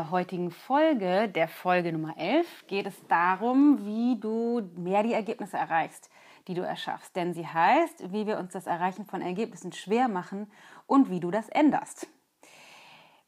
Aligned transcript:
Der 0.00 0.10
heutigen 0.10 0.50
Folge, 0.50 1.28
der 1.28 1.46
Folge 1.46 1.92
Nummer 1.92 2.16
11, 2.16 2.66
geht 2.68 2.86
es 2.86 2.94
darum, 3.08 3.84
wie 3.84 4.18
du 4.18 4.62
mehr 4.74 5.02
die 5.02 5.12
Ergebnisse 5.12 5.58
erreichst, 5.58 6.08
die 6.48 6.54
du 6.54 6.62
erschaffst. 6.62 7.14
Denn 7.14 7.34
sie 7.34 7.46
heißt, 7.46 8.10
wie 8.10 8.26
wir 8.26 8.38
uns 8.38 8.54
das 8.54 8.66
Erreichen 8.66 9.04
von 9.04 9.20
Ergebnissen 9.20 9.72
schwer 9.72 10.08
machen 10.08 10.50
und 10.86 11.10
wie 11.10 11.20
du 11.20 11.30
das 11.30 11.50
änderst. 11.50 12.06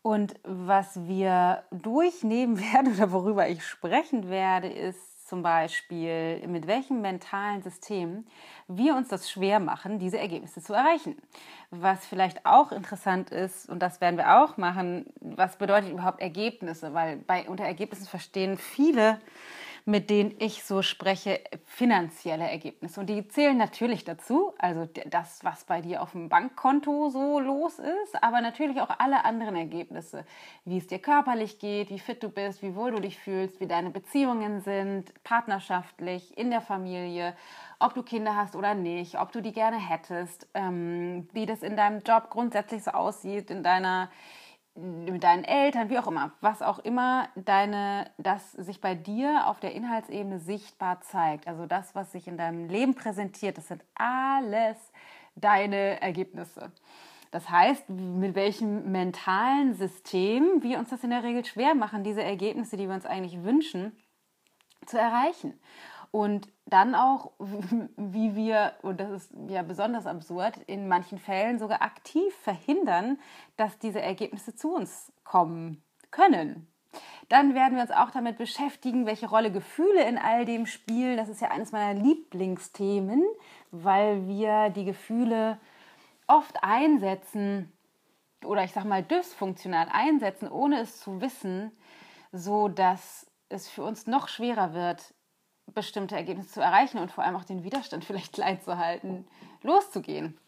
Und 0.00 0.40
was 0.44 1.06
wir 1.06 1.64
durchnehmen 1.72 2.58
werden 2.72 2.94
oder 2.94 3.12
worüber 3.12 3.46
ich 3.50 3.66
sprechen 3.66 4.30
werde, 4.30 4.68
ist 4.68 5.11
zum 5.32 5.42
Beispiel, 5.42 6.46
mit 6.46 6.66
welchem 6.66 7.00
mentalen 7.00 7.62
System 7.62 8.26
wir 8.68 8.94
uns 8.94 9.08
das 9.08 9.30
schwer 9.30 9.60
machen, 9.60 9.98
diese 9.98 10.18
Ergebnisse 10.18 10.60
zu 10.60 10.74
erreichen. 10.74 11.16
Was 11.70 12.04
vielleicht 12.04 12.44
auch 12.44 12.70
interessant 12.70 13.30
ist, 13.30 13.66
und 13.70 13.78
das 13.78 14.02
werden 14.02 14.18
wir 14.18 14.42
auch 14.42 14.58
machen, 14.58 15.06
was 15.22 15.56
bedeutet 15.56 15.90
überhaupt 15.90 16.20
Ergebnisse? 16.20 16.92
Weil 16.92 17.16
bei 17.16 17.48
unter 17.48 17.64
Ergebnissen 17.64 18.06
verstehen 18.06 18.58
viele 18.58 19.22
mit 19.84 20.10
denen 20.10 20.34
ich 20.38 20.64
so 20.64 20.82
spreche, 20.82 21.40
finanzielle 21.64 22.48
Ergebnisse. 22.48 23.00
Und 23.00 23.06
die 23.06 23.26
zählen 23.28 23.56
natürlich 23.56 24.04
dazu, 24.04 24.54
also 24.58 24.88
das, 25.06 25.44
was 25.44 25.64
bei 25.64 25.80
dir 25.80 26.02
auf 26.02 26.12
dem 26.12 26.28
Bankkonto 26.28 27.10
so 27.10 27.40
los 27.40 27.78
ist, 27.78 28.22
aber 28.22 28.40
natürlich 28.40 28.80
auch 28.80 28.90
alle 28.98 29.24
anderen 29.24 29.56
Ergebnisse, 29.56 30.24
wie 30.64 30.78
es 30.78 30.86
dir 30.86 31.00
körperlich 31.00 31.58
geht, 31.58 31.90
wie 31.90 31.98
fit 31.98 32.22
du 32.22 32.28
bist, 32.28 32.62
wie 32.62 32.76
wohl 32.76 32.92
du 32.92 33.00
dich 33.00 33.18
fühlst, 33.18 33.60
wie 33.60 33.66
deine 33.66 33.90
Beziehungen 33.90 34.60
sind, 34.60 35.12
partnerschaftlich, 35.24 36.36
in 36.38 36.50
der 36.50 36.60
Familie, 36.60 37.34
ob 37.80 37.94
du 37.94 38.02
Kinder 38.02 38.36
hast 38.36 38.54
oder 38.54 38.74
nicht, 38.74 39.18
ob 39.18 39.32
du 39.32 39.40
die 39.40 39.52
gerne 39.52 39.78
hättest, 39.78 40.46
ähm, 40.54 41.28
wie 41.32 41.46
das 41.46 41.62
in 41.62 41.76
deinem 41.76 42.00
Job 42.00 42.30
grundsätzlich 42.30 42.84
so 42.84 42.92
aussieht, 42.92 43.50
in 43.50 43.64
deiner 43.64 44.10
mit 44.74 45.22
deinen 45.22 45.44
Eltern, 45.44 45.90
wie 45.90 45.98
auch 45.98 46.06
immer, 46.06 46.32
was 46.40 46.62
auch 46.62 46.78
immer 46.78 47.28
deine, 47.34 48.10
das 48.16 48.52
sich 48.52 48.80
bei 48.80 48.94
dir 48.94 49.46
auf 49.46 49.60
der 49.60 49.74
Inhaltsebene 49.74 50.38
sichtbar 50.38 51.00
zeigt. 51.02 51.46
Also 51.46 51.66
das, 51.66 51.94
was 51.94 52.12
sich 52.12 52.26
in 52.26 52.38
deinem 52.38 52.68
Leben 52.68 52.94
präsentiert, 52.94 53.58
das 53.58 53.68
sind 53.68 53.84
alles 53.94 54.78
deine 55.34 56.00
Ergebnisse. 56.00 56.72
Das 57.30 57.48
heißt, 57.48 57.88
mit 57.88 58.34
welchem 58.34 58.92
mentalen 58.92 59.74
System 59.74 60.62
wir 60.62 60.78
uns 60.78 60.90
das 60.90 61.04
in 61.04 61.10
der 61.10 61.22
Regel 61.22 61.44
schwer 61.44 61.74
machen, 61.74 62.04
diese 62.04 62.22
Ergebnisse, 62.22 62.76
die 62.76 62.88
wir 62.88 62.94
uns 62.94 63.06
eigentlich 63.06 63.42
wünschen, 63.42 63.96
zu 64.86 64.98
erreichen. 64.98 65.58
Und 66.12 66.48
dann 66.66 66.94
auch, 66.94 67.32
wie 67.96 68.36
wir, 68.36 68.74
und 68.82 69.00
das 69.00 69.10
ist 69.10 69.34
ja 69.48 69.62
besonders 69.62 70.06
absurd, 70.06 70.58
in 70.68 70.86
manchen 70.86 71.18
Fällen 71.18 71.58
sogar 71.58 71.82
aktiv 71.82 72.32
verhindern, 72.36 73.18
dass 73.56 73.78
diese 73.78 74.00
Ergebnisse 74.00 74.54
zu 74.54 74.74
uns 74.74 75.10
kommen 75.24 75.82
können. 76.10 76.68
Dann 77.30 77.54
werden 77.54 77.76
wir 77.76 77.82
uns 77.82 77.90
auch 77.90 78.10
damit 78.10 78.36
beschäftigen, 78.36 79.06
welche 79.06 79.28
Rolle 79.28 79.50
Gefühle 79.50 80.06
in 80.06 80.18
all 80.18 80.44
dem 80.44 80.66
spielen. 80.66 81.16
Das 81.16 81.30
ist 81.30 81.40
ja 81.40 81.48
eines 81.48 81.72
meiner 81.72 81.98
Lieblingsthemen, 81.98 83.24
weil 83.70 84.28
wir 84.28 84.68
die 84.68 84.84
Gefühle 84.84 85.58
oft 86.26 86.62
einsetzen 86.62 87.72
oder 88.44 88.64
ich 88.64 88.72
sag 88.72 88.84
mal 88.84 89.02
dysfunktional 89.02 89.88
einsetzen, 89.90 90.50
ohne 90.50 90.80
es 90.80 91.00
zu 91.00 91.22
wissen, 91.22 91.72
so 92.32 92.68
dass 92.68 93.26
es 93.48 93.68
für 93.68 93.82
uns 93.82 94.06
noch 94.06 94.28
schwerer 94.28 94.74
wird, 94.74 95.14
bestimmte 95.74 96.16
Ergebnisse 96.16 96.50
zu 96.50 96.60
erreichen 96.60 96.98
und 96.98 97.10
vor 97.10 97.24
allem 97.24 97.36
auch 97.36 97.44
den 97.44 97.64
Widerstand 97.64 98.04
vielleicht 98.04 98.32
klein 98.34 98.60
zu 98.60 98.78
halten, 98.78 99.26
loszugehen. 99.62 100.38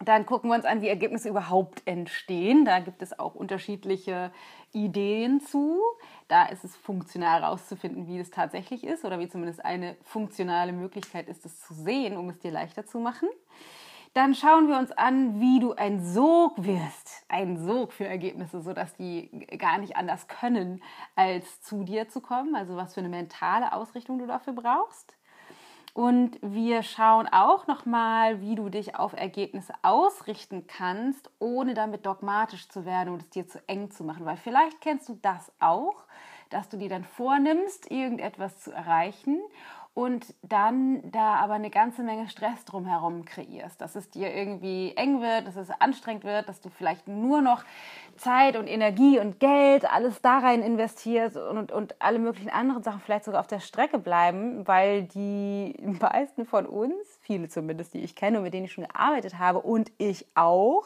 Dann 0.00 0.26
gucken 0.26 0.48
wir 0.48 0.54
uns 0.54 0.64
an, 0.64 0.80
wie 0.80 0.88
Ergebnisse 0.88 1.28
überhaupt 1.28 1.82
entstehen. 1.84 2.64
Da 2.64 2.78
gibt 2.78 3.02
es 3.02 3.18
auch 3.18 3.34
unterschiedliche 3.34 4.30
Ideen 4.72 5.40
zu. 5.40 5.80
Da 6.28 6.46
ist 6.46 6.62
es 6.62 6.76
funktional 6.76 7.42
herauszufinden, 7.42 8.06
wie 8.06 8.18
es 8.18 8.30
tatsächlich 8.30 8.84
ist 8.84 9.04
oder 9.04 9.18
wie 9.18 9.28
zumindest 9.28 9.64
eine 9.64 9.96
funktionale 10.04 10.72
Möglichkeit 10.72 11.28
ist, 11.28 11.44
es 11.44 11.60
zu 11.60 11.74
sehen, 11.74 12.16
um 12.16 12.30
es 12.30 12.38
dir 12.38 12.52
leichter 12.52 12.86
zu 12.86 13.00
machen. 13.00 13.28
Dann 14.18 14.34
schauen 14.34 14.66
wir 14.66 14.76
uns 14.78 14.90
an, 14.90 15.38
wie 15.38 15.60
du 15.60 15.74
ein 15.74 16.04
Sog 16.04 16.54
wirst. 16.56 17.24
Ein 17.28 17.56
Sog 17.56 17.92
für 17.92 18.04
Ergebnisse, 18.04 18.60
sodass 18.60 18.96
die 18.96 19.30
gar 19.58 19.78
nicht 19.78 19.94
anders 19.94 20.26
können, 20.26 20.82
als 21.14 21.62
zu 21.62 21.84
dir 21.84 22.08
zu 22.08 22.20
kommen. 22.20 22.56
Also 22.56 22.74
was 22.74 22.94
für 22.94 22.98
eine 22.98 23.10
mentale 23.10 23.72
Ausrichtung 23.72 24.18
du 24.18 24.26
dafür 24.26 24.54
brauchst. 24.54 25.14
Und 25.94 26.36
wir 26.42 26.82
schauen 26.82 27.28
auch 27.28 27.68
nochmal, 27.68 28.40
wie 28.40 28.56
du 28.56 28.70
dich 28.70 28.96
auf 28.96 29.12
Ergebnisse 29.12 29.72
ausrichten 29.82 30.66
kannst, 30.66 31.30
ohne 31.38 31.74
damit 31.74 32.04
dogmatisch 32.04 32.68
zu 32.68 32.84
werden 32.84 33.14
und 33.14 33.22
es 33.22 33.30
dir 33.30 33.46
zu 33.46 33.60
eng 33.68 33.92
zu 33.92 34.02
machen. 34.02 34.26
Weil 34.26 34.36
vielleicht 34.36 34.80
kennst 34.80 35.08
du 35.08 35.16
das 35.22 35.52
auch, 35.60 35.94
dass 36.50 36.68
du 36.68 36.76
dir 36.76 36.88
dann 36.88 37.04
vornimmst, 37.04 37.88
irgendetwas 37.88 38.58
zu 38.58 38.72
erreichen 38.72 39.38
und 39.98 40.32
dann 40.42 41.10
da 41.10 41.34
aber 41.40 41.54
eine 41.54 41.70
ganze 41.70 42.04
Menge 42.04 42.28
Stress 42.28 42.64
drumherum 42.64 43.24
kreierst, 43.24 43.80
dass 43.80 43.96
es 43.96 44.08
dir 44.08 44.32
irgendwie 44.32 44.92
eng 44.94 45.20
wird, 45.20 45.48
dass 45.48 45.56
es 45.56 45.72
anstrengend 45.80 46.22
wird, 46.22 46.48
dass 46.48 46.60
du 46.60 46.68
vielleicht 46.68 47.08
nur 47.08 47.42
noch 47.42 47.64
Zeit 48.16 48.56
und 48.56 48.68
Energie 48.68 49.18
und 49.18 49.40
Geld, 49.40 49.92
alles 49.92 50.22
da 50.22 50.38
rein 50.38 50.62
investierst 50.62 51.36
und, 51.36 51.72
und 51.72 52.00
alle 52.00 52.20
möglichen 52.20 52.48
anderen 52.48 52.84
Sachen 52.84 53.00
vielleicht 53.00 53.24
sogar 53.24 53.40
auf 53.40 53.48
der 53.48 53.58
Strecke 53.58 53.98
bleiben, 53.98 54.68
weil 54.68 55.02
die 55.02 55.74
meisten 56.00 56.46
von 56.46 56.66
uns, 56.66 56.94
viele 57.22 57.48
zumindest, 57.48 57.92
die 57.92 58.04
ich 58.04 58.14
kenne 58.14 58.38
und 58.38 58.44
mit 58.44 58.54
denen 58.54 58.66
ich 58.66 58.72
schon 58.72 58.86
gearbeitet 58.86 59.40
habe 59.40 59.58
und 59.58 59.90
ich 59.98 60.28
auch, 60.36 60.84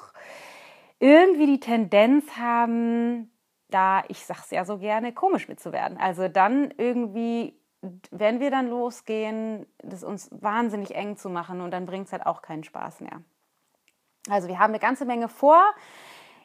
irgendwie 1.00 1.44
die 1.44 1.60
Tendenz 1.60 2.38
haben, 2.38 3.30
da, 3.68 4.04
ich 4.08 4.24
sag's 4.24 4.50
ja 4.50 4.64
so 4.64 4.78
gerne, 4.78 5.12
komisch 5.12 5.48
mitzuwerden. 5.48 5.98
Also 5.98 6.28
dann 6.28 6.72
irgendwie 6.78 7.58
wenn 8.10 8.40
wir 8.40 8.50
dann 8.50 8.68
losgehen, 8.68 9.66
das 9.78 10.04
uns 10.04 10.30
wahnsinnig 10.30 10.94
eng 10.94 11.16
zu 11.16 11.28
machen 11.28 11.60
und 11.60 11.72
dann 11.72 11.86
bringt 11.86 12.06
es 12.06 12.12
halt 12.12 12.26
auch 12.26 12.42
keinen 12.42 12.64
Spaß 12.64 13.00
mehr. 13.00 13.22
Also 14.28 14.48
wir 14.48 14.58
haben 14.58 14.70
eine 14.70 14.78
ganze 14.78 15.04
Menge 15.04 15.28
vor. 15.28 15.62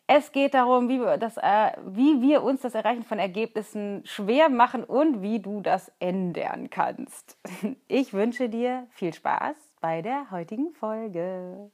Es 0.08 0.32
geht 0.32 0.54
darum, 0.54 0.88
wie 0.88 1.00
wir, 1.00 1.18
das, 1.18 1.38
äh, 1.38 1.72
wie 1.86 2.22
wir 2.22 2.42
uns 2.42 2.62
das 2.62 2.76
Erreichen 2.76 3.04
von 3.04 3.20
Ergebnissen 3.20 4.02
schwer 4.06 4.50
machen 4.50 4.84
und 4.84 5.22
wie 5.22 5.40
du 5.40 5.62
das 5.62 5.92
ändern 6.00 6.70
kannst. 6.70 7.38
Ich 7.88 8.14
wünsche 8.14 8.50
dir 8.50 8.88
viel 8.92 9.14
Spaß 9.14 9.56
bei 9.82 10.02
der 10.02 10.32
heutigen 10.32 10.72
Folge. 10.72 11.72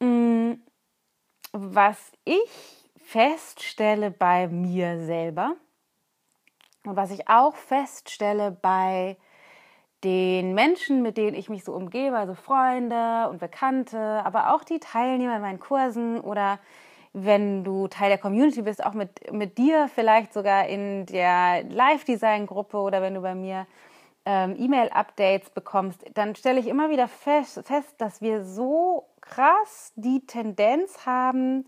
Mm, 0.00 0.54
was 1.52 2.12
ich 2.24 2.86
feststelle 2.96 4.10
bei 4.10 4.48
mir 4.48 5.04
selber, 5.04 5.56
und 6.86 6.96
was 6.96 7.10
ich 7.10 7.28
auch 7.28 7.56
feststelle 7.56 8.50
bei 8.50 9.16
den 10.04 10.54
Menschen, 10.54 11.02
mit 11.02 11.16
denen 11.16 11.34
ich 11.34 11.48
mich 11.48 11.64
so 11.64 11.72
umgebe, 11.72 12.16
also 12.16 12.34
Freunde 12.34 13.28
und 13.28 13.38
Bekannte, 13.38 13.98
aber 13.98 14.54
auch 14.54 14.62
die 14.62 14.78
Teilnehmer 14.78 15.36
in 15.36 15.42
meinen 15.42 15.60
Kursen 15.60 16.20
oder 16.20 16.58
wenn 17.12 17.64
du 17.64 17.88
Teil 17.88 18.10
der 18.10 18.18
Community 18.18 18.62
bist, 18.62 18.84
auch 18.84 18.92
mit, 18.92 19.32
mit 19.32 19.56
dir 19.56 19.88
vielleicht 19.88 20.34
sogar 20.34 20.66
in 20.66 21.06
der 21.06 21.64
Live-Design-Gruppe 21.64 22.76
oder 22.76 23.00
wenn 23.00 23.14
du 23.14 23.22
bei 23.22 23.34
mir 23.34 23.66
ähm, 24.26 24.54
E-Mail-Updates 24.58 25.50
bekommst, 25.50 26.04
dann 26.12 26.36
stelle 26.36 26.60
ich 26.60 26.66
immer 26.66 26.90
wieder 26.90 27.08
fest, 27.08 27.62
fest, 27.64 27.94
dass 27.98 28.20
wir 28.20 28.44
so 28.44 29.06
krass 29.22 29.92
die 29.96 30.26
Tendenz 30.26 31.06
haben, 31.06 31.66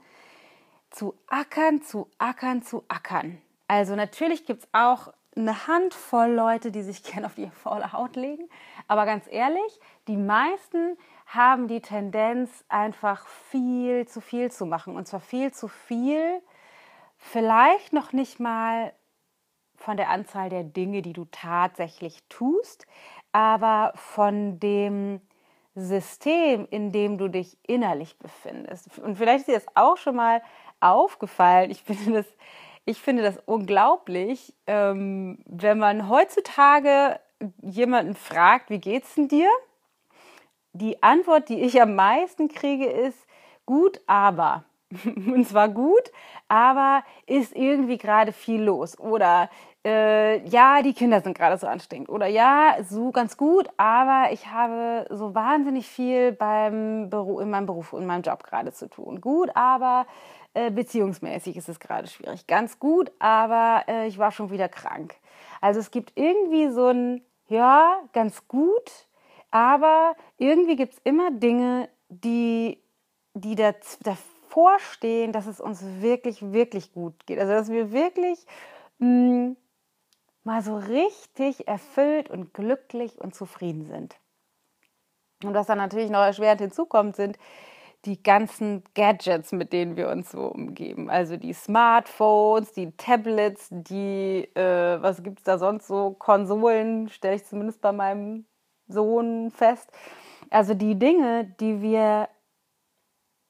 zu 0.91 1.15
ackern, 1.29 1.83
zu 1.83 2.11
ackern, 2.19 2.63
zu 2.63 2.85
ackern. 2.89 3.41
Also 3.69 3.95
natürlich 3.97 4.45
gibt 4.45 4.65
es 4.65 4.69
auch 4.73 5.13
eine 5.37 5.67
Handvoll 5.67 6.31
Leute, 6.31 6.71
die 6.71 6.83
sich 6.83 7.03
gerne 7.13 7.27
auf 7.27 7.35
die 7.35 7.51
faule 7.51 7.93
Haut 7.93 8.17
legen. 8.17 8.49
Aber 8.87 9.07
ganz 9.07 9.27
ehrlich, 9.31 9.81
die 10.07 10.17
meisten 10.17 10.97
haben 11.27 11.69
die 11.69 11.81
Tendenz, 11.81 12.65
einfach 12.69 13.27
viel 13.27 14.07
zu 14.07 14.21
viel 14.21 14.51
zu 14.51 14.67
machen. 14.67 14.97
Und 14.97 15.07
zwar 15.07 15.21
viel 15.21 15.53
zu 15.53 15.69
viel, 15.69 16.41
vielleicht 17.17 17.93
noch 17.93 18.13
nicht 18.13 18.41
mal 18.41 18.93
von 19.77 19.97
der 19.97 20.09
Anzahl 20.11 20.49
der 20.49 20.65
Dinge, 20.65 21.03
die 21.03 21.13
du 21.13 21.27
tatsächlich 21.31 22.25
tust, 22.29 22.87
aber 23.33 23.93
von 23.95 24.59
dem 24.59 25.21
System, 25.75 26.67
in 26.71 26.91
dem 26.91 27.19
du 27.19 27.29
dich 27.29 27.57
innerlich 27.67 28.19
befindest. 28.19 28.99
Und 28.99 29.17
vielleicht 29.17 29.41
ist 29.41 29.49
dir 29.49 29.55
das 29.55 29.77
auch 29.77 29.97
schon 29.97 30.17
mal 30.17 30.43
aufgefallen. 30.81 31.71
Ich 31.71 31.83
finde 31.83 32.23
das 32.23 32.27
ich 32.89 33.03
finde 33.03 33.23
das 33.23 33.39
unglaublich, 33.45 34.55
ähm, 34.67 35.39
wenn 35.45 35.79
man 35.79 36.09
heutzutage 36.09 37.21
jemanden 37.61 38.15
fragt, 38.15 38.71
wie 38.71 38.79
geht's 38.79 39.15
denn 39.15 39.29
dir? 39.29 39.51
Die 40.73 41.03
Antwort, 41.03 41.51
die 41.51 41.61
ich 41.61 41.83
am 41.83 41.95
meisten 41.95 42.49
kriege, 42.49 42.87
ist 42.87 43.27
gut, 43.67 44.01
aber. 44.07 44.65
Und 45.05 45.47
zwar 45.47 45.69
gut, 45.69 46.11
aber 46.49 47.05
ist 47.27 47.55
irgendwie 47.55 47.99
gerade 47.99 48.33
viel 48.33 48.63
los. 48.63 48.99
Oder 48.99 49.51
äh, 49.85 50.39
ja, 50.49 50.81
die 50.81 50.95
Kinder 50.95 51.21
sind 51.21 51.37
gerade 51.37 51.59
so 51.59 51.67
anstrengend. 51.67 52.09
Oder 52.09 52.27
ja, 52.27 52.77
so 52.89 53.11
ganz 53.11 53.37
gut, 53.37 53.69
aber 53.77 54.33
ich 54.33 54.47
habe 54.47 55.07
so 55.11 55.35
wahnsinnig 55.35 55.87
viel 55.87 56.33
beim 56.33 57.11
Beruf, 57.11 57.43
in 57.43 57.51
meinem 57.51 57.67
Beruf, 57.67 57.93
in 57.93 58.07
meinem 58.07 58.23
Job 58.23 58.45
gerade 58.45 58.73
zu 58.73 58.89
tun. 58.89 59.21
Gut, 59.21 59.51
aber 59.55 60.07
äh, 60.55 60.71
beziehungsmäßig 60.71 61.57
ist 61.57 61.69
es 61.69 61.81
gerade 61.81 62.09
schwierig. 62.09 62.47
Ganz 62.47 62.79
gut, 62.79 63.13
aber 63.19 63.85
äh, 63.89 64.07
ich 64.07 64.19
war 64.19 64.33
schon 64.33 64.51
wieder 64.51 64.69
krank. 64.69 65.15
Also 65.61 65.81
es 65.81 65.91
gibt 65.91 66.13
irgendwie 66.17 66.69
so 66.71 66.87
ein, 66.87 67.23
ja, 67.49 68.01
ganz 68.13 68.47
gut, 68.49 69.09
aber 69.51 70.15
irgendwie 70.37 70.77
gibt 70.77 70.95
es 70.95 71.01
immer 71.05 71.31
Dinge, 71.31 71.89
die, 72.09 72.83
die 73.35 73.55
davor 73.55 74.79
stehen, 74.79 75.33
dass 75.33 75.47
es 75.47 75.61
uns 75.61 75.83
wirklich, 76.01 76.53
wirklich 76.53 76.93
gut 76.93 77.27
geht. 77.27 77.39
Also 77.39 77.53
dass 77.53 77.71
wir 77.71 77.93
wirklich 77.93 78.39
mh, 78.99 79.07
hm, 79.07 79.57
mal 80.45 80.63
so 80.63 80.77
richtig 80.77 81.69
erfüllt 81.69 82.31
und 82.31 82.55
glücklich 82.55 83.21
und 83.21 83.35
zufrieden 83.35 83.85
sind. 83.85 84.17
Und 85.45 85.55
was 85.55 85.67
dann 85.67 85.79
natürlich 85.79 86.11
noch 86.11 86.21
erschwerend 86.21 86.61
hinzukommt, 86.61 87.17
sind 87.17 87.39
die 88.05 88.23
ganzen 88.23 88.85
Gadgets, 88.95 89.53
mit 89.53 89.73
denen 89.73 89.97
wir 89.97 90.09
uns 90.09 90.31
so 90.31 90.47
umgeben. 90.47 91.11
Also 91.11 91.37
die 91.37 91.53
Smartphones, 91.53 92.73
die 92.73 92.93
Tablets, 92.97 93.69
die, 93.71 94.49
äh, 94.55 95.03
was 95.03 95.23
gibt 95.23 95.39
es 95.39 95.45
da 95.45 95.59
sonst 95.59 95.89
so, 95.89 96.13
Konsolen, 96.13 97.09
stelle 97.09 97.37
ich 97.37 97.45
zumindest 97.45 97.81
bei 97.81 97.93
meinem 97.93 98.47
Sohn 98.87 99.51
fest. 99.51 99.91
Also 100.51 100.75
die 100.75 100.99
Dinge, 100.99 101.45
die 101.61 101.83
wir, 101.83 102.29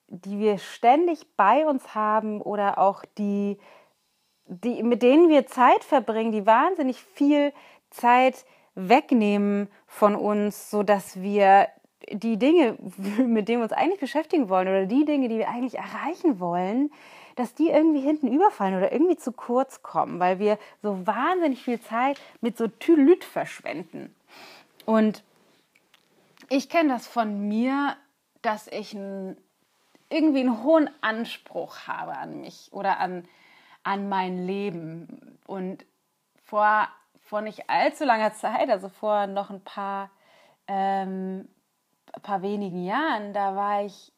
die 0.09 0.39
wir 0.39 0.59
ständig 0.59 1.37
bei 1.37 1.67
uns 1.67 1.95
haben 1.95 2.41
oder 2.41 2.79
auch 2.79 3.05
die, 3.19 3.59
die, 4.47 4.83
mit 4.83 5.03
denen 5.03 5.29
wir 5.29 5.47
Zeit 5.47 5.85
verbringen, 5.85 6.33
die 6.33 6.47
wahnsinnig 6.47 7.03
viel 7.03 7.53
Zeit 7.91 8.47
wegnehmen 8.75 9.69
von 9.87 10.17
uns, 10.17 10.71
sodass 10.71 11.21
wir 11.21 11.69
die 12.13 12.39
Dinge, 12.39 12.77
mit 13.19 13.49
denen 13.49 13.61
wir 13.61 13.65
uns 13.65 13.73
eigentlich 13.73 14.01
beschäftigen 14.01 14.49
wollen 14.49 14.69
oder 14.69 14.87
die 14.87 15.05
Dinge, 15.05 15.29
die 15.29 15.39
wir 15.39 15.49
eigentlich 15.49 15.77
erreichen 15.77 16.41
wollen, 16.41 16.91
dass 17.37 17.55
die 17.55 17.69
irgendwie 17.69 18.01
hinten 18.01 18.33
überfallen 18.33 18.77
oder 18.77 18.93
irgendwie 18.93 19.17
zu 19.17 19.31
kurz 19.31 19.83
kommen, 19.83 20.19
weil 20.19 20.41
wir 20.41 20.59
so 20.83 21.07
wahnsinnig 21.07 21.63
viel 21.63 21.81
Zeit 21.81 22.21
mit 22.41 22.59
so 22.59 22.67
Tylüt 22.67 23.25
verschwenden. 23.25 24.13
Und 24.85 25.23
ich 26.49 26.69
kenne 26.69 26.89
das 26.89 27.07
von 27.07 27.47
mir, 27.47 27.97
dass 28.43 28.67
ich 28.69 28.93
ein, 28.95 29.37
irgendwie 30.09 30.41
einen 30.41 30.65
hohen 30.65 30.91
Anspruch 31.01 31.87
habe 31.87 32.17
an 32.17 32.41
mich 32.41 32.71
oder 32.73 32.99
an, 32.99 33.25
an 33.85 34.09
mein 34.09 34.47
Leben. 34.47 35.39
Und 35.47 35.85
vor, 36.45 36.89
vor 37.21 37.41
nicht 37.43 37.69
allzu 37.71 38.05
langer 38.05 38.33
Zeit, 38.33 38.71
also 38.71 38.89
vor 38.89 39.27
noch 39.27 39.51
ein 39.51 39.63
paar 39.63 40.11
ähm, 40.67 41.49
paar 42.21 42.43
wenigen 42.43 42.85
Jahren, 42.85 43.33
da 43.33 43.55
war 43.55 43.85
ich 43.85 44.13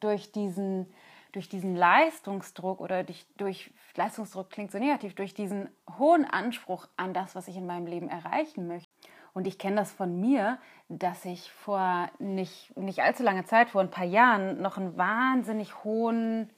durch 0.00 0.32
diesen, 0.32 0.92
durch 1.32 1.48
diesen 1.48 1.74
Leistungsdruck 1.74 2.80
oder 2.80 3.04
durch, 3.04 3.26
durch 3.36 3.72
Leistungsdruck 3.96 4.50
klingt 4.50 4.70
so 4.70 4.78
negativ, 4.78 5.14
durch 5.14 5.34
diesen 5.34 5.68
hohen 5.98 6.24
Anspruch 6.24 6.86
an 6.96 7.14
das, 7.14 7.34
was 7.34 7.48
ich 7.48 7.56
in 7.56 7.66
meinem 7.66 7.86
Leben 7.86 8.08
erreichen 8.08 8.66
möchte. 8.66 8.90
Und 9.32 9.46
ich 9.46 9.58
kenne 9.58 9.76
das 9.76 9.92
von 9.92 10.18
mir, 10.18 10.58
dass 10.88 11.24
ich 11.26 11.50
vor 11.52 12.08
nicht, 12.18 12.74
nicht 12.76 13.00
allzu 13.02 13.22
langer 13.22 13.44
Zeit, 13.44 13.68
vor 13.68 13.82
ein 13.82 13.90
paar 13.90 14.06
Jahren, 14.06 14.62
noch 14.62 14.78
einen 14.78 14.96
wahnsinnig 14.96 15.84
hohen 15.84 16.48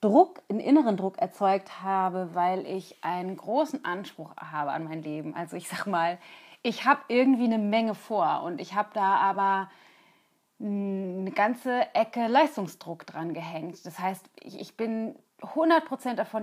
Druck, 0.00 0.40
einen 0.48 0.60
inneren 0.60 0.96
Druck 0.96 1.18
erzeugt 1.18 1.82
habe, 1.82 2.30
weil 2.32 2.66
ich 2.66 2.96
einen 3.02 3.36
großen 3.36 3.84
Anspruch 3.84 4.36
habe 4.36 4.70
an 4.70 4.84
mein 4.84 5.02
Leben. 5.02 5.34
Also 5.34 5.56
ich 5.56 5.68
sag 5.68 5.86
mal, 5.86 6.18
ich 6.62 6.84
habe 6.86 7.00
irgendwie 7.08 7.44
eine 7.44 7.58
Menge 7.58 7.94
vor 7.94 8.42
und 8.44 8.60
ich 8.60 8.74
habe 8.74 8.90
da 8.94 9.16
aber 9.16 9.70
eine 10.60 11.32
ganze 11.34 11.94
Ecke 11.94 12.26
Leistungsdruck 12.26 13.06
dran 13.06 13.32
gehängt. 13.32 13.84
Das 13.86 13.98
heißt, 13.98 14.24
ich 14.42 14.76
bin 14.76 15.14
100% 15.40 16.14
davon 16.14 16.42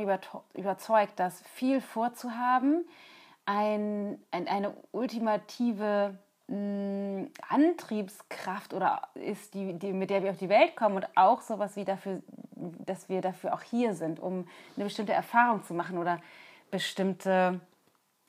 überzeugt, 0.54 1.20
dass 1.20 1.42
viel 1.54 1.82
vorzuhaben 1.82 2.86
ein, 3.46 4.20
ein, 4.32 4.48
eine 4.48 4.74
ultimative 4.92 6.18
mh, 6.48 7.28
Antriebskraft 7.48 8.74
oder 8.74 9.02
ist, 9.14 9.54
die, 9.54 9.74
die, 9.74 9.94
mit 9.94 10.10
der 10.10 10.24
wir 10.24 10.32
auf 10.32 10.38
die 10.38 10.50
Welt 10.50 10.76
kommen 10.76 10.96
und 10.96 11.08
auch 11.16 11.42
sowas 11.42 11.76
wie 11.76 11.86
dafür, 11.86 12.22
dass 12.86 13.10
wir 13.10 13.22
dafür 13.22 13.54
auch 13.54 13.62
hier 13.62 13.94
sind, 13.94 14.20
um 14.20 14.48
eine 14.76 14.86
bestimmte 14.86 15.14
Erfahrung 15.14 15.64
zu 15.64 15.74
machen 15.74 15.98
oder 15.98 16.20
bestimmte 16.72 17.62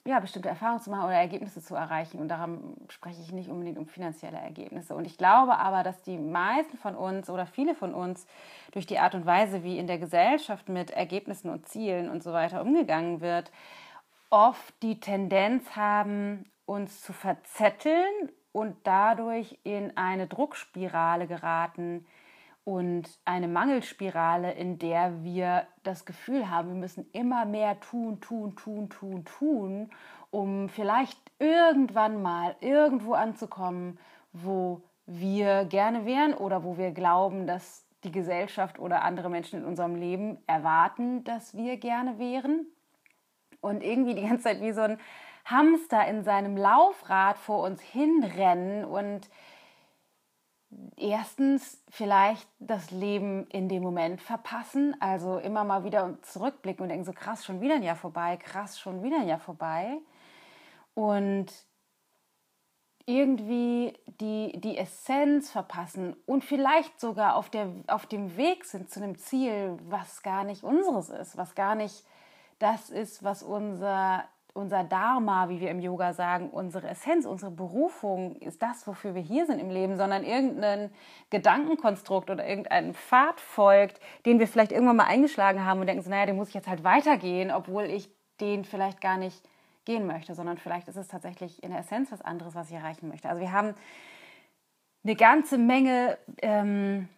ja, 0.07 0.21
bestimmte 0.21 0.49
Erfahrungen 0.49 0.81
zu 0.81 0.91
machen 0.91 1.05
oder 1.05 1.15
Ergebnisse 1.15 1.63
zu 1.63 1.75
erreichen. 1.75 2.19
Und 2.19 2.29
daran 2.29 2.77
spreche 2.89 3.21
ich 3.21 3.33
nicht 3.33 3.51
unbedingt 3.51 3.79
um 3.79 3.87
finanzielle 3.87 4.39
Ergebnisse. 4.39 4.95
Und 4.95 5.05
ich 5.05 5.19
glaube 5.19 5.59
aber, 5.59 5.83
dass 5.83 6.01
die 6.03 6.17
meisten 6.17 6.79
von 6.79 6.95
uns 6.95 7.29
oder 7.29 7.47
viele 7.47 7.75
von 7.75 7.95
uns 7.95 8.27
durch 8.73 8.87
die 8.87 8.99
Art 8.99 9.15
und 9.15 9.27
Weise, 9.27 9.63
wie 9.65 9.79
in 9.79 9.87
der 9.87 9.99
Gesellschaft 9.99 10.69
mit 10.69 10.91
Ergebnissen 10.91 11.51
und 11.51 11.69
Zielen 11.69 12.09
und 12.09 12.23
so 12.23 12.33
weiter 12.33 12.63
umgegangen 12.63 13.21
wird, 13.21 13.51
oft 14.31 14.75
die 14.83 15.01
Tendenz 15.01 15.77
haben, 15.77 16.51
uns 16.65 17.01
zu 17.01 17.13
verzetteln 17.13 18.31
und 18.53 18.77
dadurch 18.85 19.59
in 19.63 19.97
eine 19.97 20.27
Druckspirale 20.27 21.27
geraten, 21.27 22.07
und 22.69 23.09
eine 23.25 23.49
Mangelspirale, 23.49 24.53
in 24.53 24.79
der 24.79 25.25
wir 25.25 25.67
das 25.85 26.05
Gefühl 26.05 26.51
haben, 26.51 26.69
wir 26.69 26.75
müssen 26.75 27.09
immer 27.13 27.47
mehr 27.47 27.81
tun, 27.81 28.21
tun, 28.21 28.57
tun, 28.57 28.91
tun, 28.91 29.25
tun, 29.25 29.91
um 30.31 30.69
vielleicht 30.69 31.19
irgendwann 31.39 32.21
mal 32.21 32.57
irgendwo 32.61 33.15
anzukommen, 33.15 33.99
wo 34.35 34.83
wir 35.07 35.65
gerne 35.65 36.05
wären 36.05 36.35
oder 36.35 36.63
wo 36.63 36.77
wir 36.77 36.91
glauben, 36.91 37.47
dass 37.47 37.87
die 38.05 38.13
Gesellschaft 38.13 38.79
oder 38.79 39.03
andere 39.03 39.31
Menschen 39.31 39.61
in 39.61 39.65
unserem 39.65 39.95
Leben 39.95 40.37
erwarten, 40.47 41.25
dass 41.25 41.57
wir 41.57 41.79
gerne 41.79 42.19
wären. 42.19 42.67
Und 43.63 43.83
irgendwie 43.83 44.15
die 44.15 44.27
ganze 44.29 44.45
Zeit 44.45 44.61
wie 44.61 44.73
so 44.73 44.83
ein 44.83 44.99
Hamster 45.47 46.07
in 46.07 46.23
seinem 46.23 46.59
Laufrad 46.59 47.39
vor 47.39 47.63
uns 47.65 47.81
hinrennen 47.81 48.85
und 48.85 49.31
erstens 50.97 51.83
vielleicht 51.89 52.49
das 52.59 52.91
Leben 52.91 53.47
in 53.49 53.69
dem 53.69 53.83
Moment 53.83 54.21
verpassen, 54.21 54.97
also 55.01 55.39
immer 55.39 55.65
mal 55.65 55.85
wieder 55.85 56.19
zurückblicken 56.23 56.83
und 56.83 56.89
denken, 56.89 57.05
so 57.05 57.13
krass, 57.13 57.45
schon 57.45 57.61
wieder 57.61 57.77
ein 57.77 57.83
Jahr 57.83 57.97
vorbei, 57.97 58.37
krass, 58.37 58.79
schon 58.79 59.03
wieder 59.03 59.21
ein 59.21 59.29
Jahr 59.29 59.39
vorbei. 59.39 59.99
Und 60.95 61.47
irgendwie 63.07 63.95
die, 64.21 64.61
die 64.61 64.77
Essenz 64.77 65.51
verpassen 65.51 66.15
und 66.27 66.45
vielleicht 66.45 67.01
sogar 67.01 67.37
auf, 67.37 67.49
der, 67.49 67.71
auf 67.87 68.05
dem 68.05 68.37
Weg 68.37 68.67
sind 68.67 68.91
zu 68.91 69.03
einem 69.03 69.17
Ziel, 69.17 69.79
was 69.89 70.23
gar 70.23 70.45
nicht 70.45 70.63
unseres 70.63 71.09
ist, 71.09 71.39
was 71.39 71.55
gar 71.55 71.75
nicht 71.75 72.05
das 72.59 72.91
ist, 72.91 73.23
was 73.23 73.43
unser 73.43 74.25
unser 74.55 74.85
Dharma, 74.85 75.49
wie 75.49 75.61
wir 75.61 75.71
im 75.71 75.81
Yoga 75.81 76.13
sagen, 76.13 76.51
unsere 76.51 76.89
Essenz, 76.89 77.27
unsere 77.27 77.51
Berufung 77.51 78.37
ist 78.37 78.63
das, 78.63 78.87
wofür 78.87 79.15
wir 79.15 79.23
hier 79.23 79.47
sind 79.47 79.59
im 79.59 79.71
Leben, 79.71 79.97
sondern 79.97 80.25
irgendein 80.25 80.91
Gedankenkonstrukt 81.31 82.31
oder 82.31 82.47
irgendein 82.47 82.95
Pfad 82.95 83.41
folgt, 83.41 84.01
den 84.27 84.39
wir 84.39 84.49
vielleicht 84.49 84.73
irgendwann 84.73 84.97
mal 84.97 85.07
eingeschlagen 85.07 85.65
haben 85.65 85.81
und 85.81 85.87
denken 85.87 86.03
so, 86.03 86.11
naja, 86.11 86.27
den 86.27 86.37
muss 86.37 86.49
ich 86.49 86.55
jetzt 86.55 86.69
halt 86.69 86.85
weitergehen, 86.85 87.51
obwohl 87.51 87.85
ich 87.85 88.11
den 88.41 88.65
vielleicht 88.65 89.01
gar 89.01 89.17
nicht 89.17 89.45
gehen 89.85 90.07
möchte, 90.07 90.35
sondern 90.35 90.59
vielleicht 90.59 90.89
ist 90.89 90.97
es 90.97 91.09
tatsächlich 91.09 91.63
in 91.63 91.71
der 91.71 91.81
Essenz 91.81 92.13
was 92.13 92.21
anderes, 92.21 92.55
was 92.55 92.69
ich 92.69 92.77
erreichen 92.77 93.09
möchte. 93.09 93.29
Also 93.29 93.41
wir 93.41 93.53
haben 93.53 93.75
eine 95.05 95.17
ganze 95.17 95.57
Menge 95.57 96.19
ähm, 96.43 97.09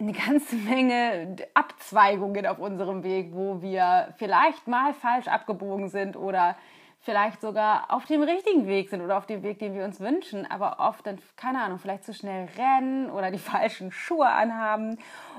eine 0.00 0.12
ganze 0.12 0.56
Menge 0.56 1.36
Abzweigungen 1.54 2.46
auf 2.46 2.58
unserem 2.58 3.02
Weg, 3.02 3.30
wo 3.32 3.60
wir 3.62 4.14
vielleicht 4.16 4.68
mal 4.68 4.94
falsch 4.94 5.26
abgebogen 5.26 5.88
sind 5.88 6.16
oder 6.16 6.56
vielleicht 7.00 7.40
sogar 7.40 7.92
auf 7.92 8.06
dem 8.06 8.22
richtigen 8.22 8.66
Weg 8.66 8.90
sind 8.90 9.00
oder 9.00 9.18
auf 9.18 9.26
dem 9.26 9.42
Weg, 9.42 9.58
den 9.58 9.74
wir 9.74 9.84
uns 9.84 9.98
wünschen, 9.98 10.48
aber 10.48 10.78
oft 10.78 11.06
dann, 11.06 11.18
keine 11.36 11.62
Ahnung, 11.62 11.78
vielleicht 11.78 12.04
zu 12.04 12.14
schnell 12.14 12.48
rennen 12.56 13.10
oder 13.10 13.30
die 13.30 13.38
falschen 13.38 13.90
Schuhe 13.90 14.28
anhaben 14.28 14.98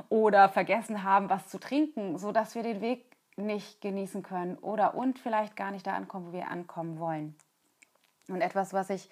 oder 0.09 0.49
vergessen 0.49 1.03
haben, 1.03 1.29
was 1.29 1.47
zu 1.47 1.59
trinken, 1.59 2.17
sodass 2.17 2.55
wir 2.55 2.63
den 2.63 2.81
Weg 2.81 3.05
nicht 3.37 3.79
genießen 3.79 4.23
können 4.23 4.57
oder 4.57 4.95
und 4.95 5.19
vielleicht 5.19 5.55
gar 5.55 5.71
nicht 5.71 5.87
da 5.87 5.93
ankommen, 5.93 6.27
wo 6.27 6.33
wir 6.33 6.49
ankommen 6.49 6.99
wollen. 6.99 7.35
Und 8.27 8.41
etwas, 8.41 8.73
was 8.73 8.89
ich 8.89 9.09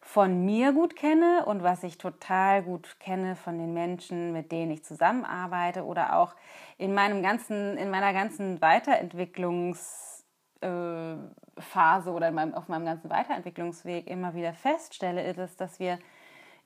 von 0.00 0.44
mir 0.44 0.72
gut 0.72 0.96
kenne 0.96 1.44
und 1.46 1.62
was 1.62 1.82
ich 1.82 1.98
total 1.98 2.62
gut 2.62 2.96
kenne 3.00 3.36
von 3.36 3.58
den 3.58 3.74
Menschen, 3.74 4.32
mit 4.32 4.50
denen 4.50 4.70
ich 4.70 4.84
zusammenarbeite 4.84 5.84
oder 5.84 6.16
auch 6.16 6.34
in 6.78 6.94
meinem 6.94 7.22
ganzen, 7.22 7.76
in 7.76 7.90
meiner 7.90 8.12
ganzen 8.12 8.60
Weiterentwicklungserfahrung 8.60 11.34
Phase 11.60 12.10
oder 12.10 12.30
meinem, 12.30 12.54
auf 12.54 12.68
meinem 12.68 12.84
ganzen 12.84 13.10
Weiterentwicklungsweg 13.10 14.08
immer 14.08 14.34
wieder 14.34 14.52
feststelle, 14.52 15.24
ist 15.24 15.38
es, 15.38 15.56
dass 15.56 15.78
wir 15.78 15.98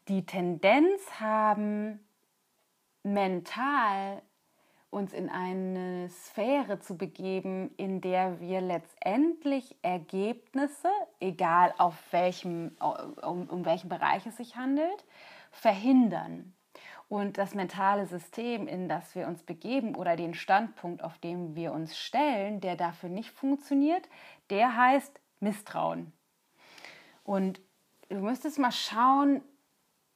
die 0.08 0.26
Tendenz 0.26 1.20
haben, 1.20 2.00
mental 3.02 4.22
uns 4.94 5.12
in 5.12 5.28
eine 5.28 6.08
Sphäre 6.08 6.78
zu 6.78 6.96
begeben, 6.96 7.74
in 7.76 8.00
der 8.00 8.40
wir 8.40 8.60
letztendlich 8.60 9.76
Ergebnisse, 9.82 10.88
egal 11.20 11.74
auf 11.78 11.94
welchem, 12.12 12.76
um, 12.80 13.48
um 13.48 13.64
welchen 13.64 13.88
Bereich 13.88 14.24
es 14.26 14.36
sich 14.36 14.56
handelt, 14.56 15.04
verhindern. 15.50 16.54
Und 17.08 17.36
das 17.36 17.54
mentale 17.54 18.06
System, 18.06 18.66
in 18.66 18.88
das 18.88 19.14
wir 19.14 19.26
uns 19.26 19.42
begeben 19.42 19.94
oder 19.94 20.16
den 20.16 20.32
Standpunkt, 20.32 21.02
auf 21.02 21.18
dem 21.18 21.54
wir 21.54 21.72
uns 21.72 21.98
stellen, 21.98 22.60
der 22.60 22.76
dafür 22.76 23.08
nicht 23.08 23.30
funktioniert, 23.30 24.08
der 24.48 24.76
heißt 24.76 25.20
Misstrauen. 25.40 26.12
Und 27.24 27.60
du 28.08 28.16
müsstest 28.16 28.58
mal 28.58 28.72
schauen, 28.72 29.42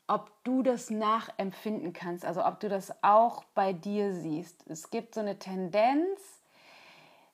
ob 0.09 0.33
du 0.43 0.63
das 0.63 0.91
nachempfinden 0.91 1.93
kannst, 1.93 2.25
also 2.25 2.45
ob 2.45 2.61
du 2.61 2.69
das 2.69 2.93
auch 3.03 3.45
bei 3.55 3.73
dir 3.73 4.15
siehst. 4.15 4.65
Es 4.67 4.91
gibt 4.91 5.15
so 5.15 5.21
eine 5.21 5.39
Tendenz, 5.39 6.39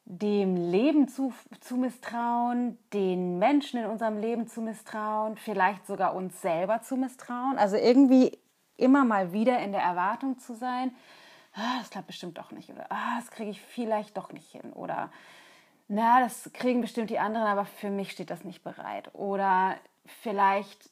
dem 0.06 0.56
Leben 0.56 1.08
zu, 1.08 1.32
zu 1.60 1.76
misstrauen, 1.76 2.76
den 2.92 3.38
Menschen 3.38 3.80
in 3.80 3.86
unserem 3.86 4.18
Leben 4.18 4.46
zu 4.46 4.60
misstrauen, 4.60 5.36
vielleicht 5.36 5.86
sogar 5.86 6.14
uns 6.14 6.42
selber 6.42 6.82
zu 6.82 6.96
misstrauen. 6.96 7.56
Also 7.56 7.76
irgendwie 7.76 8.38
immer 8.76 9.04
mal 9.04 9.32
wieder 9.32 9.60
in 9.60 9.72
der 9.72 9.80
Erwartung 9.80 10.38
zu 10.38 10.54
sein, 10.54 10.94
ah, 11.54 11.78
das 11.78 11.90
klappt 11.90 12.08
bestimmt 12.08 12.36
doch 12.36 12.50
nicht 12.50 12.70
oder 12.70 12.86
ah, 12.90 13.16
das 13.18 13.30
kriege 13.30 13.50
ich 13.50 13.60
vielleicht 13.60 14.16
doch 14.16 14.32
nicht 14.32 14.50
hin 14.50 14.72
oder 14.72 15.10
na, 15.86 16.20
das 16.20 16.50
kriegen 16.54 16.80
bestimmt 16.80 17.10
die 17.10 17.18
anderen, 17.18 17.46
aber 17.46 17.66
für 17.66 17.90
mich 17.90 18.10
steht 18.10 18.30
das 18.30 18.44
nicht 18.44 18.64
bereit 18.64 19.10
oder 19.14 19.76
vielleicht 20.06 20.90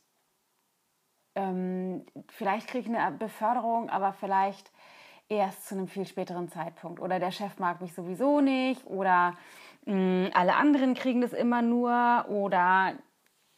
ähm, 1.34 2.04
vielleicht 2.28 2.68
kriege 2.68 2.90
ich 2.90 2.96
eine 2.96 3.16
Beförderung, 3.16 3.90
aber 3.90 4.12
vielleicht 4.12 4.70
erst 5.28 5.66
zu 5.66 5.74
einem 5.74 5.88
viel 5.88 6.06
späteren 6.06 6.48
Zeitpunkt. 6.48 7.00
Oder 7.00 7.18
der 7.18 7.30
Chef 7.30 7.58
mag 7.58 7.80
mich 7.80 7.94
sowieso 7.94 8.40
nicht. 8.40 8.86
Oder 8.86 9.34
mh, 9.86 9.94
mm, 9.94 10.30
alle 10.34 10.54
anderen 10.56 10.94
kriegen 10.94 11.20
das 11.20 11.32
immer 11.32 11.62
nur. 11.62 12.26
Oder 12.28 12.94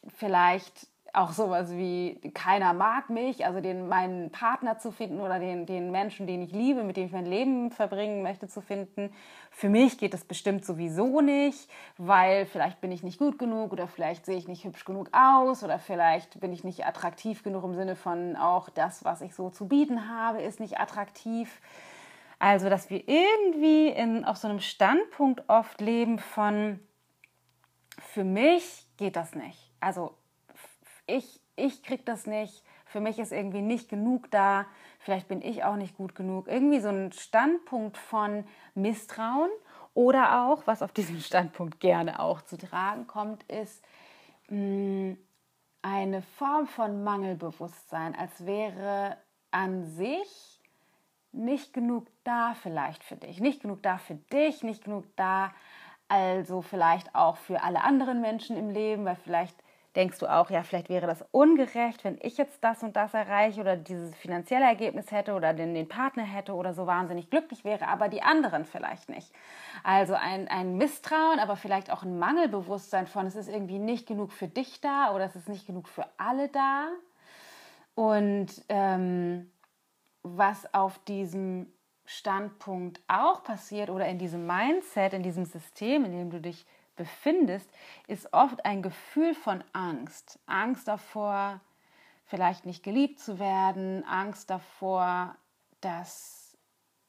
vielleicht 0.08 0.88
auch 1.14 1.32
sowas 1.32 1.70
wie 1.72 2.18
keiner 2.34 2.72
mag 2.72 3.08
mich, 3.08 3.46
also 3.46 3.60
den 3.60 3.88
meinen 3.88 4.30
Partner 4.30 4.78
zu 4.78 4.90
finden 4.90 5.20
oder 5.20 5.38
den, 5.38 5.64
den 5.64 5.90
Menschen, 5.90 6.26
den 6.26 6.42
ich 6.42 6.52
liebe, 6.52 6.82
mit 6.82 6.96
dem 6.96 7.06
ich 7.06 7.12
mein 7.12 7.26
Leben 7.26 7.70
verbringen 7.70 8.22
möchte, 8.22 8.48
zu 8.48 8.60
finden. 8.60 9.12
Für 9.50 9.68
mich 9.68 9.98
geht 9.98 10.12
das 10.12 10.24
bestimmt 10.24 10.64
sowieso 10.64 11.20
nicht, 11.20 11.70
weil 11.98 12.46
vielleicht 12.46 12.80
bin 12.80 12.90
ich 12.90 13.02
nicht 13.02 13.18
gut 13.18 13.38
genug 13.38 13.72
oder 13.72 13.86
vielleicht 13.86 14.26
sehe 14.26 14.36
ich 14.36 14.48
nicht 14.48 14.64
hübsch 14.64 14.84
genug 14.84 15.08
aus 15.12 15.62
oder 15.62 15.78
vielleicht 15.78 16.40
bin 16.40 16.52
ich 16.52 16.64
nicht 16.64 16.84
attraktiv 16.84 17.42
genug 17.42 17.64
im 17.64 17.74
Sinne 17.74 17.94
von 17.94 18.36
auch 18.36 18.68
das, 18.68 19.04
was 19.04 19.20
ich 19.20 19.34
so 19.34 19.50
zu 19.50 19.68
bieten 19.68 20.08
habe, 20.08 20.42
ist 20.42 20.58
nicht 20.58 20.80
attraktiv. 20.80 21.60
Also, 22.40 22.68
dass 22.68 22.90
wir 22.90 23.08
irgendwie 23.08 23.88
in, 23.88 24.24
auf 24.24 24.36
so 24.36 24.48
einem 24.48 24.60
Standpunkt 24.60 25.48
oft 25.48 25.80
leben 25.80 26.18
von, 26.18 26.80
für 27.98 28.24
mich 28.24 28.88
geht 28.96 29.16
das 29.16 29.34
nicht. 29.34 29.72
Also 29.80 30.16
ich, 31.06 31.40
ich 31.56 31.82
krieg 31.82 32.04
das 32.06 32.26
nicht, 32.26 32.62
für 32.86 33.00
mich 33.00 33.18
ist 33.18 33.32
irgendwie 33.32 33.62
nicht 33.62 33.88
genug 33.88 34.30
da, 34.30 34.66
vielleicht 34.98 35.28
bin 35.28 35.42
ich 35.42 35.64
auch 35.64 35.76
nicht 35.76 35.96
gut 35.96 36.14
genug. 36.14 36.48
Irgendwie 36.48 36.80
so 36.80 36.88
ein 36.88 37.12
Standpunkt 37.12 37.96
von 37.96 38.46
Misstrauen 38.74 39.50
oder 39.94 40.46
auch, 40.46 40.66
was 40.66 40.82
auf 40.82 40.92
diesem 40.92 41.20
Standpunkt 41.20 41.80
gerne 41.80 42.20
auch 42.20 42.42
zu 42.42 42.56
tragen 42.56 43.06
kommt, 43.06 43.42
ist 43.44 43.84
mh, 44.48 45.12
mm, 45.12 45.18
eine 45.82 46.22
Form 46.22 46.66
von 46.66 47.04
Mangelbewusstsein, 47.04 48.14
als 48.14 48.46
wäre 48.46 49.18
an 49.50 49.84
sich 49.84 50.60
nicht 51.32 51.72
genug 51.72 52.06
da 52.22 52.54
vielleicht 52.54 53.04
für 53.04 53.16
dich, 53.16 53.40
nicht 53.40 53.60
genug 53.60 53.82
da 53.82 53.98
für 53.98 54.14
dich, 54.14 54.62
nicht 54.62 54.84
genug 54.84 55.04
da 55.16 55.52
also 56.08 56.62
vielleicht 56.62 57.14
auch 57.14 57.36
für 57.36 57.62
alle 57.62 57.82
anderen 57.82 58.20
Menschen 58.20 58.56
im 58.56 58.70
Leben, 58.70 59.04
weil 59.04 59.16
vielleicht 59.16 59.56
denkst 59.96 60.18
du 60.18 60.26
auch, 60.26 60.50
ja, 60.50 60.62
vielleicht 60.62 60.88
wäre 60.88 61.06
das 61.06 61.24
ungerecht, 61.30 62.04
wenn 62.04 62.18
ich 62.22 62.36
jetzt 62.36 62.62
das 62.64 62.82
und 62.82 62.96
das 62.96 63.14
erreiche 63.14 63.60
oder 63.60 63.76
dieses 63.76 64.14
finanzielle 64.16 64.64
Ergebnis 64.64 65.10
hätte 65.12 65.34
oder 65.34 65.54
den, 65.54 65.74
den 65.74 65.88
Partner 65.88 66.24
hätte 66.24 66.54
oder 66.54 66.74
so 66.74 66.86
wahnsinnig 66.86 67.30
glücklich 67.30 67.64
wäre, 67.64 67.86
aber 67.86 68.08
die 68.08 68.22
anderen 68.22 68.64
vielleicht 68.64 69.08
nicht. 69.08 69.32
Also 69.82 70.14
ein, 70.14 70.48
ein 70.48 70.76
Misstrauen, 70.76 71.38
aber 71.38 71.56
vielleicht 71.56 71.92
auch 71.92 72.02
ein 72.02 72.18
Mangelbewusstsein 72.18 73.06
von, 73.06 73.26
es 73.26 73.36
ist 73.36 73.48
irgendwie 73.48 73.78
nicht 73.78 74.06
genug 74.06 74.32
für 74.32 74.48
dich 74.48 74.80
da 74.80 75.14
oder 75.14 75.24
es 75.24 75.36
ist 75.36 75.48
nicht 75.48 75.66
genug 75.66 75.88
für 75.88 76.06
alle 76.16 76.48
da. 76.48 76.88
Und 77.94 78.48
ähm, 78.68 79.50
was 80.24 80.72
auf 80.74 80.98
diesem 81.04 81.72
Standpunkt 82.06 83.00
auch 83.06 83.44
passiert 83.44 83.90
oder 83.90 84.06
in 84.08 84.18
diesem 84.18 84.46
Mindset, 84.46 85.12
in 85.12 85.22
diesem 85.22 85.44
System, 85.44 86.04
in 86.04 86.12
dem 86.12 86.30
du 86.30 86.40
dich 86.40 86.66
befindest, 86.96 87.68
ist 88.06 88.32
oft 88.32 88.64
ein 88.64 88.82
Gefühl 88.82 89.34
von 89.34 89.62
Angst. 89.72 90.38
Angst 90.46 90.88
davor, 90.88 91.60
vielleicht 92.26 92.66
nicht 92.66 92.82
geliebt 92.82 93.20
zu 93.20 93.38
werden, 93.38 94.04
Angst 94.04 94.50
davor, 94.50 95.36
dass, 95.80 96.56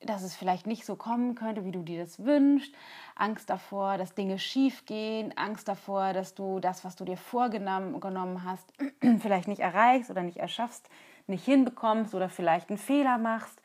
dass 0.01 0.24
es 0.24 0.36
vielleicht 0.36 0.68
nicht 0.68 0.86
so 0.86 0.96
kommen 0.96 1.36
könnte, 1.36 1.65
wie 1.65 1.72
du 1.72 1.84
dir 1.84 2.04
das 2.04 2.24
wünschst, 2.24 2.74
Angst 3.15 3.50
davor, 3.50 3.98
dass 3.98 4.13
Dinge 4.13 4.39
schief 4.39 4.86
gehen, 4.86 5.36
Angst 5.38 5.68
davor, 5.68 6.13
dass 6.13 6.36
du 6.36 6.60
das, 6.60 6.84
was 6.84 6.96
du 6.96 7.06
dir 7.06 7.18
vorgenommen 7.18 8.44
hast, 8.44 8.74
vielleicht 9.20 9.48
nicht 9.48 9.62
erreichst 9.62 10.12
oder 10.12 10.24
nicht 10.24 10.38
erschaffst, 10.38 10.89
nicht 11.27 11.46
hinbekommst 11.46 12.13
oder 12.13 12.30
vielleicht 12.30 12.70
einen 12.70 12.77
Fehler 12.77 13.18
machst. 13.18 13.62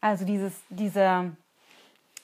Also 0.00 0.24
dieses, 0.24 0.60
dieser 0.68 1.32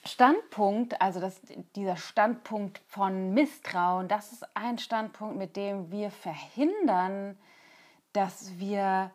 Standpunkt, 0.05 1.01
also 1.01 1.21
das, 1.21 1.41
dieser 1.75 1.95
Standpunkt 1.95 2.81
von 2.87 3.33
Misstrauen, 3.33 4.07
das 4.07 4.33
ist 4.33 4.45
ein 4.55 4.77
Standpunkt, 4.77 5.37
mit 5.37 5.55
dem 5.55 5.91
wir 5.91 6.11
verhindern, 6.11 7.37
dass 8.11 8.59
wir 8.59 9.11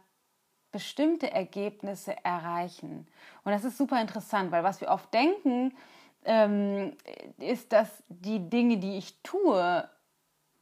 bestimmte 0.73 1.30
Ergebnisse 1.30 2.16
erreichen. 2.25 3.07
Und 3.45 3.52
das 3.52 3.64
ist 3.64 3.76
super 3.76 4.00
interessant, 4.00 4.50
weil 4.50 4.64
was 4.64 4.80
wir 4.80 4.88
oft 4.88 5.12
denken, 5.12 5.76
ähm, 6.25 6.97
ist, 7.38 7.73
dass 7.73 8.02
die 8.09 8.49
Dinge, 8.49 8.78
die 8.78 8.99
ich 8.99 9.23
tue, 9.23 9.88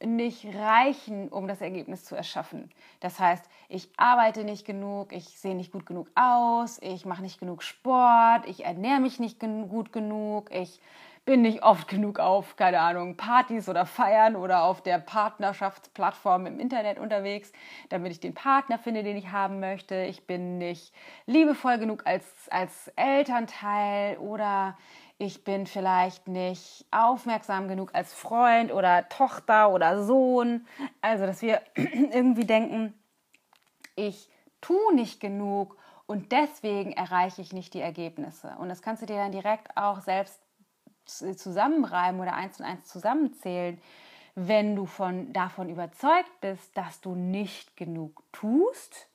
nicht 0.03 0.45
reichen, 0.55 1.29
um 1.29 1.47
das 1.47 1.61
Ergebnis 1.61 2.05
zu 2.05 2.15
erschaffen. 2.15 2.69
Das 2.99 3.19
heißt, 3.19 3.45
ich 3.69 3.89
arbeite 3.97 4.43
nicht 4.43 4.65
genug, 4.65 5.11
ich 5.11 5.25
sehe 5.39 5.55
nicht 5.55 5.71
gut 5.71 5.85
genug 5.85 6.09
aus, 6.15 6.79
ich 6.81 7.05
mache 7.05 7.21
nicht 7.21 7.39
genug 7.39 7.63
Sport, 7.63 8.47
ich 8.47 8.65
ernähre 8.65 8.99
mich 8.99 9.19
nicht 9.19 9.39
gut 9.39 9.91
genug, 9.91 10.51
ich 10.51 10.79
bin 11.27 11.41
nicht 11.41 11.61
oft 11.61 11.89
genug 11.89 12.19
auf, 12.19 12.55
keine 12.55 12.79
Ahnung, 12.79 13.17
Partys 13.17 13.67
oder 13.67 13.85
Feiern 13.85 14.37
oder 14.37 14.63
auf 14.63 14.81
der 14.81 14.97
Partnerschaftsplattform 14.97 16.45
im 16.45 16.57
Internet 16.57 16.99
unterwegs, 16.99 17.51
damit 17.89 18.13
ich 18.13 18.21
den 18.21 18.33
Partner 18.33 18.79
finde, 18.79 19.03
den 19.03 19.17
ich 19.17 19.29
haben 19.29 19.59
möchte. 19.59 19.95
Ich 20.03 20.25
bin 20.25 20.57
nicht 20.57 20.93
liebevoll 21.25 21.79
genug 21.79 22.03
als, 22.07 22.25
als 22.49 22.87
Elternteil 22.95 24.17
oder 24.19 24.77
ich 25.19 25.43
bin 25.43 25.65
vielleicht 25.65 26.27
nicht 26.27 26.85
aufmerksam 26.91 27.67
genug 27.67 27.95
als 27.95 28.13
Freund 28.13 28.71
oder 28.71 29.09
Tochter 29.09 29.71
oder 29.71 30.03
Sohn. 30.03 30.67
Also, 31.01 31.25
dass 31.25 31.41
wir 31.41 31.61
irgendwie 31.75 32.45
denken, 32.45 32.93
ich 33.95 34.29
tue 34.61 34.93
nicht 34.93 35.19
genug 35.19 35.77
und 36.05 36.31
deswegen 36.31 36.91
erreiche 36.91 37.41
ich 37.41 37.51
nicht 37.51 37.73
die 37.73 37.81
Ergebnisse. 37.81 38.55
Und 38.59 38.69
das 38.69 38.81
kannst 38.81 39.01
du 39.01 39.05
dir 39.07 39.17
dann 39.17 39.31
direkt 39.31 39.75
auch 39.75 40.01
selbst 40.01 40.39
zusammenreiben 41.05 42.19
oder 42.19 42.33
eins 42.33 42.59
und 42.59 42.65
eins 42.65 42.85
zusammenzählen. 42.87 43.81
Wenn 44.35 44.75
du 44.75 44.85
von, 44.85 45.33
davon 45.33 45.69
überzeugt 45.69 46.41
bist, 46.41 46.77
dass 46.77 47.01
du 47.01 47.15
nicht 47.15 47.75
genug 47.75 48.23
tust, 48.31 49.07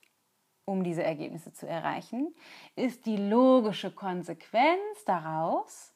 um 0.65 0.83
diese 0.83 1.03
Ergebnisse 1.03 1.53
zu 1.53 1.67
erreichen, 1.67 2.33
ist 2.75 3.05
die 3.05 3.17
logische 3.17 3.91
Konsequenz 3.91 5.05
daraus, 5.05 5.92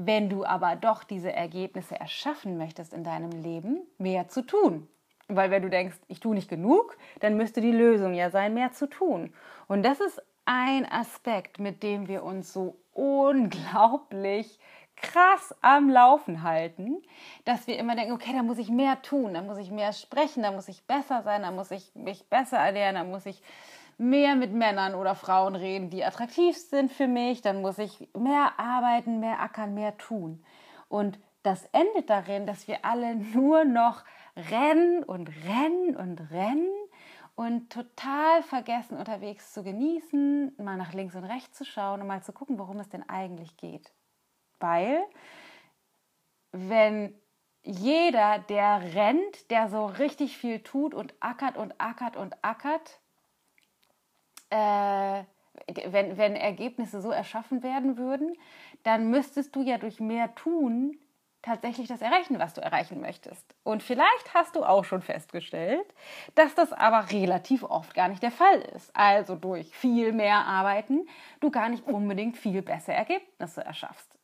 wenn 0.00 0.30
du 0.30 0.44
aber 0.44 0.76
doch 0.76 1.02
diese 1.02 1.32
Ergebnisse 1.32 1.98
erschaffen 1.98 2.56
möchtest 2.56 2.92
in 2.92 3.02
deinem 3.02 3.32
Leben, 3.32 3.80
mehr 3.98 4.28
zu 4.28 4.42
tun. 4.42 4.86
Weil 5.26 5.50
wenn 5.50 5.62
du 5.62 5.70
denkst, 5.70 5.96
ich 6.06 6.20
tue 6.20 6.36
nicht 6.36 6.48
genug, 6.48 6.96
dann 7.18 7.36
müsste 7.36 7.60
die 7.60 7.72
Lösung 7.72 8.14
ja 8.14 8.30
sein, 8.30 8.54
mehr 8.54 8.70
zu 8.72 8.88
tun. 8.88 9.32
Und 9.66 9.82
das 9.82 10.00
ist 10.00 10.22
ein 10.44 10.90
Aspekt, 10.90 11.58
mit 11.58 11.82
dem 11.82 12.06
wir 12.06 12.22
uns 12.22 12.52
so 12.52 12.76
unglaublich 12.94 14.60
krass 14.94 15.54
am 15.62 15.90
Laufen 15.90 16.44
halten, 16.44 17.02
dass 17.44 17.66
wir 17.66 17.76
immer 17.76 17.96
denken, 17.96 18.12
okay, 18.12 18.32
da 18.32 18.42
muss 18.42 18.58
ich 18.58 18.70
mehr 18.70 19.02
tun, 19.02 19.34
da 19.34 19.42
muss 19.42 19.58
ich 19.58 19.70
mehr 19.70 19.92
sprechen, 19.92 20.44
da 20.44 20.52
muss 20.52 20.68
ich 20.68 20.84
besser 20.84 21.22
sein, 21.22 21.42
da 21.42 21.50
muss 21.50 21.72
ich 21.72 21.92
mich 21.94 22.24
besser 22.28 22.58
ernähren, 22.58 22.94
da 22.94 23.04
muss 23.04 23.26
ich 23.26 23.42
mehr 23.98 24.36
mit 24.36 24.52
Männern 24.52 24.94
oder 24.94 25.14
Frauen 25.14 25.56
reden, 25.56 25.90
die 25.90 26.04
attraktiv 26.04 26.56
sind 26.56 26.92
für 26.92 27.08
mich, 27.08 27.42
dann 27.42 27.60
muss 27.60 27.78
ich 27.78 28.08
mehr 28.16 28.58
arbeiten, 28.58 29.20
mehr 29.20 29.40
ackern, 29.40 29.74
mehr 29.74 29.98
tun. 29.98 30.44
Und 30.88 31.18
das 31.42 31.64
endet 31.72 32.08
darin, 32.08 32.46
dass 32.46 32.68
wir 32.68 32.84
alle 32.84 33.16
nur 33.34 33.64
noch 33.64 34.04
rennen 34.36 35.02
und 35.02 35.28
rennen 35.44 35.96
und 35.96 36.30
rennen 36.30 36.68
und 37.34 37.70
total 37.70 38.42
vergessen, 38.42 38.96
unterwegs 38.96 39.52
zu 39.52 39.62
genießen, 39.62 40.54
mal 40.58 40.76
nach 40.76 40.92
links 40.92 41.14
und 41.14 41.24
rechts 41.24 41.58
zu 41.58 41.64
schauen 41.64 42.00
und 42.00 42.06
mal 42.06 42.22
zu 42.22 42.32
gucken, 42.32 42.58
worum 42.58 42.78
es 42.80 42.88
denn 42.88 43.08
eigentlich 43.08 43.56
geht. 43.56 43.92
Weil, 44.60 45.04
wenn 46.52 47.14
jeder, 47.62 48.38
der 48.38 48.94
rennt, 48.94 49.50
der 49.50 49.68
so 49.68 49.86
richtig 49.86 50.36
viel 50.36 50.62
tut 50.62 50.94
und 50.94 51.14
ackert 51.20 51.56
und 51.56 51.74
ackert 51.78 52.16
und 52.16 52.42
ackert, 52.42 53.00
äh, 54.50 55.24
wenn, 55.86 56.16
wenn 56.16 56.36
Ergebnisse 56.36 57.00
so 57.00 57.10
erschaffen 57.10 57.62
werden 57.62 57.96
würden, 57.96 58.34
dann 58.82 59.10
müsstest 59.10 59.54
du 59.54 59.62
ja 59.62 59.78
durch 59.78 60.00
mehr 60.00 60.34
tun 60.34 60.98
tatsächlich 61.42 61.88
das 61.88 62.02
erreichen, 62.02 62.38
was 62.38 62.54
du 62.54 62.60
erreichen 62.60 63.00
möchtest. 63.00 63.54
Und 63.62 63.82
vielleicht 63.82 64.34
hast 64.34 64.56
du 64.56 64.64
auch 64.64 64.84
schon 64.84 65.02
festgestellt, 65.02 65.86
dass 66.34 66.54
das 66.54 66.72
aber 66.72 67.10
relativ 67.10 67.62
oft 67.62 67.94
gar 67.94 68.08
nicht 68.08 68.22
der 68.22 68.30
Fall 68.30 68.60
ist. 68.74 68.94
Also 68.94 69.36
durch 69.36 69.74
viel 69.74 70.12
mehr 70.12 70.44
Arbeiten 70.44 71.06
du 71.40 71.50
gar 71.50 71.68
nicht 71.68 71.86
unbedingt 71.86 72.36
viel 72.36 72.62
bessere 72.62 72.96
Ergebnisse 72.96 73.64
erschaffst. 73.64 74.18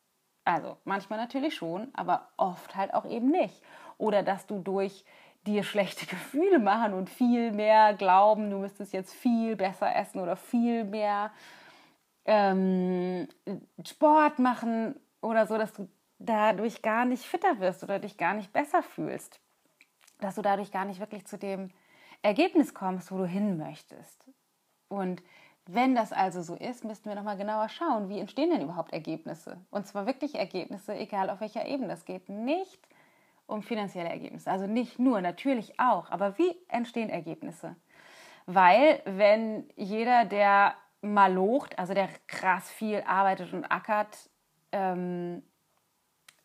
Also 0.45 0.77
manchmal 0.85 1.19
natürlich 1.19 1.55
schon, 1.55 1.89
aber 1.95 2.29
oft 2.37 2.77
halt 2.77 2.93
auch 2.93 3.07
eben 3.07 3.31
nicht. 3.31 3.63
Oder 3.97 4.23
dass 4.23 4.47
du 4.47 4.59
durch 4.59 5.05
dir 5.47 5.63
schlechte 5.63 6.07
Gefühle 6.15 6.59
machen 6.59 6.95
und 6.95 7.11
viel 7.11 7.53
mehr 7.53 7.95
glauben, 7.95 8.51
du 8.51 8.59
müsstest 8.59 8.93
jetzt 8.93 9.15
viel 9.15 9.57
besser 9.57 9.95
essen 9.95 10.21
oder 10.21 10.37
viel 10.37 10.85
mehr 10.85 11.31
ähm, 12.25 13.29
Sport 13.87 14.39
machen 14.39 14.99
oder 15.21 15.47
so, 15.47 15.59
dass 15.59 15.73
du 15.73 15.89
dadurch 16.19 16.83
gar 16.83 17.05
nicht 17.05 17.25
fitter 17.25 17.61
wirst 17.61 17.83
oder 17.83 17.99
dich 17.99 18.17
gar 18.17 18.35
nicht 18.35 18.53
besser 18.53 18.83
fühlst. 18.83 19.41
Dass 20.21 20.37
du 20.37 20.43
dadurch 20.43 20.71
gar 20.71 20.85
nicht 20.85 21.01
wirklich 21.01 21.27
zu 21.27 21.37
dem 21.37 21.71
Ergebnis 22.23 22.73
kommst, 22.73 23.13
wo 23.13 23.19
du 23.19 23.27
hin 23.27 23.59
möchtest. 23.59 24.31
Und 24.89 25.23
wenn 25.67 25.95
das 25.95 26.13
also 26.13 26.43
so 26.43 26.55
ist, 26.55 26.85
müssten 26.85 27.09
wir 27.09 27.17
nochmal 27.17 27.37
genauer 27.37 27.69
schauen, 27.69 28.09
wie 28.09 28.19
entstehen 28.19 28.51
denn 28.51 28.63
überhaupt 28.63 28.93
Ergebnisse? 28.93 29.59
Und 29.71 29.87
zwar 29.87 30.07
wirklich 30.07 30.35
Ergebnisse, 30.35 30.95
egal 30.95 31.31
auf 31.31 31.41
welcher 31.41 31.67
Ebene. 31.67 31.93
Es 31.93 32.05
geht 32.05 32.29
nicht 32.29 32.87
um 33.47 33.63
finanzielle 33.63 34.09
Ergebnisse, 34.09 34.51
also 34.51 34.67
nicht 34.67 34.99
nur, 34.99 35.21
natürlich 35.21 35.79
auch, 35.79 36.11
aber 36.11 36.39
wie 36.39 36.55
entstehen 36.69 37.11
Ergebnisse? 37.11 37.77
Weil 38.47 39.01
wenn 39.05 39.69
jeder, 39.77 40.25
der 40.25 40.75
malocht, 41.01 41.79
also 41.79 41.95
der 41.95 42.09
krass 42.27 42.71
viel 42.71 43.03
arbeitet 43.07 43.53
und 43.53 43.65
ackert, 43.65 44.31
ähm, 44.73 45.43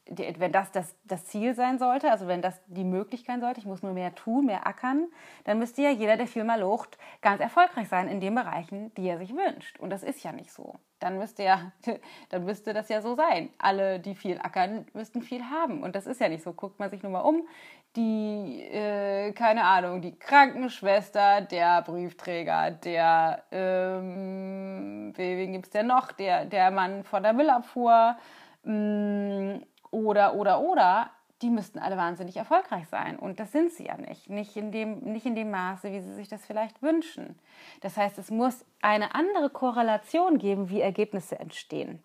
wenn 0.09 0.51
das, 0.51 0.71
das 0.71 0.95
das 1.03 1.25
Ziel 1.25 1.53
sein 1.53 1.77
sollte, 1.77 2.11
also 2.11 2.27
wenn 2.27 2.41
das 2.41 2.59
die 2.67 2.83
Möglichkeit 2.83 3.41
sollte, 3.41 3.59
ich 3.59 3.65
muss 3.65 3.83
nur 3.83 3.93
mehr 3.93 4.15
tun, 4.15 4.45
mehr 4.45 4.65
ackern, 4.65 5.07
dann 5.43 5.59
müsste 5.59 5.83
ja 5.83 5.91
jeder, 5.91 6.17
der 6.17 6.27
viel 6.27 6.43
mal 6.43 6.59
locht, 6.59 6.97
ganz 7.21 7.39
erfolgreich 7.41 7.87
sein 7.89 8.07
in 8.07 8.19
den 8.19 8.33
Bereichen, 8.33 8.93
die 8.95 9.07
er 9.07 9.19
sich 9.19 9.35
wünscht. 9.35 9.79
Und 9.79 9.91
das 9.91 10.03
ist 10.03 10.23
ja 10.23 10.31
nicht 10.31 10.51
so. 10.51 10.79
Dann 10.99 11.17
müsste 11.17 11.43
ja, 11.43 11.71
dann 12.29 12.45
müsste 12.45 12.73
das 12.73 12.89
ja 12.89 13.01
so 13.01 13.15
sein. 13.15 13.49
Alle, 13.57 13.99
die 13.99 14.15
viel 14.15 14.39
ackern, 14.39 14.85
müssten 14.93 15.21
viel 15.21 15.43
haben. 15.43 15.83
Und 15.83 15.95
das 15.95 16.07
ist 16.07 16.21
ja 16.21 16.29
nicht 16.29 16.43
so. 16.43 16.53
Guckt 16.53 16.79
man 16.79 16.89
sich 16.89 17.03
nur 17.03 17.11
mal 17.11 17.21
um. 17.21 17.47
Die, 17.95 18.61
äh, 18.71 19.31
keine 19.31 19.63
Ahnung, 19.63 20.01
die 20.01 20.17
Krankenschwester, 20.17 21.41
der 21.41 21.81
Briefträger, 21.81 22.69
der, 22.71 23.43
ähm, 23.51 25.11
wen 25.15 25.53
gibt 25.53 25.65
es 25.65 25.71
denn 25.71 25.87
noch? 25.87 26.11
Der, 26.11 26.45
der 26.45 26.69
Mann 26.69 27.03
von 27.03 27.23
der 27.23 27.33
Müllabfuhr, 27.33 28.15
mh, 28.63 28.73
mm, 28.73 29.63
oder, 29.91 30.35
oder, 30.35 30.61
oder, 30.61 31.09
die 31.41 31.49
müssten 31.49 31.79
alle 31.79 31.97
wahnsinnig 31.97 32.35
erfolgreich 32.37 32.87
sein. 32.89 33.17
Und 33.17 33.39
das 33.39 33.51
sind 33.51 33.71
sie 33.71 33.85
ja 33.85 33.97
nicht. 33.97 34.29
Nicht 34.29 34.55
in, 34.57 34.71
dem, 34.71 34.99
nicht 34.99 35.25
in 35.25 35.35
dem 35.35 35.51
Maße, 35.51 35.91
wie 35.91 36.01
sie 36.01 36.13
sich 36.13 36.27
das 36.27 36.45
vielleicht 36.45 36.81
wünschen. 36.81 37.39
Das 37.81 37.95
heißt, 37.95 38.17
es 38.17 38.29
muss 38.29 38.65
eine 38.81 39.15
andere 39.15 39.49
Korrelation 39.49 40.37
geben, 40.37 40.69
wie 40.69 40.81
Ergebnisse 40.81 41.39
entstehen. 41.39 42.03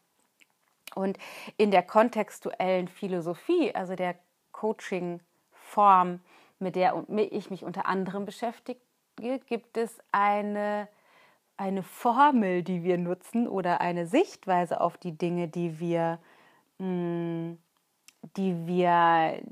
Und 0.94 1.18
in 1.56 1.72
der 1.72 1.82
kontextuellen 1.82 2.86
Philosophie, 2.86 3.74
also 3.74 3.96
der 3.96 4.14
Coaching-Form, 4.52 6.20
mit 6.60 6.76
der 6.76 7.04
ich 7.30 7.50
mich 7.50 7.64
unter 7.64 7.86
anderem 7.86 8.24
beschäftige, 8.24 8.80
gibt 9.16 9.76
es 9.76 9.98
eine, 10.12 10.88
eine 11.56 11.82
Formel, 11.82 12.62
die 12.62 12.84
wir 12.84 12.98
nutzen 12.98 13.48
oder 13.48 13.80
eine 13.80 14.06
Sichtweise 14.06 14.80
auf 14.80 14.96
die 14.96 15.18
Dinge, 15.18 15.48
die 15.48 15.80
wir 15.80 16.20
mh, 16.78 16.86
hm, 16.86 17.58
die 18.36 18.66
wir 18.66 19.42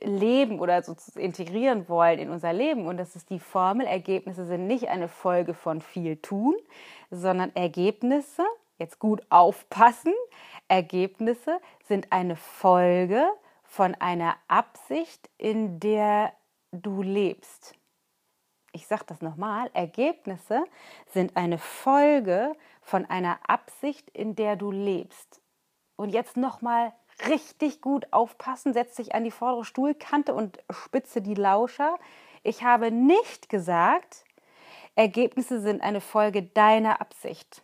leben 0.00 0.60
oder 0.60 0.82
so 0.82 0.94
integrieren 1.16 1.88
wollen 1.88 2.18
in 2.18 2.30
unser 2.30 2.52
Leben. 2.52 2.86
Und 2.86 2.96
das 2.96 3.16
ist 3.16 3.30
die 3.30 3.38
Formel, 3.38 3.86
Ergebnisse 3.86 4.46
sind 4.46 4.66
nicht 4.66 4.88
eine 4.88 5.08
Folge 5.08 5.54
von 5.54 5.80
viel 5.80 6.16
tun, 6.16 6.56
sondern 7.10 7.54
Ergebnisse, 7.54 8.44
jetzt 8.78 8.98
gut 8.98 9.22
aufpassen, 9.28 10.14
Ergebnisse 10.68 11.60
sind 11.84 12.10
eine 12.10 12.36
Folge 12.36 13.28
von 13.64 13.94
einer 13.94 14.36
Absicht, 14.48 15.28
in 15.38 15.80
der 15.80 16.32
du 16.72 17.02
lebst. 17.02 17.74
Ich 18.72 18.86
sage 18.86 19.04
das 19.06 19.20
nochmal, 19.20 19.70
Ergebnisse 19.74 20.64
sind 21.06 21.36
eine 21.36 21.58
Folge 21.58 22.54
von 22.80 23.04
einer 23.04 23.38
Absicht, 23.46 24.08
in 24.10 24.34
der 24.34 24.56
du 24.56 24.70
lebst. 24.70 25.42
Und 25.96 26.08
jetzt 26.08 26.38
nochmal 26.38 26.94
richtig 27.28 27.80
gut 27.80 28.12
aufpassen, 28.12 28.72
setz 28.72 28.96
dich 28.96 29.14
an 29.14 29.24
die 29.24 29.30
vordere 29.30 29.64
Stuhlkante 29.64 30.34
und 30.34 30.58
spitze 30.70 31.22
die 31.22 31.34
Lauscher. 31.34 31.98
Ich 32.42 32.62
habe 32.62 32.90
nicht 32.90 33.48
gesagt, 33.48 34.24
Ergebnisse 34.94 35.60
sind 35.60 35.82
eine 35.82 36.00
Folge 36.00 36.42
deiner 36.42 37.00
Absicht. 37.00 37.62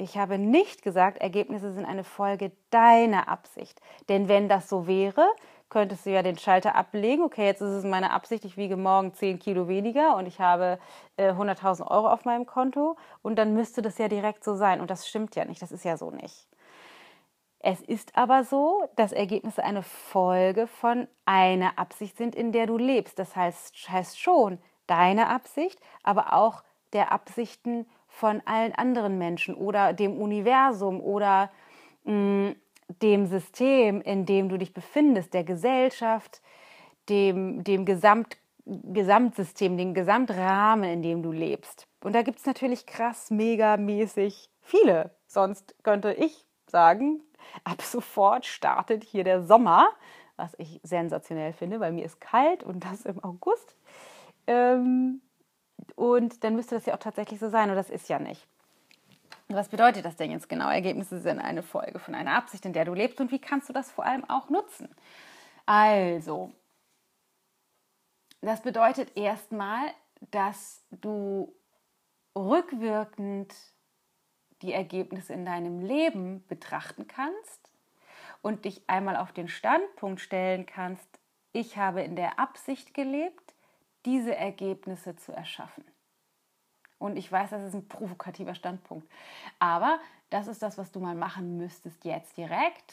Ich 0.00 0.16
habe 0.16 0.38
nicht 0.38 0.82
gesagt, 0.82 1.18
Ergebnisse 1.18 1.72
sind 1.72 1.84
eine 1.84 2.04
Folge 2.04 2.52
deiner 2.70 3.28
Absicht. 3.28 3.80
Denn 4.08 4.28
wenn 4.28 4.48
das 4.48 4.68
so 4.68 4.86
wäre, 4.86 5.26
könntest 5.70 6.06
du 6.06 6.10
ja 6.10 6.22
den 6.22 6.38
Schalter 6.38 6.76
ablegen. 6.76 7.24
Okay, 7.24 7.44
jetzt 7.44 7.60
ist 7.60 7.70
es 7.70 7.84
meine 7.84 8.12
Absicht, 8.12 8.44
ich 8.44 8.56
wiege 8.56 8.76
morgen 8.76 9.12
10 9.12 9.40
Kilo 9.40 9.66
weniger 9.66 10.16
und 10.16 10.26
ich 10.26 10.40
habe 10.40 10.78
äh, 11.16 11.32
100.000 11.32 11.90
Euro 11.90 12.08
auf 12.08 12.24
meinem 12.24 12.46
Konto. 12.46 12.96
Und 13.22 13.36
dann 13.36 13.54
müsste 13.54 13.82
das 13.82 13.98
ja 13.98 14.06
direkt 14.06 14.44
so 14.44 14.54
sein. 14.54 14.80
Und 14.80 14.90
das 14.90 15.08
stimmt 15.08 15.34
ja 15.34 15.44
nicht. 15.44 15.60
Das 15.60 15.72
ist 15.72 15.84
ja 15.84 15.96
so 15.96 16.12
nicht. 16.12 16.46
Es 17.70 17.82
ist 17.82 18.16
aber 18.16 18.44
so, 18.44 18.88
dass 18.96 19.12
Ergebnisse 19.12 19.62
eine 19.62 19.82
Folge 19.82 20.66
von 20.66 21.06
einer 21.26 21.78
Absicht 21.78 22.16
sind, 22.16 22.34
in 22.34 22.50
der 22.50 22.66
du 22.66 22.78
lebst. 22.78 23.18
Das 23.18 23.36
heißt, 23.36 23.90
heißt 23.90 24.18
schon 24.18 24.56
deine 24.86 25.28
Absicht, 25.28 25.78
aber 26.02 26.32
auch 26.32 26.62
der 26.94 27.12
Absichten 27.12 27.84
von 28.06 28.40
allen 28.46 28.74
anderen 28.74 29.18
Menschen 29.18 29.54
oder 29.54 29.92
dem 29.92 30.18
Universum 30.18 31.02
oder 31.02 31.50
mh, 32.04 32.14
mm, 32.14 32.56
dem 33.02 33.26
System, 33.26 34.00
in 34.00 34.24
dem 34.24 34.48
du 34.48 34.56
dich 34.56 34.72
befindest, 34.72 35.34
der 35.34 35.44
Gesellschaft, 35.44 36.40
dem, 37.10 37.64
dem 37.64 37.84
Gesamt, 37.84 38.38
Gesamtsystem, 38.64 39.76
dem 39.76 39.92
Gesamtrahmen, 39.92 40.88
in 40.88 41.02
dem 41.02 41.22
du 41.22 41.32
lebst. 41.32 41.86
Und 42.02 42.14
da 42.14 42.22
gibt 42.22 42.38
es 42.38 42.46
natürlich 42.46 42.86
krass, 42.86 43.30
mega 43.30 43.76
mäßig 43.76 44.48
viele. 44.62 45.10
Sonst 45.26 45.74
könnte 45.82 46.14
ich 46.14 46.47
sagen, 46.70 47.20
ab 47.64 47.82
sofort 47.82 48.46
startet 48.46 49.04
hier 49.04 49.24
der 49.24 49.42
Sommer, 49.42 49.88
was 50.36 50.54
ich 50.58 50.80
sensationell 50.82 51.52
finde, 51.52 51.80
weil 51.80 51.92
mir 51.92 52.04
ist 52.04 52.20
kalt 52.20 52.62
und 52.62 52.84
das 52.84 53.04
im 53.04 53.22
August. 53.22 53.76
Ähm, 54.46 55.20
und 55.96 56.44
dann 56.44 56.56
müsste 56.56 56.74
das 56.74 56.86
ja 56.86 56.94
auch 56.94 56.98
tatsächlich 56.98 57.40
so 57.40 57.48
sein 57.48 57.70
und 57.70 57.76
das 57.76 57.90
ist 57.90 58.08
ja 58.08 58.18
nicht. 58.18 58.46
Was 59.48 59.68
bedeutet 59.68 60.04
das 60.04 60.16
denn 60.16 60.30
jetzt 60.30 60.48
genau? 60.48 60.68
Ergebnisse 60.68 61.20
sind 61.20 61.38
eine 61.38 61.62
Folge 61.62 61.98
von 61.98 62.14
einer 62.14 62.34
Absicht, 62.34 62.66
in 62.66 62.74
der 62.74 62.84
du 62.84 62.92
lebst 62.92 63.20
und 63.20 63.30
wie 63.32 63.40
kannst 63.40 63.68
du 63.68 63.72
das 63.72 63.90
vor 63.90 64.04
allem 64.04 64.28
auch 64.28 64.50
nutzen? 64.50 64.88
Also, 65.64 66.52
das 68.40 68.62
bedeutet 68.62 69.16
erstmal, 69.16 69.90
dass 70.30 70.84
du 70.90 71.54
rückwirkend 72.36 73.54
die 74.62 74.72
Ergebnisse 74.72 75.32
in 75.32 75.44
deinem 75.44 75.80
Leben 75.80 76.44
betrachten 76.48 77.06
kannst 77.06 77.70
und 78.42 78.64
dich 78.64 78.82
einmal 78.88 79.16
auf 79.16 79.32
den 79.32 79.48
Standpunkt 79.48 80.20
stellen 80.20 80.66
kannst, 80.66 81.18
ich 81.52 81.76
habe 81.76 82.02
in 82.02 82.16
der 82.16 82.38
Absicht 82.38 82.94
gelebt, 82.94 83.54
diese 84.04 84.34
Ergebnisse 84.34 85.16
zu 85.16 85.32
erschaffen. 85.32 85.84
Und 86.98 87.16
ich 87.16 87.30
weiß, 87.30 87.50
das 87.50 87.62
ist 87.62 87.74
ein 87.74 87.88
provokativer 87.88 88.54
Standpunkt. 88.54 89.08
Aber 89.58 90.00
das 90.30 90.48
ist 90.48 90.62
das, 90.62 90.78
was 90.78 90.90
du 90.90 91.00
mal 91.00 91.14
machen 91.14 91.56
müsstest 91.56 92.04
jetzt 92.04 92.36
direkt. 92.36 92.92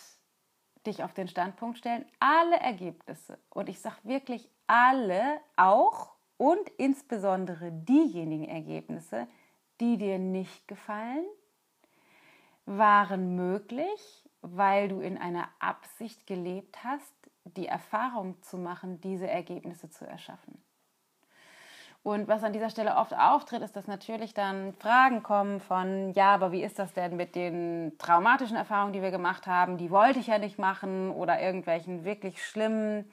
Dich 0.86 1.04
auf 1.04 1.14
den 1.14 1.28
Standpunkt 1.28 1.80
stellen, 1.80 2.06
alle 2.20 2.58
Ergebnisse. 2.58 3.40
Und 3.50 3.70
ich 3.70 3.80
sage 3.80 3.98
wirklich 4.04 4.48
alle, 4.68 5.40
auch 5.56 6.14
und 6.38 6.70
insbesondere 6.78 7.72
diejenigen 7.72 8.46
Ergebnisse, 8.46 9.28
die 9.80 9.98
dir 9.98 10.20
nicht 10.20 10.68
gefallen, 10.68 11.26
waren 12.66 13.36
möglich, 13.36 14.24
weil 14.42 14.90
du 14.90 15.00
in 15.00 15.18
einer 15.18 15.50
Absicht 15.60 16.28
gelebt 16.28 16.84
hast, 16.84 17.14
die 17.44 17.68
Erfahrung 17.68 18.42
zu 18.42 18.58
machen, 18.58 19.00
diese 19.02 19.28
Ergebnisse 19.28 19.90
zu 19.90 20.06
erschaffen. 20.06 20.62
Und 22.06 22.28
was 22.28 22.44
an 22.44 22.54
dieser 22.54 22.70
Stelle 22.70 22.98
oft 22.98 23.18
auftritt, 23.18 23.64
ist, 23.64 23.76
dass 23.76 23.88
natürlich 23.88 24.36
dann 24.36 24.74
Fragen 24.74 25.24
kommen 25.24 25.60
von, 25.60 26.14
ja, 26.14 26.36
aber 26.36 26.52
wie 26.52 26.62
ist 26.62 26.78
das 26.78 26.94
denn 26.94 27.16
mit 27.16 27.34
den 27.34 27.94
traumatischen 27.98 28.56
Erfahrungen, 28.56 28.94
die 28.94 29.02
wir 29.02 29.10
gemacht 29.10 29.48
haben? 29.48 29.78
Die 29.78 29.90
wollte 29.90 30.20
ich 30.20 30.28
ja 30.28 30.38
nicht 30.38 30.60
machen 30.60 31.10
oder 31.10 31.42
irgendwelchen 31.42 32.06
wirklich 32.06 32.46
schlimmen 32.46 33.06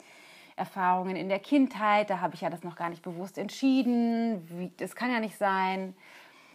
Erfahrungen 0.55 1.15
in 1.15 1.29
der 1.29 1.39
Kindheit, 1.39 2.11
da 2.11 2.19
habe 2.19 2.35
ich 2.35 2.41
ja 2.41 2.51
das 2.51 2.63
noch 2.63 2.75
gar 2.75 2.89
nicht 2.89 3.01
bewusst 3.01 3.39
entschieden. 3.39 4.47
Wie, 4.49 4.71
das 4.77 4.95
kann 4.95 5.11
ja 5.11 5.19
nicht 5.19 5.37
sein. 5.37 5.95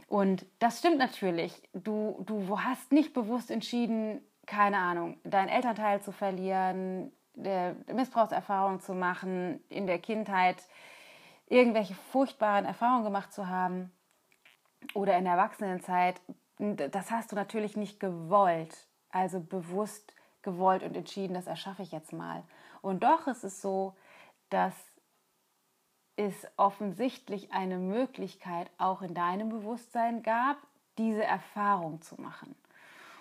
Und 0.08 0.46
das 0.58 0.78
stimmt 0.78 0.98
natürlich. 0.98 1.62
Du, 1.74 2.24
du 2.26 2.58
hast 2.58 2.92
nicht 2.92 3.12
bewusst 3.12 3.50
entschieden, 3.50 4.22
keine 4.46 4.78
Ahnung, 4.78 5.18
deinen 5.22 5.48
Elternteil 5.48 6.00
zu 6.00 6.12
verlieren, 6.12 7.12
Missbrauchserfahrungen 7.34 8.80
zu 8.80 8.94
machen 8.94 9.62
in 9.68 9.86
der 9.86 9.98
Kindheit, 9.98 10.56
irgendwelche 11.46 11.94
furchtbaren 11.94 12.64
Erfahrungen 12.64 13.04
gemacht 13.04 13.32
zu 13.32 13.48
haben 13.48 13.92
oder 14.94 15.16
in 15.16 15.24
der 15.24 15.34
Erwachsenenzeit. 15.34 16.20
Das 16.58 17.10
hast 17.10 17.30
du 17.30 17.36
natürlich 17.36 17.76
nicht 17.76 18.00
gewollt, 18.00 18.88
also 19.10 19.40
bewusst 19.40 20.14
gewollt 20.42 20.82
und 20.82 20.96
entschieden, 20.96 21.34
das 21.34 21.46
erschaffe 21.46 21.82
ich 21.82 21.92
jetzt 21.92 22.12
mal. 22.12 22.42
Und 22.80 23.04
doch 23.04 23.26
ist 23.26 23.44
es 23.44 23.60
so, 23.60 23.94
dass 24.48 24.74
es 26.18 26.46
offensichtlich 26.56 27.52
eine 27.52 27.78
Möglichkeit 27.78 28.68
auch 28.76 29.02
in 29.02 29.14
deinem 29.14 29.50
Bewusstsein 29.50 30.22
gab, 30.22 30.56
diese 30.98 31.22
Erfahrung 31.22 32.02
zu 32.02 32.20
machen. 32.20 32.56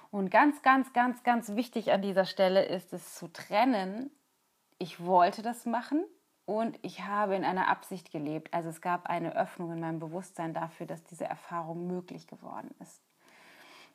Und 0.09 0.31
ganz, 0.31 0.63
ganz, 0.63 0.93
ganz, 0.93 1.21
ganz 1.23 1.55
wichtig 1.55 1.91
an 1.91 2.01
dieser 2.01 2.25
Stelle 2.25 2.65
ist 2.65 2.93
es 2.93 3.13
zu 3.15 3.27
trennen, 3.27 4.09
ich 4.79 5.03
wollte 5.03 5.43
das 5.43 5.65
machen 5.65 6.03
und 6.45 6.79
ich 6.81 7.03
habe 7.03 7.35
in 7.35 7.43
einer 7.43 7.67
Absicht 7.67 8.11
gelebt. 8.11 8.53
Also 8.53 8.69
es 8.69 8.81
gab 8.81 9.07
eine 9.07 9.35
Öffnung 9.35 9.71
in 9.71 9.79
meinem 9.79 9.99
Bewusstsein 9.99 10.53
dafür, 10.53 10.87
dass 10.87 11.03
diese 11.03 11.25
Erfahrung 11.25 11.87
möglich 11.87 12.27
geworden 12.27 12.73
ist. 12.79 13.01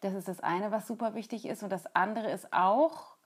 Das 0.00 0.14
ist 0.14 0.28
das 0.28 0.40
eine, 0.40 0.70
was 0.70 0.86
super 0.86 1.14
wichtig 1.14 1.46
ist. 1.46 1.62
Und 1.62 1.70
das 1.70 1.94
andere 1.94 2.30
ist 2.30 2.52
auch, 2.52 3.16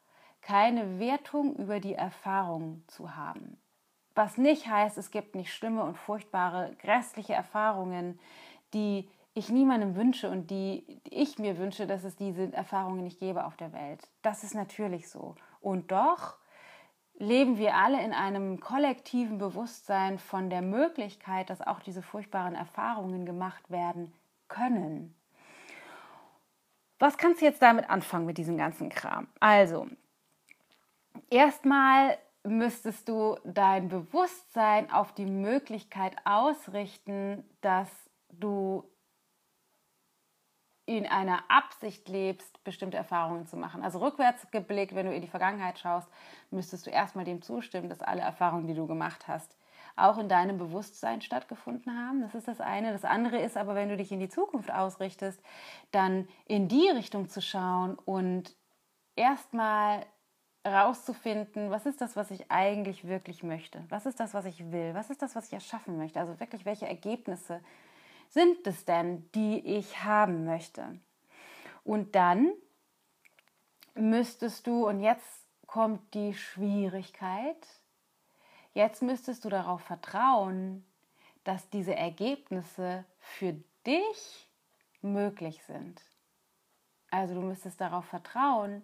keine 0.40 0.98
Wertung 0.98 1.56
über 1.56 1.80
die 1.80 1.94
Erfahrung 1.94 2.84
zu 2.86 3.16
haben. 3.16 3.58
Was 4.16 4.38
nicht 4.38 4.66
heißt, 4.66 4.96
es 4.96 5.10
gibt 5.10 5.34
nicht 5.34 5.52
schlimme 5.54 5.84
und 5.84 5.96
furchtbare, 5.96 6.74
grässliche 6.80 7.34
Erfahrungen, 7.34 8.18
die 8.72 9.08
ich 9.34 9.50
niemandem 9.50 9.94
wünsche 9.94 10.30
und 10.30 10.50
die 10.50 11.02
ich 11.04 11.38
mir 11.38 11.58
wünsche, 11.58 11.86
dass 11.86 12.02
es 12.02 12.16
diese 12.16 12.50
Erfahrungen 12.54 13.04
nicht 13.04 13.20
gäbe 13.20 13.44
auf 13.44 13.58
der 13.58 13.74
Welt. 13.74 14.08
Das 14.22 14.42
ist 14.42 14.54
natürlich 14.54 15.10
so. 15.10 15.34
Und 15.60 15.92
doch 15.92 16.38
leben 17.18 17.58
wir 17.58 17.74
alle 17.74 18.02
in 18.02 18.14
einem 18.14 18.58
kollektiven 18.58 19.36
Bewusstsein 19.36 20.18
von 20.18 20.48
der 20.48 20.62
Möglichkeit, 20.62 21.50
dass 21.50 21.60
auch 21.60 21.80
diese 21.80 22.00
furchtbaren 22.00 22.54
Erfahrungen 22.54 23.26
gemacht 23.26 23.70
werden 23.70 24.14
können. 24.48 25.14
Was 26.98 27.18
kannst 27.18 27.42
du 27.42 27.44
jetzt 27.44 27.60
damit 27.60 27.90
anfangen 27.90 28.24
mit 28.24 28.38
diesem 28.38 28.56
ganzen 28.56 28.88
Kram? 28.88 29.28
Also, 29.40 29.86
erstmal 31.28 32.16
müsstest 32.46 33.08
du 33.08 33.36
dein 33.44 33.88
Bewusstsein 33.88 34.90
auf 34.90 35.12
die 35.12 35.26
Möglichkeit 35.26 36.16
ausrichten, 36.24 37.44
dass 37.60 37.90
du 38.30 38.84
in 40.86 41.04
einer 41.06 41.42
Absicht 41.48 42.08
lebst, 42.08 42.62
bestimmte 42.62 42.96
Erfahrungen 42.96 43.46
zu 43.46 43.56
machen. 43.56 43.82
Also 43.82 43.98
rückwärts 43.98 44.48
geblickt, 44.52 44.94
wenn 44.94 45.06
du 45.06 45.14
in 45.14 45.20
die 45.20 45.28
Vergangenheit 45.28 45.80
schaust, 45.80 46.08
müsstest 46.50 46.86
du 46.86 46.90
erstmal 46.90 47.24
dem 47.24 47.42
zustimmen, 47.42 47.88
dass 47.88 48.02
alle 48.02 48.22
Erfahrungen, 48.22 48.68
die 48.68 48.74
du 48.74 48.86
gemacht 48.86 49.26
hast, 49.26 49.56
auch 49.96 50.18
in 50.18 50.28
deinem 50.28 50.58
Bewusstsein 50.58 51.22
stattgefunden 51.22 51.92
haben. 51.98 52.20
Das 52.20 52.36
ist 52.36 52.46
das 52.46 52.60
eine. 52.60 52.92
Das 52.92 53.04
andere 53.04 53.38
ist 53.38 53.56
aber, 53.56 53.74
wenn 53.74 53.88
du 53.88 53.96
dich 53.96 54.12
in 54.12 54.20
die 54.20 54.28
Zukunft 54.28 54.70
ausrichtest, 54.70 55.42
dann 55.90 56.28
in 56.44 56.68
die 56.68 56.88
Richtung 56.90 57.28
zu 57.28 57.42
schauen 57.42 57.96
und 57.96 58.54
erstmal 59.16 60.06
rauszufinden, 60.66 61.70
was 61.70 61.86
ist 61.86 62.00
das, 62.00 62.16
was 62.16 62.30
ich 62.30 62.50
eigentlich 62.50 63.06
wirklich 63.06 63.42
möchte? 63.42 63.84
Was 63.88 64.06
ist 64.06 64.18
das, 64.20 64.34
was 64.34 64.44
ich 64.44 64.72
will? 64.72 64.94
Was 64.94 65.10
ist 65.10 65.22
das, 65.22 65.36
was 65.36 65.46
ich 65.46 65.52
erschaffen 65.52 65.96
möchte? 65.96 66.18
Also 66.18 66.38
wirklich, 66.40 66.64
welche 66.64 66.86
Ergebnisse 66.86 67.60
sind 68.30 68.66
es 68.66 68.84
denn, 68.84 69.30
die 69.32 69.60
ich 69.60 70.02
haben 70.02 70.44
möchte? 70.44 70.98
Und 71.84 72.14
dann 72.16 72.52
müsstest 73.94 74.66
du, 74.66 74.88
und 74.88 75.00
jetzt 75.00 75.46
kommt 75.66 76.14
die 76.14 76.34
Schwierigkeit, 76.34 77.66
jetzt 78.74 79.02
müsstest 79.02 79.44
du 79.44 79.48
darauf 79.48 79.82
vertrauen, 79.82 80.84
dass 81.44 81.70
diese 81.70 81.94
Ergebnisse 81.94 83.04
für 83.18 83.54
dich 83.86 84.48
möglich 85.00 85.62
sind. 85.62 86.02
Also 87.10 87.34
du 87.34 87.40
müsstest 87.40 87.80
darauf 87.80 88.04
vertrauen, 88.06 88.82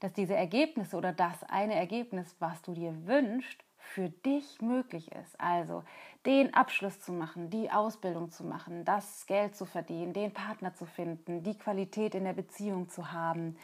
dass 0.00 0.12
diese 0.12 0.34
Ergebnisse 0.34 0.96
oder 0.96 1.12
das 1.12 1.44
eine 1.44 1.74
Ergebnis, 1.74 2.34
was 2.38 2.60
du 2.62 2.72
dir 2.72 3.06
wünschst, 3.06 3.62
für 3.76 4.08
dich 4.08 4.60
möglich 4.60 5.10
ist. 5.12 5.40
Also 5.40 5.82
den 6.26 6.54
Abschluss 6.54 7.00
zu 7.00 7.12
machen, 7.12 7.50
die 7.50 7.70
Ausbildung 7.70 8.30
zu 8.30 8.44
machen, 8.44 8.84
das 8.84 9.26
Geld 9.26 9.56
zu 9.56 9.64
verdienen, 9.64 10.12
den 10.12 10.32
Partner 10.32 10.74
zu 10.74 10.86
finden, 10.86 11.42
die 11.42 11.56
Qualität 11.56 12.14
in 12.14 12.24
der 12.24 12.32
Beziehung 12.32 12.88
zu 12.88 13.12
haben 13.12 13.56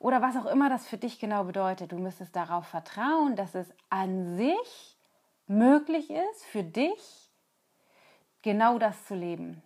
oder 0.00 0.22
was 0.22 0.36
auch 0.36 0.46
immer 0.46 0.68
das 0.70 0.88
für 0.88 0.96
dich 0.96 1.20
genau 1.20 1.44
bedeutet. 1.44 1.92
Du 1.92 1.98
müsstest 1.98 2.34
darauf 2.34 2.66
vertrauen, 2.66 3.36
dass 3.36 3.54
es 3.54 3.70
an 3.90 4.36
sich 4.36 4.96
möglich 5.46 6.10
ist, 6.10 6.44
für 6.46 6.64
dich 6.64 7.30
genau 8.42 8.78
das 8.78 9.04
zu 9.04 9.14
leben. 9.14 9.62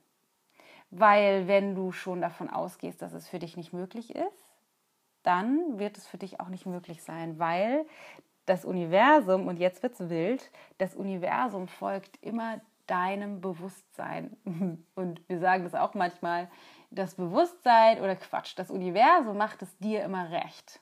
Weil 0.90 1.46
wenn 1.46 1.74
du 1.74 1.92
schon 1.92 2.20
davon 2.20 2.50
ausgehst, 2.50 3.00
dass 3.00 3.12
es 3.12 3.28
für 3.28 3.38
dich 3.38 3.56
nicht 3.56 3.72
möglich 3.72 4.14
ist, 4.14 4.43
dann 5.24 5.78
wird 5.78 5.98
es 5.98 6.06
für 6.06 6.18
dich 6.18 6.38
auch 6.38 6.48
nicht 6.48 6.66
möglich 6.66 7.02
sein, 7.02 7.38
weil 7.38 7.84
das 8.46 8.64
Universum, 8.64 9.48
und 9.48 9.58
jetzt 9.58 9.82
wird 9.82 9.98
es 9.98 10.08
wild, 10.08 10.50
das 10.78 10.94
Universum 10.94 11.66
folgt 11.66 12.22
immer 12.22 12.60
deinem 12.86 13.40
Bewusstsein. 13.40 14.36
Und 14.94 15.26
wir 15.28 15.40
sagen 15.40 15.64
das 15.64 15.74
auch 15.74 15.94
manchmal, 15.94 16.50
das 16.90 17.14
Bewusstsein 17.14 18.00
oder 18.00 18.14
Quatsch, 18.16 18.52
das 18.56 18.70
Universum 18.70 19.36
macht 19.38 19.62
es 19.62 19.76
dir 19.78 20.04
immer 20.04 20.30
recht. 20.30 20.80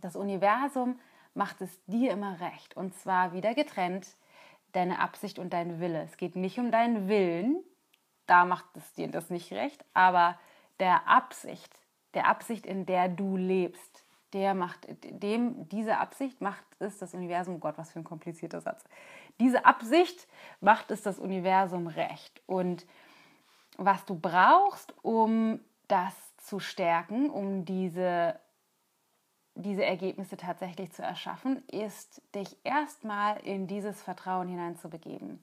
Das 0.00 0.16
Universum 0.16 0.98
macht 1.34 1.60
es 1.60 1.84
dir 1.84 2.12
immer 2.12 2.40
recht. 2.40 2.76
Und 2.76 2.94
zwar 2.94 3.32
wieder 3.32 3.54
getrennt, 3.54 4.08
deine 4.72 4.98
Absicht 5.00 5.38
und 5.38 5.52
dein 5.52 5.80
Wille. 5.80 6.02
Es 6.02 6.16
geht 6.16 6.36
nicht 6.36 6.58
um 6.58 6.70
deinen 6.70 7.08
Willen, 7.08 7.62
da 8.26 8.44
macht 8.44 8.66
es 8.74 8.92
dir 8.92 9.08
das 9.08 9.30
nicht 9.30 9.52
recht, 9.52 9.84
aber 9.94 10.38
der 10.80 11.08
Absicht, 11.08 11.74
der 12.14 12.26
Absicht, 12.26 12.66
in 12.66 12.86
der 12.86 13.08
du 13.08 13.36
lebst, 13.36 14.04
der 14.32 14.54
macht 14.54 14.86
dem 15.02 15.68
diese 15.68 15.98
Absicht 15.98 16.40
macht 16.40 16.64
es 16.78 16.98
das 16.98 17.14
Universum 17.14 17.56
oh 17.56 17.58
Gott 17.58 17.78
was 17.78 17.90
für 17.90 18.00
ein 18.00 18.04
komplizierter 18.04 18.60
Satz. 18.60 18.84
Diese 19.40 19.64
Absicht 19.64 20.26
macht 20.60 20.90
es 20.90 21.02
das 21.02 21.18
Universum 21.18 21.86
recht. 21.86 22.42
Und 22.46 22.86
was 23.76 24.04
du 24.04 24.14
brauchst 24.14 24.94
um 25.02 25.60
das 25.86 26.14
zu 26.38 26.60
stärken 26.60 27.30
um 27.30 27.64
diese 27.64 28.38
diese 29.54 29.84
Ergebnisse 29.84 30.36
tatsächlich 30.36 30.92
zu 30.92 31.02
erschaffen 31.02 31.66
ist 31.66 32.22
dich 32.34 32.56
erstmal 32.62 33.38
in 33.38 33.66
dieses 33.66 34.00
Vertrauen 34.00 34.46
hineinzubegeben. 34.46 35.42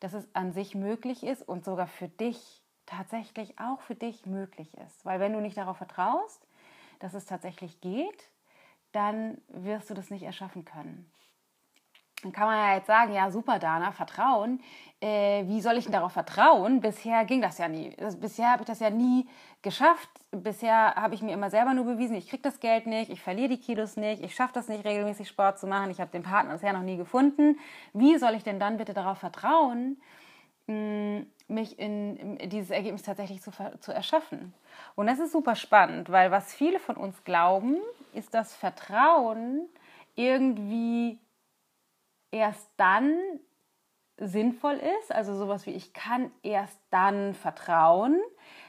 Dass 0.00 0.12
es 0.12 0.28
an 0.34 0.52
sich 0.52 0.74
möglich 0.74 1.22
ist 1.22 1.48
und 1.48 1.64
sogar 1.64 1.86
für 1.86 2.08
dich 2.08 2.63
tatsächlich 2.86 3.58
auch 3.58 3.80
für 3.80 3.94
dich 3.94 4.26
möglich 4.26 4.76
ist. 4.78 5.04
Weil 5.04 5.20
wenn 5.20 5.32
du 5.32 5.40
nicht 5.40 5.56
darauf 5.56 5.76
vertraust, 5.76 6.46
dass 7.00 7.14
es 7.14 7.26
tatsächlich 7.26 7.80
geht, 7.80 8.30
dann 8.92 9.38
wirst 9.48 9.90
du 9.90 9.94
das 9.94 10.10
nicht 10.10 10.22
erschaffen 10.22 10.64
können. 10.64 11.10
Dann 12.22 12.32
kann 12.32 12.46
man 12.46 12.56
ja 12.56 12.74
jetzt 12.76 12.86
sagen, 12.86 13.12
ja 13.12 13.30
super 13.30 13.58
Dana, 13.58 13.92
Vertrauen. 13.92 14.60
Äh, 15.00 15.46
wie 15.46 15.60
soll 15.60 15.76
ich 15.76 15.84
denn 15.84 15.92
darauf 15.92 16.12
vertrauen? 16.12 16.80
Bisher 16.80 17.24
ging 17.26 17.42
das 17.42 17.58
ja 17.58 17.68
nie. 17.68 17.94
Bisher 18.18 18.50
habe 18.50 18.62
ich 18.62 18.66
das 18.66 18.80
ja 18.80 18.88
nie 18.88 19.28
geschafft. 19.60 20.08
Bisher 20.30 20.94
habe 20.94 21.14
ich 21.14 21.22
mir 21.22 21.34
immer 21.34 21.50
selber 21.50 21.74
nur 21.74 21.84
bewiesen, 21.84 22.16
ich 22.16 22.28
kriege 22.28 22.42
das 22.42 22.60
Geld 22.60 22.86
nicht, 22.86 23.10
ich 23.10 23.20
verliere 23.20 23.50
die 23.50 23.60
Kilos 23.60 23.96
nicht, 23.96 24.24
ich 24.24 24.34
schaffe 24.34 24.54
das 24.54 24.68
nicht 24.68 24.84
regelmäßig 24.84 25.28
Sport 25.28 25.58
zu 25.58 25.66
machen, 25.66 25.90
ich 25.90 26.00
habe 26.00 26.10
den 26.10 26.22
Partner 26.22 26.54
bisher 26.54 26.72
noch 26.72 26.82
nie 26.82 26.96
gefunden. 26.96 27.58
Wie 27.92 28.16
soll 28.16 28.34
ich 28.34 28.42
denn 28.42 28.58
dann 28.58 28.78
bitte 28.78 28.94
darauf 28.94 29.18
vertrauen, 29.18 30.00
mich 31.48 31.78
in, 31.78 32.38
in 32.38 32.50
dieses 32.50 32.70
Ergebnis 32.70 33.02
tatsächlich 33.02 33.42
zu, 33.42 33.50
zu 33.80 33.92
erschaffen. 33.92 34.54
Und 34.94 35.06
das 35.06 35.18
ist 35.18 35.32
super 35.32 35.56
spannend, 35.56 36.10
weil 36.10 36.30
was 36.30 36.54
viele 36.54 36.78
von 36.78 36.96
uns 36.96 37.22
glauben, 37.24 37.76
ist, 38.12 38.34
dass 38.34 38.54
Vertrauen 38.54 39.68
irgendwie 40.14 41.18
erst 42.30 42.68
dann 42.76 43.16
sinnvoll 44.16 44.80
ist, 45.00 45.12
also 45.12 45.36
sowas 45.36 45.66
wie 45.66 45.72
ich 45.72 45.92
kann 45.92 46.30
erst 46.42 46.78
dann 46.90 47.34
vertrauen, 47.34 48.20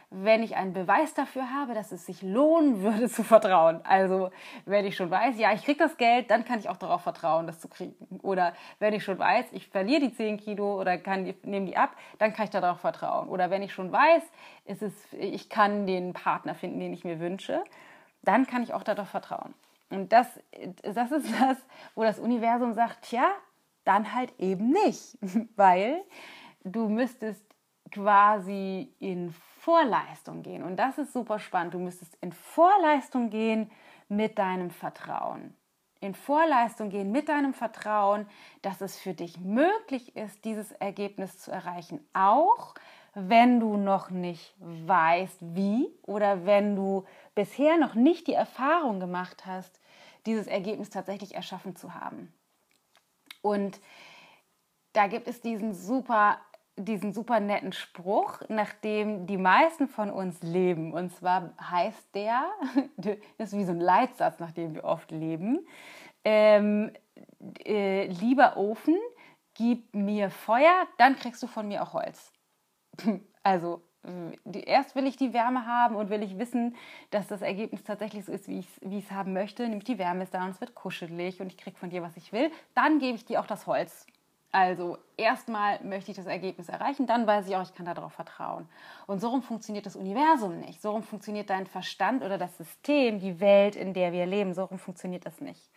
wenn 0.10 0.44
ich 0.44 0.56
einen 0.56 0.74
Beweis 0.74 1.14
dafür 1.14 1.54
habe, 1.54 1.74
dass 1.74 1.92
es 1.92 2.06
sich 2.06 2.22
lohnen 2.22 2.82
würde 2.82 3.10
zu 3.10 3.24
vertrauen. 3.24 3.82
Also 3.84 4.30
wenn 4.66 4.86
ich 4.86 4.96
schon 4.96 5.10
weiß, 5.12 5.38
ja, 5.38 5.54
ich 5.54 5.64
kriege 5.64 5.80
das 5.80 5.98
Geld, 5.98 6.30
dann 6.30 6.46
kann 6.46 6.60
ich 6.60 6.70
auch 6.70 6.78
darauf 6.78 7.02
vertrauen, 7.02 7.48
das 7.48 7.60
zu 7.60 7.68
kriegen. 7.68 7.96
Oder 8.22 8.54
wenn 8.80 8.94
ich 8.94 9.04
schon 9.04 9.20
weiß, 9.20 9.46
ich 9.52 9.68
verliere 9.68 10.02
die 10.02 10.14
10 10.14 10.38
Kilo 10.38 10.80
oder 10.80 10.98
kann 10.98 11.34
nehme 11.44 11.66
die 11.66 11.78
ab, 11.78 11.96
dann 12.18 12.34
kann 12.34 12.46
ich 12.46 12.52
darauf 12.52 12.80
vertrauen. 12.80 13.30
Oder 13.30 13.50
wenn 13.50 13.62
ich 13.62 13.74
schon 13.74 13.92
weiß, 13.92 14.24
es, 14.66 14.82
ich 15.14 15.50
kann 15.50 15.86
den 15.86 16.14
Partner 16.14 16.56
finden, 16.56 16.80
den 16.80 16.94
ich 16.94 17.04
mir 17.04 17.20
wünsche, 17.20 17.64
dann 18.24 18.48
kann 18.48 18.64
ich 18.64 18.74
auch 18.74 18.84
darauf 18.84 19.10
vertrauen. 19.10 19.54
Und 19.90 20.12
das, 20.12 20.28
das 20.82 21.12
ist 21.12 21.28
das, 21.40 21.58
wo 21.94 22.04
das 22.04 22.20
Universum 22.20 22.74
sagt, 22.74 23.04
tja, 23.04 23.30
dann 23.84 24.14
halt 24.14 24.34
eben 24.40 24.72
nicht, 24.72 25.18
weil 25.56 26.04
du 26.64 26.90
müsstest 26.90 27.44
quasi 27.92 28.94
in 29.00 29.34
Vorleistung 29.66 30.44
gehen. 30.44 30.62
Und 30.62 30.76
das 30.76 31.00
ist 31.00 31.12
super 31.12 31.40
spannend. 31.40 31.74
Du 31.74 31.80
müsstest 31.80 32.16
in 32.22 32.32
Vorleistung 32.32 33.32
gehen 33.32 33.72
mit 34.08 34.38
deinem 34.38 34.70
Vertrauen. 34.70 35.56
In 36.02 36.14
Vorleistung 36.14 36.90
gehen 36.90 37.12
mit 37.12 37.30
deinem 37.30 37.56
Vertrauen, 37.56 38.28
dass 38.62 38.82
es 38.82 38.96
für 39.00 39.16
dich 39.16 39.40
möglich 39.40 40.16
ist, 40.16 40.46
dieses 40.46 40.72
Ergebnis 40.74 41.40
zu 41.40 41.52
erreichen. 41.52 42.00
Auch 42.14 42.76
wenn 43.16 43.60
du 43.60 43.76
noch 43.76 44.12
nicht 44.12 44.54
weißt, 44.60 45.38
wie 45.42 45.90
oder 46.04 46.46
wenn 46.46 46.76
du 46.76 47.06
bisher 47.34 47.78
noch 47.78 47.96
nicht 47.96 48.28
die 48.28 48.34
Erfahrung 48.34 49.00
gemacht 49.00 49.48
hast, 49.48 49.80
dieses 50.28 50.46
Ergebnis 50.46 50.92
tatsächlich 50.92 51.34
erschaffen 51.34 51.76
zu 51.76 51.96
haben. 51.96 52.32
Und 53.42 53.80
da 54.94 55.08
gibt 55.08 55.28
es 55.28 55.42
diesen 55.42 55.74
super 55.74 56.40
diesen 56.78 57.14
super 57.14 57.40
netten 57.40 57.72
Spruch, 57.72 58.42
nach 58.50 58.74
dem 58.74 59.28
die 59.28 59.38
meisten 59.38 59.88
von 59.88 60.10
uns 60.10 60.42
leben. 60.44 60.94
Und 60.94 61.16
zwar 61.16 61.54
heißt 61.62 62.14
der, 62.14 62.46
das 62.98 63.54
ist 63.54 63.58
wie 63.58 63.64
so 63.64 63.72
ein 63.72 63.80
Leitsatz, 63.80 64.40
nach 64.40 64.52
dem 64.52 64.76
wir 64.76 64.84
oft 64.84 65.12
leben, 65.12 65.66
ähm, 66.24 66.92
äh, 67.66 68.08
lieber 68.08 68.58
Ofen, 68.58 68.98
gib 69.54 69.94
mir 69.94 70.30
Feuer, 70.30 70.88
dann 70.98 71.16
kriegst 71.16 71.42
du 71.44 71.48
von 71.48 71.68
mir 71.68 71.84
auch 71.84 71.94
Holz. 71.94 72.32
Also 73.48 73.84
die, 74.44 74.62
erst 74.62 74.96
will 74.96 75.08
ich 75.08 75.18
die 75.18 75.34
Wärme 75.34 75.66
haben 75.66 75.96
und 75.96 76.10
will 76.10 76.22
ich 76.24 76.38
wissen, 76.38 76.76
dass 77.12 77.28
das 77.28 77.42
Ergebnis 77.42 77.84
tatsächlich 77.84 78.26
so 78.26 78.32
ist, 78.32 78.48
wie 78.48 78.60
ich 78.60 78.80
es 78.82 79.12
haben 79.12 79.34
möchte. 79.34 79.64
Nämlich 79.64 79.84
die 79.84 79.98
Wärme 79.98 80.24
ist 80.24 80.34
da 80.34 80.44
und 80.44 80.52
es 80.52 80.62
wird 80.62 80.76
kuschelig 80.76 81.42
und 81.42 81.48
ich 81.48 81.58
kriege 81.58 81.78
von 81.78 81.90
dir, 81.90 82.02
was 82.02 82.18
ich 82.18 82.32
will. 82.32 82.52
Dann 82.74 83.00
gebe 83.00 83.16
ich 83.16 83.26
dir 83.26 83.40
auch 83.40 83.48
das 83.48 83.68
Holz. 83.68 84.06
Also 84.56 84.98
erstmal 85.18 85.84
möchte 85.84 86.12
ich 86.12 86.16
das 86.16 86.28
Ergebnis 86.28 86.70
erreichen, 86.70 87.06
dann 87.08 87.28
weiß 87.28 87.50
ich 87.50 87.58
auch, 87.58 87.64
ich 87.64 87.76
kann 87.76 87.86
darauf 87.86 88.14
vertrauen. 88.14 88.70
Und 89.06 89.20
so 89.20 89.28
rum 89.28 89.44
funktioniert 89.44 89.86
das 89.86 89.98
Universum 89.98 90.62
nicht. 90.62 90.82
So 90.82 90.92
rum 90.92 91.04
funktioniert 91.04 91.50
dein 91.50 91.68
Verstand 91.68 92.24
oder 92.24 92.38
das 92.38 92.56
System, 92.56 93.20
die 93.20 93.42
Welt, 93.42 93.76
in 93.76 93.94
der 93.94 94.14
wir 94.14 94.26
leben. 94.26 94.54
So 94.54 94.64
rum 94.64 94.80
funktioniert 94.80 95.26
das 95.26 95.42
nicht. 95.42 95.70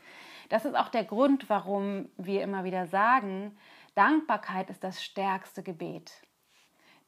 Das 0.49 0.65
ist 0.65 0.77
auch 0.77 0.91
der 0.91 1.03
Grund, 1.03 1.51
warum 1.51 2.09
wir 2.19 2.45
immer 2.45 2.63
wieder 2.63 2.87
sagen, 2.87 3.59
Dankbarkeit 3.97 4.71
ist 4.71 4.85
das 4.85 5.03
stärkste 5.03 5.65
Gebet. 5.65 6.13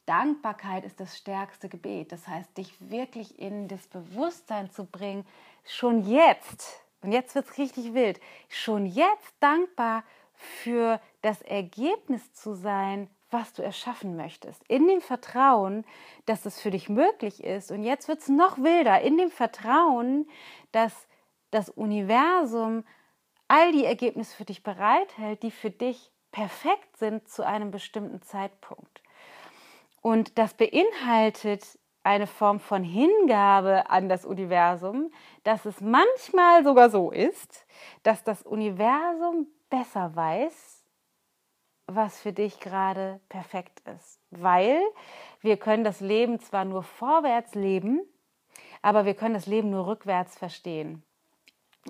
Dankbarkeit 0.06 0.85
ist 0.85 0.98
das 0.98 1.16
stärkste 1.16 1.68
Gebet. 1.68 2.11
Das 2.11 2.26
heißt, 2.26 2.59
dich 2.59 2.74
wirklich 2.80 3.38
in 3.38 3.68
das 3.68 3.87
Bewusstsein 3.87 4.72
zu 4.72 4.87
bringen, 4.87 5.24
schon 5.64 6.04
jetzt, 6.04 6.83
und 7.00 7.12
jetzt 7.12 7.37
wird 7.37 7.48
es 7.48 7.59
richtig 7.59 7.94
wild, 7.94 8.20
schon 8.48 8.87
jetzt 8.87 9.35
dankbar 9.38 10.02
für 10.35 11.00
das 11.22 11.42
Ergebnis 11.42 12.33
zu 12.33 12.54
sein, 12.54 13.09
was 13.30 13.52
du 13.52 13.62
erschaffen 13.62 14.16
möchtest. 14.16 14.62
In 14.68 14.88
dem 14.88 15.00
Vertrauen, 15.00 15.85
dass 16.26 16.46
es 16.46 16.61
für 16.61 16.70
dich 16.70 16.88
möglich 16.88 17.44
ist. 17.44 17.70
Und 17.70 17.85
jetzt 17.85 18.09
wird 18.09 18.20
es 18.20 18.28
noch 18.28 18.59
wilder. 18.59 19.00
In 19.00 19.18
dem 19.18 19.30
Vertrauen, 19.30 20.28
dass 20.72 20.92
das 21.50 21.68
Universum 21.68 22.85
all 23.48 23.72
die 23.72 23.85
Ergebnisse 23.85 24.37
für 24.37 24.44
dich 24.44 24.62
bereithält, 24.62 25.42
die 25.42 25.50
für 25.50 25.70
dich 25.70 26.12
perfekt 26.33 26.96
sind 26.96 27.28
zu 27.28 27.44
einem 27.44 27.70
bestimmten 27.70 28.22
Zeitpunkt. 28.22 29.02
Und 30.00 30.38
das 30.38 30.54
beinhaltet 30.54 31.78
eine 32.02 32.26
Form 32.26 32.61
von 32.61 32.83
Hingabe 32.83 33.90
an 33.90 34.09
das 34.09 34.24
Universum, 34.24 35.12
dass 35.44 35.66
es 35.66 35.80
manchmal 35.80 36.64
sogar 36.64 36.90
so 36.90 37.11
ist, 37.11 37.66
dass 38.02 38.24
das 38.24 38.42
Universum 38.42 39.46
besser 39.68 40.14
weiß, 40.14 40.80
was 41.94 42.20
für 42.20 42.33
dich 42.33 42.61
gerade 42.61 43.20
perfekt 43.29 43.83
ist. 43.96 44.20
Weil 44.31 44.81
wir 45.40 45.57
können 45.57 45.85
das 45.85 46.00
Leben 46.00 46.40
zwar 46.40 46.64
nur 46.64 46.83
vorwärts 46.83 47.55
leben, 47.55 48.00
aber 48.83 49.05
wir 49.05 49.14
können 49.14 49.35
das 49.35 49.46
Leben 49.46 49.70
nur 49.70 49.87
rückwärts 49.87 50.37
verstehen. 50.38 51.03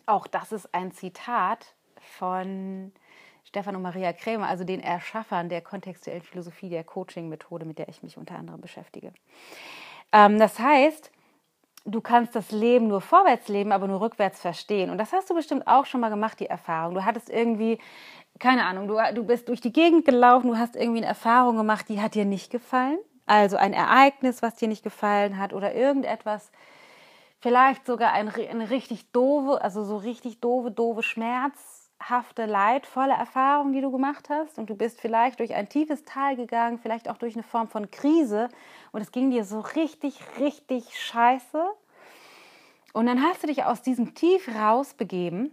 Auch 0.07 0.27
das 0.27 0.53
ist 0.53 0.75
ein 0.75 0.93
Zitat 0.93 1.75
von 2.01 2.93
Stefan 3.45 3.77
und 3.77 3.83
Maria 3.83 4.13
Krämer, 4.13 4.49
also 4.49 4.65
den 4.65 4.81
Erschaffern 4.81 5.49
der 5.49 5.61
kontextuellen 5.61 6.23
Philosophie, 6.23 6.69
der 6.69 6.85
Coaching-Methode, 6.85 7.65
mit 7.65 7.79
der 7.79 7.89
ich 7.89 8.03
mich 8.03 8.17
unter 8.17 8.37
anderem 8.37 8.61
beschäftige. 8.61 9.13
Ähm, 10.13 10.39
das 10.39 10.59
heißt, 10.59 11.11
du 11.85 12.01
kannst 12.01 12.35
das 12.35 12.51
Leben 12.51 12.89
nur 12.89 13.01
vorwärts 13.01 13.49
leben, 13.49 13.73
aber 13.73 13.89
nur 13.89 14.01
rückwärts 14.01 14.41
verstehen. 14.41 14.91
Und 14.91 14.99
das 14.99 15.13
hast 15.13 15.31
du 15.31 15.35
bestimmt 15.35 15.67
auch 15.67 15.87
schon 15.87 16.01
mal 16.01 16.11
gemacht, 16.11 16.39
die 16.41 16.47
Erfahrung. 16.47 16.95
Du 16.95 17.05
hattest 17.05 17.31
irgendwie, 17.31 17.79
keine 18.39 18.65
Ahnung, 18.65 18.89
du, 18.89 18.99
du 19.15 19.25
bist 19.25 19.49
durch 19.49 19.61
die 19.61 19.73
Gegend 19.73 20.05
gelaufen, 20.05 20.49
du 20.49 20.59
hast 20.59 20.77
irgendwie 20.77 20.99
eine 20.99 21.07
Erfahrung 21.07 21.57
gemacht, 21.57 21.89
die 21.89 22.01
hat 22.01 22.15
dir 22.15 22.25
nicht 22.25 22.51
gefallen. 22.51 22.99
Also 23.27 23.57
ein 23.57 23.73
Ereignis, 23.73 24.43
was 24.43 24.55
dir 24.57 24.69
nicht 24.69 24.83
gefallen 24.83 25.39
hat 25.39 25.53
oder 25.53 25.75
irgendetwas, 25.75 26.51
vielleicht 27.39 27.87
sogar 27.87 28.13
ein, 28.13 28.29
eine 28.29 28.71
richtig 28.71 29.13
doofe, 29.13 29.63
also 29.63 29.85
so 29.85 29.97
richtig 29.97 30.41
doofe, 30.41 30.71
doofe 30.71 31.03
Schmerz, 31.03 31.81
schmerzhafte, 32.01 32.47
leidvolle 32.47 33.13
Erfahrung, 33.13 33.73
die 33.73 33.81
du 33.81 33.91
gemacht 33.91 34.29
hast 34.31 34.59
und 34.59 34.69
du 34.71 34.75
bist 34.75 35.01
vielleicht 35.01 35.39
durch 35.39 35.55
ein 35.55 35.69
tiefes 35.69 36.05
Tal 36.05 36.37
gegangen, 36.37 36.79
vielleicht 36.79 37.09
auch 37.09 37.19
durch 37.19 37.35
eine 37.35 37.43
Form 37.43 37.69
von 37.69 37.91
Krise 37.91 38.49
und 38.93 39.01
es 39.01 39.13
ging 39.13 39.31
dir 39.31 39.45
so 39.45 39.61
richtig, 39.61 40.19
richtig 40.39 40.99
scheiße. 40.99 41.65
Und 42.93 43.07
dann 43.07 43.23
hast 43.23 43.43
du 43.43 43.47
dich 43.47 43.65
aus 43.65 43.83
diesem 43.83 44.15
Tief 44.15 44.49
rausbegeben, 44.49 45.53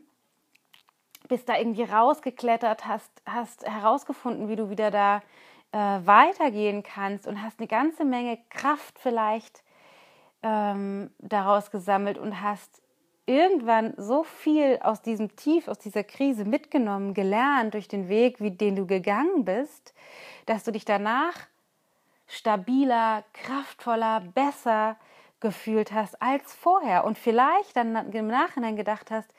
bist 1.28 1.50
da 1.50 1.58
irgendwie 1.58 1.84
rausgeklettert, 1.84 2.86
hast, 2.86 3.12
hast 3.26 3.66
herausgefunden, 3.66 4.50
wie 4.50 4.56
du 4.56 4.70
wieder 4.70 4.92
da 4.92 5.22
äh, 5.72 5.78
weitergehen 5.78 6.84
kannst 6.84 7.28
und 7.28 7.42
hast 7.42 7.60
eine 7.60 7.68
ganze 7.68 8.06
Menge 8.06 8.40
Kraft 8.50 9.00
vielleicht 9.00 9.64
ähm, 10.44 11.12
daraus 11.20 11.72
gesammelt 11.72 12.18
und 12.18 12.42
hast 12.42 12.82
irgendwann 13.26 13.94
so 13.98 14.24
viel 14.24 14.80
aus 14.82 15.02
diesem 15.02 15.36
Tief, 15.36 15.68
aus 15.68 15.80
dieser 15.80 16.04
Krise 16.04 16.46
mitgenommen, 16.46 17.14
gelernt 17.14 17.74
durch 17.74 17.88
den 17.88 18.08
Weg, 18.08 18.40
wie 18.40 18.52
den 18.52 18.76
du 18.76 18.86
gegangen 18.86 19.44
bist, 19.44 19.94
dass 20.46 20.64
du 20.64 20.72
dich 20.72 20.86
danach 20.86 21.36
stabiler, 22.28 23.24
kraftvoller, 23.34 24.22
besser 24.22 24.96
gefühlt 25.40 25.92
hast 25.92 26.22
als 26.22 26.54
vorher 26.56 27.04
und 27.04 27.18
vielleicht 27.18 27.76
dann 27.76 28.12
im 28.12 28.28
Nachhinein 28.28 28.76
gedacht 28.76 29.12
hast, 29.12 29.32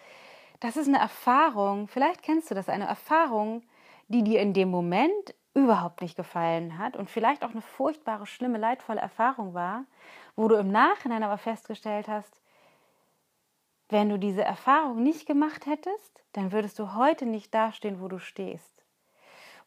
das 0.61 0.77
ist 0.77 0.89
eine 0.89 0.99
Erfahrung, 0.99 1.89
vielleicht 1.89 2.23
kennst 2.23 2.51
du 2.51 2.55
das, 2.55 2.69
eine 2.69 2.87
Erfahrung, 2.87 3.63
die 4.09 4.25
dir 4.25 4.41
in 4.41 4.55
dem 4.55 4.71
Moment 4.71 5.35
überhaupt 5.55 6.03
nicht 6.03 6.17
gefallen 6.17 6.79
hat 6.79 6.97
und 6.97 7.11
vielleicht 7.11 7.45
auch 7.45 7.51
eine 7.51 7.63
furchtbare, 7.63 8.27
schlimme, 8.27 8.59
leidvolle 8.59 9.01
Erfahrung 9.01 9.55
war, 9.55 9.85
wo 10.37 10.49
du 10.49 10.57
im 10.57 10.71
Nachhinein 10.71 11.23
aber 11.23 11.39
festgestellt 11.39 12.09
hast, 12.09 12.41
wenn 13.89 14.09
du 14.09 14.19
diese 14.19 14.45
Erfahrung 14.45 15.03
nicht 15.03 15.27
gemacht 15.27 15.67
hättest, 15.67 16.23
dann 16.33 16.53
würdest 16.53 16.79
du 16.79 16.95
heute 16.95 17.27
nicht 17.27 17.55
dastehen, 17.55 18.01
wo 18.01 18.09
du 18.09 18.19
stehst. 18.19 18.85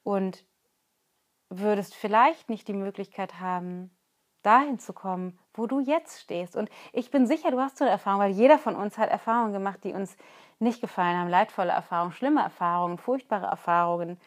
Und 0.04 0.46
würdest 1.50 1.96
vielleicht 1.96 2.50
nicht 2.50 2.68
die 2.68 2.74
Möglichkeit 2.74 3.40
haben, 3.40 3.92
dahin 4.42 4.80
zu 4.80 4.94
kommen, 4.94 5.38
wo 5.54 5.68
du 5.68 5.80
jetzt 5.80 6.22
stehst. 6.22 6.56
Und 6.56 6.70
ich 6.94 7.12
bin 7.12 7.28
sicher, 7.28 7.52
du 7.52 7.60
hast 7.60 7.78
so 7.78 7.84
eine 7.84 7.92
Erfahrung, 7.92 8.22
weil 8.22 8.32
jeder 8.32 8.58
von 8.58 8.76
uns 8.76 8.98
hat 8.98 9.10
Erfahrungen 9.10 9.54
gemacht, 9.54 9.84
die 9.84 9.94
uns 9.94 10.16
nicht 10.60 10.82
gefallen 10.82 11.18
haben. 11.18 11.30
Leidvolle 11.30 11.72
Erfahrungen, 11.72 12.14
schlimme 12.14 12.42
Erfahrungen, 12.42 12.98
furchtbare 12.98 13.48
Erfahrungen. 13.48 14.20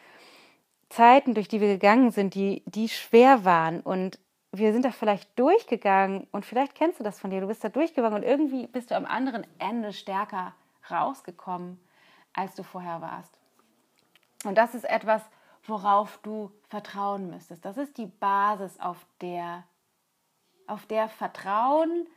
Zeiten, 0.89 1.33
durch 1.33 1.47
die 1.47 1.61
wir 1.61 1.67
gegangen 1.67 2.11
sind, 2.11 2.35
die, 2.35 2.63
die 2.65 2.89
schwer 2.89 3.43
waren. 3.43 3.81
Und 3.81 4.19
wir 4.51 4.71
sind 4.71 4.85
da 4.85 4.91
vielleicht 4.91 5.37
durchgegangen 5.37 6.27
und 6.31 6.45
vielleicht 6.45 6.75
kennst 6.75 6.99
du 6.99 7.03
das 7.03 7.19
von 7.19 7.29
dir. 7.29 7.41
Du 7.41 7.47
bist 7.47 7.63
da 7.63 7.69
durchgegangen 7.69 8.15
und 8.15 8.23
irgendwie 8.23 8.67
bist 8.67 8.91
du 8.91 8.95
am 8.95 9.05
anderen 9.05 9.45
Ende 9.59 9.93
stärker 9.93 10.53
rausgekommen, 10.89 11.79
als 12.33 12.55
du 12.55 12.63
vorher 12.63 13.01
warst. 13.01 13.39
Und 14.45 14.57
das 14.57 14.75
ist 14.75 14.85
etwas, 14.85 15.21
worauf 15.65 16.19
du 16.19 16.51
vertrauen 16.69 17.29
müsstest. 17.29 17.65
Das 17.65 17.77
ist 17.77 17.97
die 17.97 18.05
Basis, 18.05 18.79
auf 18.79 19.05
der, 19.21 19.63
auf 20.67 20.85
der 20.85 21.09
Vertrauen, 21.09 22.07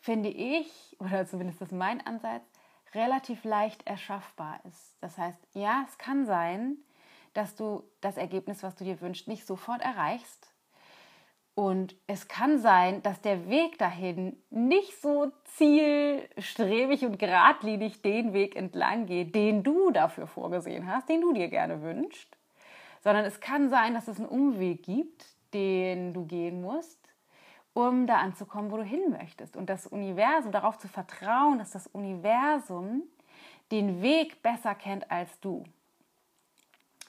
finde 0.00 0.28
ich, 0.28 0.96
oder 0.98 1.26
zumindest 1.26 1.62
ist 1.62 1.72
mein 1.72 2.04
Ansatz, 2.06 2.44
relativ 2.94 3.44
leicht 3.44 3.86
erschaffbar 3.86 4.60
ist. 4.68 4.96
Das 5.00 5.16
heißt, 5.18 5.38
ja, 5.54 5.84
es 5.88 5.96
kann 5.98 6.26
sein, 6.26 6.76
dass 7.34 7.56
du 7.56 7.82
das 8.00 8.16
Ergebnis, 8.16 8.62
was 8.62 8.74
du 8.74 8.84
dir 8.84 9.00
wünschst, 9.00 9.28
nicht 9.28 9.46
sofort 9.46 9.80
erreichst 9.80 10.52
Und 11.54 11.96
es 12.06 12.28
kann 12.28 12.58
sein, 12.58 13.02
dass 13.02 13.20
der 13.20 13.48
Weg 13.48 13.78
dahin 13.78 14.36
nicht 14.48 15.00
so 15.02 15.30
zielstrebig 15.56 17.04
und 17.04 17.18
geradlinig 17.18 18.00
den 18.00 18.32
Weg 18.32 18.56
entlang 18.56 19.04
geht, 19.04 19.34
den 19.34 19.62
du 19.62 19.90
dafür 19.90 20.26
vorgesehen 20.26 20.86
hast, 20.86 21.10
den 21.10 21.20
du 21.20 21.34
dir 21.34 21.48
gerne 21.48 21.82
wünschst, 21.82 22.38
sondern 23.02 23.26
es 23.26 23.40
kann 23.40 23.68
sein, 23.68 23.92
dass 23.92 24.08
es 24.08 24.18
einen 24.18 24.28
Umweg 24.28 24.82
gibt, 24.82 25.26
den 25.52 26.14
du 26.14 26.24
gehen 26.24 26.62
musst, 26.62 26.98
um 27.74 28.06
da 28.06 28.18
anzukommen, 28.18 28.70
wo 28.70 28.76
du 28.76 28.84
hin 28.84 29.10
möchtest. 29.10 29.56
Und 29.56 29.70
das 29.70 29.86
Universum, 29.86 30.52
darauf 30.52 30.78
zu 30.78 30.88
vertrauen, 30.88 31.58
dass 31.58 31.70
das 31.70 31.86
Universum 31.86 33.02
den 33.70 34.02
Weg 34.02 34.42
besser 34.42 34.74
kennt 34.74 35.10
als 35.10 35.40
du. 35.40 35.64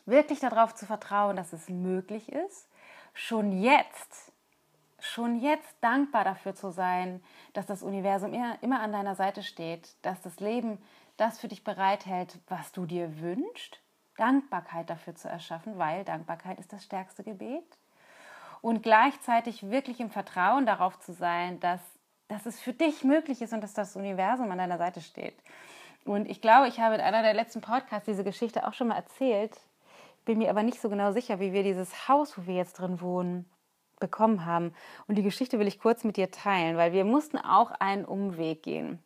Wirklich 0.06 0.39
darauf 0.39 0.76
zu 0.76 0.86
vertrauen, 0.86 1.36
dass 1.36 1.54
es 1.54 1.69
möglich 1.69 2.32
ist, 2.32 2.67
schon 3.13 3.62
jetzt 3.62 4.34
schon 5.04 5.39
jetzt 5.39 5.76
dankbar 5.82 6.23
dafür 6.23 6.56
zu 6.56 6.71
sein, 6.71 7.21
dass 7.52 7.65
das 7.65 7.84
Universum 7.84 8.34
immer, 8.34 8.80
an 8.80 8.93
deiner 8.93 9.15
Seite 9.15 9.43
steht, 9.43 9.95
dass 10.02 10.21
das 10.21 10.39
Leben 10.39 10.82
das 11.17 11.39
für 11.39 11.47
dich 11.47 11.63
bereithält, 11.63 12.39
was 12.47 12.71
du 12.71 12.86
dir 12.86 13.19
wünschst. 13.19 13.82
Dankbarkeit 14.17 14.89
dafür 14.89 15.15
zu 15.15 15.28
erschaffen, 15.28 15.78
weil 15.78 16.06
Dankbarkeit 16.06 16.60
ist 16.60 16.71
das 16.71 16.84
stärkste 16.84 17.23
Gebet. 17.23 17.65
Und 18.63 18.82
gleichzeitig 18.82 19.69
wirklich 19.69 19.99
im 19.99 20.10
Vertrauen 20.10 20.65
darauf 20.65 20.97
zu 20.97 21.12
sein, 21.12 21.60
dass, 21.60 21.82
dass 22.30 22.45
es 22.45 22.62
für 22.62 22.71
dich 22.71 23.04
möglich 23.04 23.41
ist 23.41 23.52
und 23.52 23.60
dass 23.60 23.73
das 23.73 23.97
Universum 23.97 24.49
an 24.49 24.58
deiner 24.58 24.78
Seite 24.78 25.02
steht. 25.02 25.36
Und 26.06 26.30
ich 26.30 26.39
glaube, 26.39 26.69
ich 26.69 26.80
habe 26.80 26.95
in 26.95 27.02
einer 27.02 27.23
der 27.23 27.34
letzten 27.34 27.60
Podcasts 27.60 28.06
diese 28.06 28.23
Geschichte 28.23 28.65
auch 28.65 28.73
schon 28.73 28.88
mal 28.88 28.95
erzählt, 28.95 29.52
bin 30.23 30.38
mir 30.38 30.49
aber 30.49 30.63
nicht 30.63 30.80
so 30.80 30.89
genau 30.89 31.12
sicher, 31.12 31.41
wie 31.41 31.52
wir 31.52 31.63
dieses 31.63 32.08
Haus, 32.08 32.38
wo 32.38 32.47
wir 32.47 32.56
jetzt 32.56 32.80
drin 32.80 33.02
wohnen, 33.02 33.49
bekommen 33.99 34.45
haben. 34.45 34.73
Und 35.08 35.15
die 35.15 35.23
Geschichte 35.23 35.60
will 35.60 35.67
ich 35.67 35.78
kurz 35.78 36.06
mit 36.06 36.15
dir 36.15 36.32
teilen, 36.32 36.78
weil 36.78 36.93
wir 36.93 37.04
mussten 37.04 37.39
auch 37.39 37.71
einen 37.71 38.06
Umweg 38.06 38.63
gehen. 38.63 39.04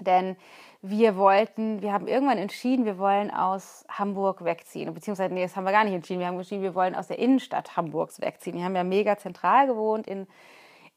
Denn 0.00 0.36
wir 0.80 1.16
wollten, 1.16 1.82
wir 1.82 1.92
haben 1.92 2.06
irgendwann 2.06 2.38
entschieden, 2.38 2.84
wir 2.84 2.98
wollen 2.98 3.30
aus 3.30 3.84
Hamburg 3.88 4.44
wegziehen. 4.44 4.92
Beziehungsweise, 4.94 5.34
nee, 5.34 5.42
das 5.42 5.56
haben 5.56 5.64
wir 5.64 5.72
gar 5.72 5.84
nicht 5.84 5.94
entschieden. 5.94 6.20
Wir 6.20 6.28
haben 6.28 6.36
entschieden, 6.36 6.62
wir 6.62 6.74
wollen 6.74 6.94
aus 6.94 7.08
der 7.08 7.18
Innenstadt 7.18 7.76
Hamburgs 7.76 8.20
wegziehen. 8.20 8.56
Wir 8.56 8.64
haben 8.64 8.76
ja 8.76 8.84
mega 8.84 9.16
zentral 9.16 9.66
gewohnt 9.66 10.06
in 10.06 10.26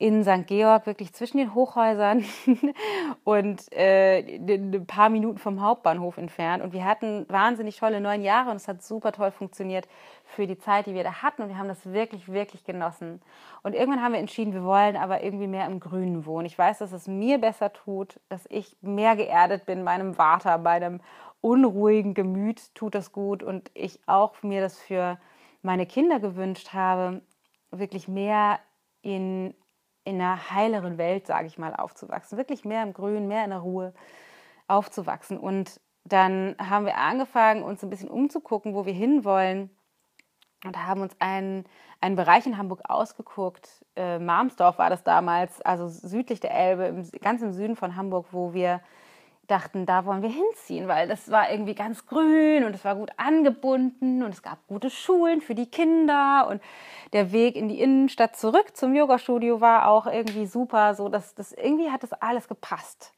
in 0.01 0.23
St. 0.23 0.47
Georg, 0.47 0.87
wirklich 0.87 1.13
zwischen 1.13 1.37
den 1.37 1.53
Hochhäusern 1.53 2.25
und 3.23 3.71
äh, 3.71 4.21
ein 4.35 4.87
paar 4.87 5.09
Minuten 5.09 5.37
vom 5.37 5.61
Hauptbahnhof 5.61 6.17
entfernt. 6.17 6.63
Und 6.63 6.73
wir 6.73 6.85
hatten 6.85 7.27
wahnsinnig 7.29 7.77
tolle 7.77 8.01
neun 8.01 8.23
Jahre 8.23 8.49
und 8.49 8.55
es 8.55 8.67
hat 8.67 8.81
super 8.81 9.11
toll 9.11 9.29
funktioniert 9.29 9.87
für 10.31 10.47
die 10.47 10.57
Zeit, 10.57 10.85
die 10.87 10.93
wir 10.93 11.03
da 11.03 11.21
hatten. 11.21 11.43
Und 11.43 11.49
wir 11.49 11.57
haben 11.57 11.67
das 11.67 11.85
wirklich, 11.85 12.31
wirklich 12.31 12.63
genossen. 12.63 13.21
Und 13.63 13.73
irgendwann 13.73 14.01
haben 14.01 14.13
wir 14.13 14.19
entschieden, 14.19 14.53
wir 14.53 14.63
wollen 14.63 14.95
aber 14.95 15.23
irgendwie 15.23 15.47
mehr 15.47 15.65
im 15.65 15.79
Grünen 15.79 16.25
wohnen. 16.25 16.45
Ich 16.45 16.57
weiß, 16.57 16.79
dass 16.79 16.91
es 16.91 17.07
mir 17.07 17.37
besser 17.37 17.73
tut, 17.73 18.19
dass 18.29 18.45
ich 18.49 18.77
mehr 18.81 19.15
geerdet 19.15 19.65
bin 19.65 19.85
bei 19.85 19.91
einem 19.91 20.13
Vater, 20.13 20.57
bei 20.57 20.71
einem 20.71 21.01
unruhigen 21.41 22.13
Gemüt 22.13 22.73
tut 22.75 22.95
das 22.95 23.11
gut. 23.11 23.43
Und 23.43 23.71
ich 23.73 23.99
auch 24.07 24.41
mir 24.43 24.61
das 24.61 24.79
für 24.79 25.19
meine 25.61 25.85
Kinder 25.85 26.19
gewünscht 26.19 26.73
habe, 26.73 27.21
wirklich 27.71 28.07
mehr 28.07 28.59
in 29.01 29.53
in 30.03 30.19
einer 30.19 30.51
heileren 30.51 30.97
Welt, 30.97 31.27
sage 31.27 31.47
ich 31.47 31.57
mal, 31.57 31.75
aufzuwachsen. 31.75 32.37
Wirklich 32.37 32.65
mehr 32.65 32.83
im 32.83 32.93
Grün, 32.93 33.27
mehr 33.27 33.43
in 33.43 33.51
der 33.51 33.59
Ruhe 33.59 33.93
aufzuwachsen. 34.67 35.37
Und 35.37 35.79
dann 36.03 36.55
haben 36.59 36.85
wir 36.85 36.97
angefangen, 36.97 37.63
uns 37.63 37.83
ein 37.83 37.89
bisschen 37.89 38.09
umzugucken, 38.09 38.73
wo 38.73 38.85
wir 38.85 38.93
hinwollen. 38.93 39.69
Und 40.63 40.77
haben 40.77 41.01
uns 41.01 41.15
einen, 41.19 41.65
einen 42.01 42.15
Bereich 42.15 42.45
in 42.45 42.57
Hamburg 42.57 42.81
ausgeguckt. 42.87 43.67
Äh, 43.95 44.19
Marmsdorf 44.19 44.77
war 44.77 44.89
das 44.89 45.03
damals, 45.03 45.61
also 45.61 45.87
südlich 45.87 46.39
der 46.39 46.51
Elbe, 46.51 46.85
im, 46.85 47.09
ganz 47.21 47.41
im 47.41 47.51
Süden 47.51 47.75
von 47.75 47.95
Hamburg, 47.95 48.27
wo 48.31 48.53
wir 48.53 48.81
dachten, 49.51 49.85
da 49.85 50.05
wollen 50.05 50.21
wir 50.21 50.29
hinziehen, 50.29 50.87
weil 50.87 51.07
das 51.07 51.29
war 51.29 51.51
irgendwie 51.51 51.75
ganz 51.75 52.05
grün 52.05 52.63
und 52.63 52.73
es 52.73 52.85
war 52.85 52.95
gut 52.95 53.11
angebunden 53.17 54.23
und 54.23 54.29
es 54.29 54.41
gab 54.41 54.65
gute 54.67 54.89
Schulen 54.89 55.41
für 55.41 55.55
die 55.55 55.65
Kinder 55.65 56.47
und 56.49 56.61
der 57.11 57.33
Weg 57.33 57.57
in 57.57 57.67
die 57.67 57.81
Innenstadt 57.81 58.37
zurück 58.37 58.77
zum 58.77 58.95
Yoga-Studio 58.95 59.59
war 59.59 59.87
auch 59.87 60.07
irgendwie 60.07 60.45
super, 60.45 60.95
so 60.95 61.09
dass 61.09 61.35
das 61.35 61.51
irgendwie 61.51 61.89
hat 61.89 62.01
das 62.01 62.13
alles 62.13 62.47
gepasst. 62.47 63.13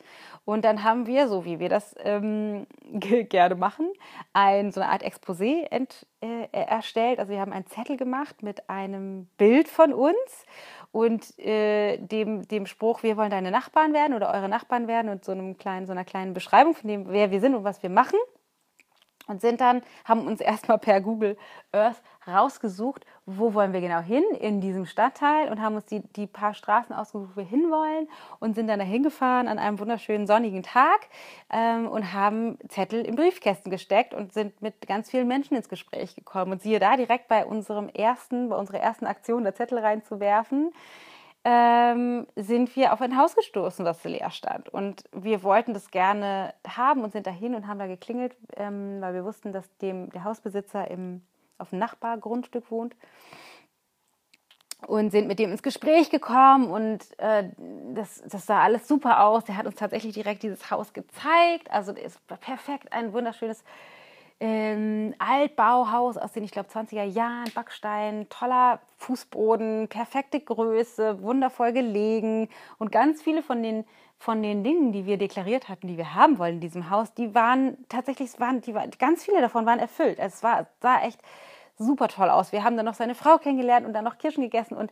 Und 0.46 0.66
dann 0.66 0.84
haben 0.84 1.08
wir, 1.08 1.28
so 1.30 1.46
wie 1.46 1.60
wir 1.60 1.70
das 1.70 1.96
ähm, 2.04 2.68
gerne 2.92 3.56
machen, 3.56 3.92
ein, 4.34 4.72
so 4.72 4.82
eine 4.82 4.92
Art 4.92 5.04
Exposé 5.04 5.64
ent, 5.70 6.06
äh, 6.22 6.48
erstellt. 6.52 7.20
Also 7.20 7.32
wir 7.32 7.40
haben 7.40 7.54
einen 7.54 7.68
Zettel 7.68 7.96
gemacht 7.96 8.44
mit 8.44 8.70
einem 8.70 9.28
Bild 9.38 9.70
von 9.70 9.94
uns 9.94 10.46
und 10.92 11.40
äh, 11.40 11.98
dem, 11.98 12.48
dem 12.48 12.66
Spruch, 12.66 13.04
wir 13.04 13.16
wollen 13.16 13.32
deine 13.32 13.52
Nachbarn 13.52 13.94
werden 13.94 14.14
oder 14.14 14.34
eure 14.34 14.50
Nachbarn 14.50 14.88
werden 14.88 15.10
und 15.10 15.24
so, 15.24 15.32
einem 15.32 15.58
kleinen, 15.58 15.86
so 15.86 15.94
einer 15.94 16.06
kleinen 16.06 16.34
Beschreibung 16.34 16.76
von 16.76 16.90
dem, 16.90 17.08
wer 17.10 17.32
wir 17.32 17.40
sind 17.40 17.56
und 17.56 17.64
was 17.64 17.82
wir 17.82 17.90
machen 17.90 18.20
und 19.28 19.42
sind 19.42 19.62
dann, 19.62 19.82
haben 20.06 20.28
uns 20.28 20.42
erstmal 20.42 20.78
per 20.78 21.02
Google 21.02 21.38
Earth 21.72 22.02
rausgesucht, 22.28 23.06
wo 23.26 23.54
wollen 23.54 23.74
wir 23.74 23.82
genau 23.82 24.00
hin 24.00 24.24
in 24.40 24.62
diesem 24.62 24.86
Stadtteil 24.86 25.50
und 25.50 25.62
haben 25.62 25.76
uns 25.76 25.86
die, 25.86 26.02
die 26.02 26.28
paar 26.28 26.54
Straßen 26.54 26.96
ausgesucht, 26.96 27.32
wo 27.34 27.42
wir 27.42 27.48
hinwollen 27.48 28.08
und 28.40 28.56
sind 28.56 28.68
dann 28.68 28.80
dahin 28.80 29.04
gefahren 29.04 29.48
an 29.48 29.60
einem 29.60 29.80
wunderschönen 29.80 30.28
sonnigen 30.28 30.64
Tag 30.64 31.10
ähm, 31.52 31.88
und 31.88 32.14
haben 32.14 32.58
Zettel 32.70 33.06
in 33.06 33.16
Briefkästen 33.16 33.72
gesteckt 33.72 34.14
und 34.14 34.34
sind 34.34 34.62
mit 34.62 34.88
ganz 34.88 35.10
vielen 35.10 35.28
Menschen 35.28 35.56
ins 35.56 35.70
Gespräch 35.70 36.16
gekommen. 36.16 36.54
Und 36.54 36.62
siehe 36.62 36.80
da, 36.80 36.98
direkt 36.98 37.28
bei 37.28 37.46
unserem 37.46 37.90
ersten, 37.90 38.50
bei 38.50 38.56
unserer 38.56 38.80
ersten 38.80 39.06
Aktion, 39.06 39.44
der 39.44 39.56
Zettel 39.56 39.80
reinzuwerfen, 39.80 40.74
ähm, 41.46 42.26
sind 42.36 42.76
wir 42.76 42.94
auf 42.94 43.02
ein 43.02 43.18
Haus 43.18 43.36
gestoßen, 43.36 43.84
das 43.84 44.04
leer 44.04 44.32
stand. 44.32 44.70
Und 44.70 45.04
wir 45.12 45.44
wollten 45.44 45.74
das 45.74 45.92
gerne 45.92 46.54
haben 46.68 47.04
und 47.04 47.12
sind 47.12 47.28
dahin 47.28 47.54
und 47.54 47.68
haben 47.68 47.80
da 47.80 47.88
geklingelt, 47.88 48.36
ähm, 48.56 49.02
weil 49.02 49.14
wir 49.14 49.26
wussten, 49.26 49.52
dass 49.52 49.66
dem, 49.78 50.10
der 50.12 50.24
Hausbesitzer 50.24 50.90
im, 50.90 51.22
auf 51.58 51.72
dem 51.72 51.80
Nachbargrundstück 51.80 52.72
wohnt. 52.72 52.96
Und 54.88 55.12
sind 55.12 55.28
mit 55.28 55.40
dem 55.40 55.52
ins 55.52 55.64
Gespräch 55.64 56.10
gekommen 56.10 56.70
und 56.70 57.18
äh, 57.18 57.50
das, 57.94 58.22
das 58.28 58.46
sah 58.46 58.62
alles 58.62 58.86
super 58.86 59.24
aus. 59.24 59.46
Der 59.46 59.56
hat 59.56 59.66
uns 59.66 59.76
tatsächlich 59.76 60.14
direkt 60.14 60.44
dieses 60.44 60.70
Haus 60.72 60.92
gezeigt. 60.92 61.72
Also 61.72 61.94
war 62.28 62.38
perfekt, 62.38 62.92
ein 62.92 63.14
wunderschönes 63.14 63.64
ähm, 64.46 65.16
Altbauhaus 65.20 66.18
aus 66.18 66.34
den, 66.34 66.44
ich 66.44 66.52
glaube, 66.52 66.68
20er 66.70 67.06
Jahren, 67.06 67.50
Backstein, 67.56 68.28
toller 68.28 68.82
Fußboden, 68.98 69.88
perfekte 69.88 70.42
Größe, 70.42 71.22
wundervoll 71.22 71.72
gelegen 71.72 72.50
und 72.78 72.92
ganz 72.92 73.22
viele 73.22 73.42
von 73.42 73.64
den 73.64 73.86
von 74.20 74.42
den 74.42 74.64
Dingen, 74.64 74.94
die 74.94 75.06
wir 75.06 75.18
deklariert 75.18 75.68
hatten, 75.68 75.88
die 75.88 75.98
wir 75.98 76.14
haben 76.16 76.38
wollen 76.38 76.56
in 76.56 76.62
diesem 76.62 76.90
Haus, 76.90 77.14
die 77.14 77.36
waren 77.36 77.78
tatsächlich, 77.90 78.40
waren, 78.40 78.62
die 78.62 78.74
waren, 78.74 78.90
ganz 78.98 79.26
viele 79.26 79.42
davon 79.42 79.66
waren 79.66 79.80
erfüllt. 79.80 80.18
Es 80.18 80.44
war, 80.44 80.68
sah 80.80 81.02
echt 81.02 81.20
super 81.78 82.08
toll 82.08 82.30
aus. 82.30 82.54
Wir 82.54 82.64
haben 82.64 82.78
dann 82.78 82.86
noch 82.86 82.94
seine 82.94 83.16
Frau 83.16 83.38
kennengelernt 83.38 83.86
und 83.86 83.92
dann 83.92 84.06
noch 84.06 84.18
Kirschen 84.18 84.44
gegessen 84.44 84.76
und 84.76 84.92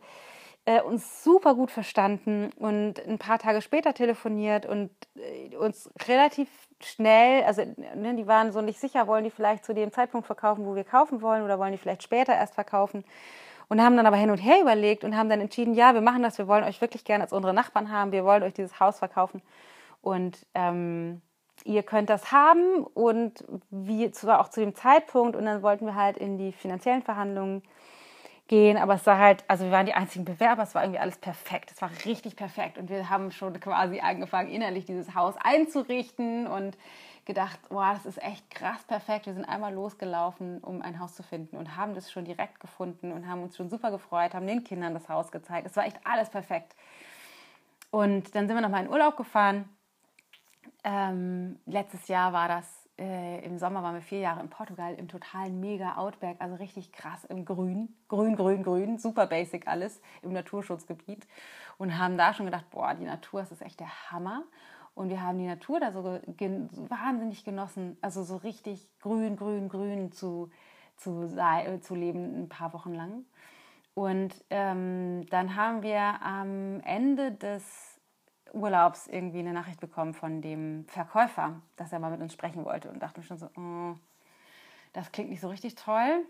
äh, 0.66 0.82
uns 0.82 1.24
super 1.24 1.54
gut 1.54 1.70
verstanden 1.70 2.50
und 2.56 2.98
ein 3.06 3.18
paar 3.18 3.38
Tage 3.38 3.62
später 3.62 3.94
telefoniert 3.94 4.66
und 4.66 4.90
äh, 5.16 5.56
uns 5.56 5.90
relativ 6.06 6.48
schnell, 6.86 7.44
also 7.44 7.62
ne, 7.94 8.14
die 8.14 8.26
waren 8.26 8.52
so 8.52 8.60
nicht 8.60 8.80
sicher, 8.80 9.06
wollen 9.06 9.24
die 9.24 9.30
vielleicht 9.30 9.64
zu 9.64 9.74
dem 9.74 9.92
Zeitpunkt 9.92 10.26
verkaufen, 10.26 10.66
wo 10.66 10.74
wir 10.74 10.84
kaufen 10.84 11.22
wollen 11.22 11.42
oder 11.42 11.58
wollen 11.58 11.72
die 11.72 11.78
vielleicht 11.78 12.02
später 12.02 12.34
erst 12.34 12.54
verkaufen? 12.54 13.04
Und 13.68 13.82
haben 13.82 13.96
dann 13.96 14.06
aber 14.06 14.16
hin 14.16 14.30
und 14.30 14.38
her 14.38 14.60
überlegt 14.60 15.02
und 15.02 15.16
haben 15.16 15.30
dann 15.30 15.40
entschieden, 15.40 15.72
ja, 15.74 15.94
wir 15.94 16.02
machen 16.02 16.22
das, 16.22 16.36
wir 16.36 16.46
wollen 16.46 16.64
euch 16.64 16.80
wirklich 16.80 17.04
gerne 17.04 17.24
als 17.24 17.32
unsere 17.32 17.54
Nachbarn 17.54 17.90
haben, 17.90 18.12
wir 18.12 18.24
wollen 18.24 18.42
euch 18.42 18.52
dieses 18.52 18.78
Haus 18.80 18.98
verkaufen. 18.98 19.40
Und 20.02 20.46
ähm, 20.54 21.22
ihr 21.64 21.82
könnt 21.82 22.10
das 22.10 22.32
haben 22.32 22.84
und 22.84 23.44
wie 23.70 24.10
zwar 24.10 24.40
auch 24.40 24.48
zu 24.48 24.60
dem 24.60 24.74
Zeitpunkt 24.74 25.36
und 25.36 25.44
dann 25.44 25.62
wollten 25.62 25.86
wir 25.86 25.94
halt 25.94 26.16
in 26.16 26.38
die 26.38 26.52
finanziellen 26.52 27.02
Verhandlungen 27.02 27.62
gehen, 28.52 28.76
aber 28.76 28.92
es 28.96 29.06
war 29.06 29.16
halt, 29.16 29.44
also 29.48 29.64
wir 29.64 29.70
waren 29.70 29.86
die 29.86 29.94
einzigen 29.94 30.26
Bewerber, 30.26 30.62
es 30.62 30.74
war 30.74 30.82
irgendwie 30.82 31.00
alles 31.00 31.16
perfekt, 31.16 31.70
es 31.72 31.80
war 31.80 31.88
richtig 32.04 32.36
perfekt 32.36 32.76
und 32.76 32.90
wir 32.90 33.08
haben 33.08 33.30
schon 33.30 33.58
quasi 33.58 34.00
angefangen, 34.00 34.50
innerlich 34.50 34.84
dieses 34.84 35.14
Haus 35.14 35.36
einzurichten 35.42 36.46
und 36.46 36.76
gedacht, 37.24 37.58
wow, 37.70 37.94
das 37.94 38.04
ist 38.04 38.22
echt 38.22 38.50
krass 38.50 38.84
perfekt. 38.84 39.24
Wir 39.24 39.32
sind 39.32 39.46
einmal 39.46 39.72
losgelaufen, 39.72 40.58
um 40.58 40.82
ein 40.82 41.00
Haus 41.00 41.14
zu 41.14 41.22
finden 41.22 41.56
und 41.56 41.78
haben 41.78 41.94
das 41.94 42.12
schon 42.12 42.26
direkt 42.26 42.60
gefunden 42.60 43.12
und 43.12 43.26
haben 43.26 43.42
uns 43.42 43.56
schon 43.56 43.70
super 43.70 43.90
gefreut, 43.90 44.34
haben 44.34 44.46
den 44.46 44.64
Kindern 44.64 44.92
das 44.92 45.08
Haus 45.08 45.32
gezeigt. 45.32 45.66
Es 45.66 45.74
war 45.74 45.86
echt 45.86 45.98
alles 46.04 46.28
perfekt. 46.28 46.76
Und 47.90 48.34
dann 48.34 48.48
sind 48.48 48.54
wir 48.54 48.60
nochmal 48.60 48.84
in 48.84 48.90
Urlaub 48.90 49.16
gefahren. 49.16 49.66
Ähm, 50.84 51.58
letztes 51.64 52.06
Jahr 52.06 52.34
war 52.34 52.48
das 52.48 52.81
äh, 52.98 53.44
im 53.44 53.58
Sommer 53.58 53.82
waren 53.82 53.94
wir 53.94 54.02
vier 54.02 54.20
Jahre 54.20 54.40
in 54.40 54.50
Portugal 54.50 54.94
im 54.94 55.08
totalen 55.08 55.60
mega 55.60 55.96
Outback, 55.96 56.36
also 56.40 56.56
richtig 56.56 56.92
krass 56.92 57.24
im 57.24 57.44
Grün, 57.44 57.94
grün, 58.08 58.36
grün, 58.36 58.62
grün, 58.62 58.98
super 58.98 59.26
basic 59.26 59.66
alles 59.66 60.00
im 60.22 60.32
Naturschutzgebiet 60.32 61.26
und 61.78 61.98
haben 61.98 62.16
da 62.16 62.34
schon 62.34 62.46
gedacht, 62.46 62.70
boah, 62.70 62.94
die 62.94 63.04
Natur, 63.04 63.40
das 63.40 63.52
ist 63.52 63.62
echt 63.62 63.80
der 63.80 64.10
Hammer. 64.10 64.44
Und 64.94 65.08
wir 65.08 65.22
haben 65.22 65.38
die 65.38 65.46
Natur 65.46 65.80
da 65.80 65.90
so, 65.90 66.20
gen 66.36 66.68
wahnsinnig 66.90 67.44
genossen, 67.44 67.96
also 68.02 68.22
so 68.24 68.36
richtig 68.36 68.86
grün, 69.00 69.36
grün, 69.36 69.70
grün 69.70 70.12
zu, 70.12 70.50
zu, 70.96 71.34
zu 71.80 71.94
leben 71.94 72.42
ein 72.42 72.48
paar 72.48 72.74
Wochen 72.74 72.92
lang. 72.92 73.24
Und 73.94 74.34
ähm, 74.50 75.26
dann 75.30 75.56
haben 75.56 75.82
wir 75.82 76.22
am 76.22 76.80
Ende 76.80 77.32
des 77.32 77.91
Urlaubs 78.54 79.06
irgendwie 79.06 79.40
eine 79.40 79.52
Nachricht 79.52 79.80
bekommen 79.80 80.14
von 80.14 80.42
dem 80.42 80.86
Verkäufer, 80.88 81.60
dass 81.76 81.92
er 81.92 81.98
mal 81.98 82.10
mit 82.10 82.20
uns 82.20 82.32
sprechen 82.32 82.64
wollte 82.64 82.90
und 82.90 83.02
dachte 83.02 83.20
mir 83.20 83.26
schon 83.26 83.38
so, 83.38 83.48
oh, 83.56 83.94
das 84.92 85.12
klingt 85.12 85.30
nicht 85.30 85.40
so 85.40 85.48
richtig 85.48 85.74
toll. 85.74 86.24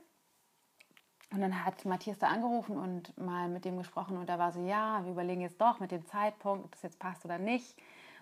Und 1.32 1.40
dann 1.40 1.64
hat 1.64 1.84
Matthias 1.84 2.18
da 2.18 2.28
angerufen 2.28 2.76
und 2.76 3.16
mal 3.16 3.48
mit 3.48 3.64
dem 3.64 3.78
gesprochen 3.78 4.18
und 4.18 4.28
da 4.28 4.38
war 4.38 4.52
so, 4.52 4.60
ja, 4.66 5.02
wir 5.04 5.12
überlegen 5.12 5.40
jetzt 5.40 5.60
doch 5.60 5.80
mit 5.80 5.90
dem 5.90 6.04
Zeitpunkt, 6.06 6.64
ob 6.64 6.72
das 6.72 6.82
jetzt 6.82 6.98
passt 6.98 7.24
oder 7.24 7.38
nicht. 7.38 7.76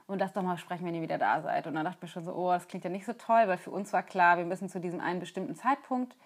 Und 0.07 0.21
das 0.21 0.33
doch 0.33 0.43
mal 0.43 0.59
sprechen, 0.59 0.87
wenn 0.87 0.95
ihr 0.95 1.03
wieder 1.03 1.19
da 1.19 1.41
seid. 1.41 1.67
Und 1.67 1.75
dann 1.75 1.85
dachte 1.85 1.99
ich 1.99 2.03
mir 2.03 2.09
schon 2.09 2.25
so, 2.25 2.35
oh, 2.35 2.51
das 2.51 2.67
klingt 2.67 2.85
ja 2.85 2.91
nicht 2.91 3.07
so 3.07 3.13
toll, 3.13 3.47
weil 3.47 3.59
für 3.59 3.71
uns 3.71 3.93
war 3.93 4.03
klar, 4.03 4.39
wir 4.39 4.45
müssen 4.45 4.69
zu 4.69 4.81
diesem 4.81 5.01
einen 5.01 5.21
bestimmten 5.21 5.55
Zeitpunkt 5.55 6.17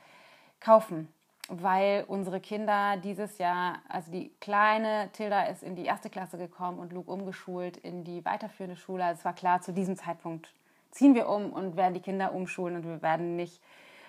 kaufen 0.60 1.12
weil 1.49 2.05
unsere 2.09 2.40
Kinder 2.40 2.97
dieses 2.97 3.38
Jahr, 3.38 3.80
also 3.88 4.11
die 4.11 4.30
kleine 4.40 5.11
Tilda 5.12 5.42
ist 5.45 5.62
in 5.62 5.76
die 5.76 5.84
erste 5.84 6.09
Klasse 6.09 6.38
gekommen 6.38 6.78
und 6.78 6.92
Luke 6.92 7.11
umgeschult 7.11 7.76
in 7.76 8.05
die 8.05 8.24
weiterführende 8.24 8.76
Schule. 8.76 9.05
Also 9.05 9.18
es 9.20 9.24
war 9.24 9.34
klar, 9.34 9.61
zu 9.61 9.72
diesem 9.72 9.97
Zeitpunkt 9.97 10.53
ziehen 10.90 11.14
wir 11.14 11.28
um 11.28 11.53
und 11.53 11.76
werden 11.76 11.95
die 11.95 12.01
Kinder 12.01 12.32
umschulen 12.32 12.76
und 12.76 12.84
wir 12.84 13.03
werden 13.03 13.36
nicht 13.36 13.62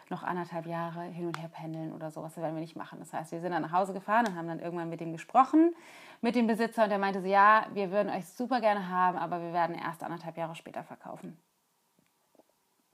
noch 0.09 0.23
anderthalb 0.23 0.67
Jahre 0.67 1.01
hin 1.03 1.25
und 1.25 1.39
her 1.39 1.49
pendeln 1.49 1.91
oder 1.91 2.11
sowas. 2.11 2.35
Das 2.35 2.43
werden 2.43 2.55
wir 2.55 2.61
nicht 2.61 2.75
machen. 2.75 2.99
Das 2.99 3.11
heißt, 3.11 3.31
wir 3.31 3.41
sind 3.41 3.51
dann 3.51 3.63
nach 3.63 3.71
Hause 3.71 3.91
gefahren 3.91 4.27
und 4.27 4.35
haben 4.35 4.47
dann 4.47 4.59
irgendwann 4.59 4.89
mit 4.89 5.01
dem 5.01 5.11
gesprochen, 5.11 5.75
mit 6.21 6.35
dem 6.35 6.45
Besitzer 6.47 6.83
und 6.83 6.89
der 6.89 6.99
meinte 6.99 7.21
so, 7.21 7.27
ja, 7.27 7.65
wir 7.73 7.91
würden 7.91 8.13
euch 8.13 8.27
super 8.27 8.61
gerne 8.61 8.87
haben, 8.87 9.17
aber 9.17 9.41
wir 9.41 9.51
werden 9.51 9.75
erst 9.75 10.03
anderthalb 10.03 10.37
Jahre 10.37 10.55
später 10.55 10.83
verkaufen. 10.83 11.37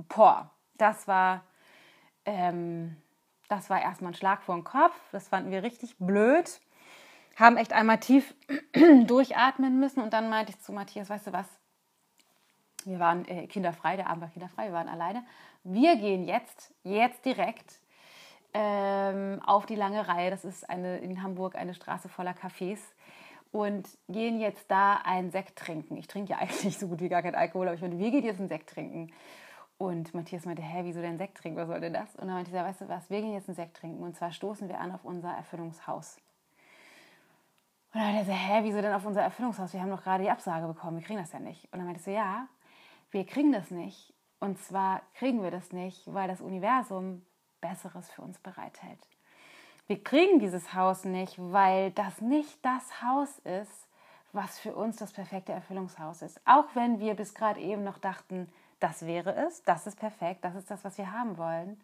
Boah, 0.08 0.50
das 0.78 1.08
war... 1.08 1.44
Ähm, 2.24 2.96
das 3.52 3.70
war 3.70 3.82
erstmal 3.82 4.14
ein 4.14 4.16
Schlag 4.16 4.44
vor 4.44 4.56
den 4.56 4.64
Kopf. 4.64 4.96
Das 5.12 5.28
fanden 5.28 5.52
wir 5.52 5.62
richtig 5.62 5.98
blöd. 5.98 6.62
Haben 7.36 7.58
echt 7.58 7.74
einmal 7.74 8.00
tief 8.00 8.34
durchatmen 9.06 9.78
müssen. 9.78 10.02
Und 10.02 10.14
dann 10.14 10.30
meinte 10.30 10.54
ich 10.54 10.62
zu 10.62 10.72
Matthias, 10.72 11.10
weißt 11.10 11.28
du 11.28 11.34
was? 11.34 11.48
Wir 12.86 13.00
waren 13.00 13.28
äh, 13.28 13.48
kinderfrei, 13.48 13.98
der 13.98 14.08
Abend 14.08 14.22
war 14.22 14.30
kinderfrei, 14.30 14.68
wir 14.68 14.74
waren 14.74 14.88
alleine. 14.88 15.24
Wir 15.64 15.98
gehen 15.98 16.24
jetzt, 16.24 16.74
jetzt 16.84 17.26
direkt 17.26 17.80
ähm, 18.54 19.42
auf 19.46 19.66
die 19.66 19.76
lange 19.76 20.08
Reihe. 20.08 20.32
Das 20.32 20.46
ist 20.46 20.68
eine, 20.70 21.00
in 21.00 21.22
Hamburg 21.22 21.56
eine 21.56 21.74
Straße 21.74 22.08
voller 22.08 22.32
Cafés 22.32 22.80
und 23.52 23.88
gehen 24.08 24.40
jetzt 24.40 24.72
da 24.72 24.96
einen 25.04 25.30
Sekt 25.30 25.60
trinken. 25.60 25.98
Ich 25.98 26.08
trinke 26.08 26.32
ja 26.32 26.38
eigentlich 26.40 26.78
so 26.78 26.88
gut 26.88 27.02
wie 27.02 27.10
gar 27.10 27.22
keinen 27.22 27.36
Alkohol, 27.36 27.68
aber 27.68 27.76
ich 27.76 27.82
meine, 27.82 28.00
wir 28.00 28.12
gehen 28.12 28.24
jetzt 28.24 28.40
einen 28.40 28.50
Sekt 28.50 28.70
trinken. 28.70 29.12
Und 29.82 30.14
Matthias 30.14 30.46
meinte, 30.46 30.62
hä, 30.62 30.82
wieso 30.84 31.02
denn 31.02 31.18
Sekt 31.18 31.40
trinken? 31.40 31.58
Was 31.58 31.68
soll 31.68 31.80
denn 31.80 31.94
das? 31.94 32.16
Und 32.16 32.28
dann 32.28 32.36
meinte 32.36 32.52
ich, 32.52 32.56
weißt 32.56 32.82
du 32.82 32.88
was, 32.88 33.10
wir 33.10 33.20
gehen 33.20 33.34
jetzt 33.34 33.50
einen 33.50 33.56
Sekt 33.56 33.78
trinken. 33.78 34.04
Und 34.04 34.16
zwar 34.16 34.32
stoßen 34.32 34.70
wir 34.70 34.80
an 34.80 34.92
auf 34.92 35.04
unser 35.04 35.32
Erfüllungshaus. 35.32 36.18
Und 37.92 38.00
dann 38.00 38.14
meinte 38.14 38.30
er 38.30 38.38
hä, 38.38 38.60
wieso 38.62 38.80
denn 38.80 38.94
auf 38.94 39.08
unser 39.08 39.24
Erfüllungshaus? 39.24 39.74
Wir 39.74 39.82
haben 39.82 39.90
doch 39.90 40.04
gerade 40.04 40.24
die 40.24 40.30
Absage 40.30 40.68
bekommen, 40.68 41.00
wir 41.00 41.04
kriegen 41.04 41.20
das 41.20 41.32
ja 41.32 41.40
nicht. 41.40 41.64
Und 41.74 41.80
dann 41.80 41.86
meinte 41.86 42.00
ich 42.00 42.16
ja, 42.16 42.48
wir 43.10 43.26
kriegen 43.26 43.52
das 43.52 43.72
nicht. 43.72 44.14
Und 44.40 44.60
zwar 44.60 45.02
kriegen 45.16 45.42
wir 45.42 45.50
das 45.50 45.72
nicht, 45.72 46.14
weil 46.14 46.28
das 46.28 46.42
Universum 46.42 47.26
Besseres 47.60 48.12
für 48.12 48.22
uns 48.22 48.38
bereithält. 48.38 49.00
Wir 49.88 50.04
kriegen 50.04 50.38
dieses 50.38 50.76
Haus 50.76 51.06
nicht, 51.06 51.40
weil 51.40 51.90
das 51.90 52.22
nicht 52.22 52.64
das 52.64 53.02
Haus 53.02 53.40
ist, 53.40 53.88
was 54.32 54.60
für 54.60 54.76
uns 54.76 54.98
das 54.98 55.12
perfekte 55.12 55.54
Erfüllungshaus 55.54 56.22
ist. 56.22 56.40
Auch 56.46 56.68
wenn 56.76 57.00
wir 57.00 57.16
bis 57.16 57.34
gerade 57.34 57.60
eben 57.60 57.84
noch 57.84 57.98
dachten, 57.98 58.48
das 58.82 59.06
wäre 59.06 59.36
es, 59.36 59.64
das 59.64 59.88
ist 59.88 59.98
perfekt, 59.98 60.44
das 60.44 60.56
ist 60.56 60.70
das, 60.70 60.84
was 60.84 60.98
wir 60.98 61.12
haben 61.12 61.38
wollen. 61.38 61.80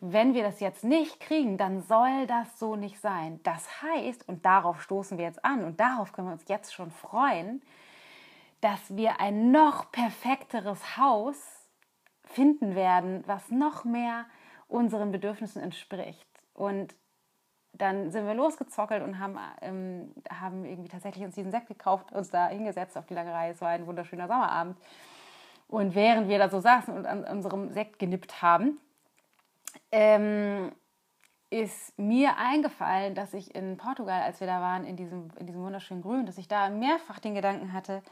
Wenn 0.00 0.34
wir 0.34 0.42
das 0.42 0.60
jetzt 0.60 0.84
nicht 0.84 1.20
kriegen, 1.20 1.56
dann 1.56 1.82
soll 1.82 2.26
das 2.26 2.58
so 2.58 2.76
nicht 2.76 3.00
sein. 3.00 3.40
Das 3.42 3.82
heißt, 3.82 4.28
und 4.28 4.44
darauf 4.44 4.82
stoßen 4.82 5.18
wir 5.18 5.24
jetzt 5.24 5.44
an 5.44 5.64
und 5.64 5.78
darauf 5.80 6.12
können 6.12 6.28
wir 6.28 6.32
uns 6.32 6.48
jetzt 6.48 6.74
schon 6.74 6.90
freuen, 6.90 7.62
dass 8.60 8.96
wir 8.96 9.20
ein 9.20 9.50
noch 9.50 9.92
perfekteres 9.92 10.96
Haus 10.96 11.36
finden 12.24 12.74
werden, 12.74 13.22
was 13.26 13.50
noch 13.50 13.84
mehr 13.84 14.24
unseren 14.66 15.12
Bedürfnissen 15.12 15.62
entspricht. 15.62 16.26
Und 16.54 16.94
dann 17.72 18.10
sind 18.10 18.26
wir 18.26 18.34
losgezockelt 18.34 19.02
und 19.02 19.18
haben, 19.18 19.38
ähm, 19.60 20.14
haben 20.30 20.64
irgendwie 20.64 20.88
tatsächlich 20.88 21.24
uns 21.24 21.34
diesen 21.34 21.50
Sekt 21.50 21.66
gekauft, 21.66 22.12
uns 22.12 22.30
da 22.30 22.48
hingesetzt 22.48 22.96
auf 22.96 23.06
die 23.06 23.14
lange 23.14 23.32
Reihe. 23.32 23.52
Es 23.52 23.60
war 23.60 23.70
ein 23.70 23.86
wunderschöner 23.86 24.28
Sommerabend. 24.28 24.78
Und 25.68 25.94
während 25.94 26.28
wir 26.28 26.38
da 26.38 26.48
so 26.48 26.60
saßen 26.60 26.94
und 26.94 27.06
an 27.06 27.24
unserem 27.24 27.72
Sekt 27.72 27.98
genippt 27.98 28.42
haben, 28.42 28.78
ähm, 29.90 30.72
ist 31.50 31.96
mir 31.98 32.36
eingefallen, 32.36 33.14
dass 33.14 33.32
ich 33.32 33.54
in 33.54 33.76
Portugal, 33.76 34.22
als 34.22 34.40
wir 34.40 34.46
da 34.46 34.60
waren, 34.60 34.84
in 34.84 34.96
diesem, 34.96 35.30
in 35.38 35.46
diesem 35.46 35.62
wunderschönen 35.62 36.02
Grün, 36.02 36.26
dass 36.26 36.38
ich 36.38 36.48
da 36.48 36.68
mehrfach 36.68 37.18
den 37.18 37.34
Gedanken 37.34 37.72
hatte, 37.72 38.02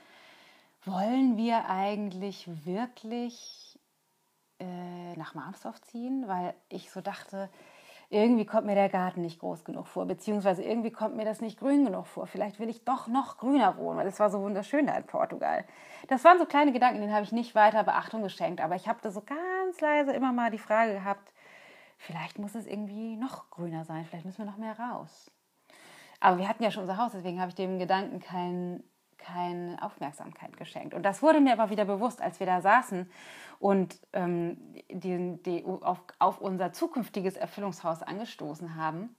wollen 0.85 1.37
wir 1.37 1.69
eigentlich 1.69 2.49
wirklich 2.65 3.79
äh, 4.59 5.15
nach 5.17 5.35
Marmsdorf 5.35 5.81
ziehen? 5.83 6.27
Weil 6.29 6.55
ich 6.69 6.91
so 6.91 7.01
dachte, 7.01 7.49
irgendwie 8.13 8.45
kommt 8.45 8.67
mir 8.67 8.75
der 8.75 8.91
Garten 8.91 9.23
nicht 9.23 9.41
groß 9.41 9.65
genug 9.65 9.87
vor, 9.87 10.05
beziehungsweise 10.05 10.63
irgendwie 10.63 10.91
kommt 10.91 11.17
mir 11.17 11.25
das 11.25 11.41
nicht 11.41 11.59
grün 11.59 11.85
genug 11.85 12.07
vor. 12.07 12.27
Vielleicht 12.27 12.61
will 12.61 12.69
ich 12.69 12.85
doch 12.85 13.09
noch 13.09 13.39
grüner 13.39 13.79
wohnen, 13.79 13.99
weil 13.99 14.07
es 14.07 14.21
war 14.21 14.29
so 14.29 14.41
wunderschön 14.43 14.87
da 14.87 14.95
in 14.95 15.05
Portugal. 15.05 15.65
Das 16.09 16.23
waren 16.25 16.39
so 16.39 16.45
kleine 16.45 16.73
Gedanken, 16.73 17.01
denen 17.01 17.15
habe 17.15 17.25
ich 17.25 17.33
nicht 17.33 17.55
weiter 17.55 17.85
Beachtung 17.85 18.23
geschenkt, 18.23 18.61
aber 18.61 18.75
ich 18.77 18.87
habe 18.87 18.99
da 19.03 19.11
so 19.11 19.23
ganz 19.23 19.81
leise 19.81 20.13
immer 20.13 20.33
mal 20.33 20.51
die 20.51 20.59
Frage 20.59 20.93
gehabt, 20.93 21.33
vielleicht 21.97 22.39
muss 22.39 22.55
es 22.55 22.67
irgendwie 22.67 23.17
noch 23.17 23.49
grüner 23.49 23.85
sein, 23.85 24.05
vielleicht 24.05 24.27
müssen 24.27 24.45
wir 24.45 24.51
noch 24.51 24.59
mehr 24.59 24.79
raus. 24.79 25.31
Aber 26.21 26.39
wir 26.39 26.49
hatten 26.49 26.63
ja 26.63 26.71
schon 26.71 26.83
unser 26.83 26.99
Haus, 26.99 27.13
deswegen 27.13 27.41
habe 27.41 27.49
ich 27.49 27.55
dem 27.55 27.79
Gedanken 27.79 28.21
keinen 28.21 28.85
keine 29.23 29.81
Aufmerksamkeit 29.83 30.57
geschenkt. 30.57 30.95
Und 30.95 31.03
das 31.05 31.23
wurde 31.23 31.41
mir 31.41 31.53
aber 31.53 31.71
wieder 31.71 31.85
bewusst, 31.85 32.21
als 32.21 32.41
wir 32.41 32.47
da 32.47 32.61
saßen 32.61 33.11
und 33.59 33.99
ähm, 34.13 34.57
die, 34.91 35.39
die 35.43 35.65
auf, 35.65 36.03
auf, 36.19 36.41
unser 36.41 36.73
zukünftiges 36.73 37.37
Erfüllungshaus 37.37 38.03
angestoßen 38.03 38.75
haben, 38.75 39.15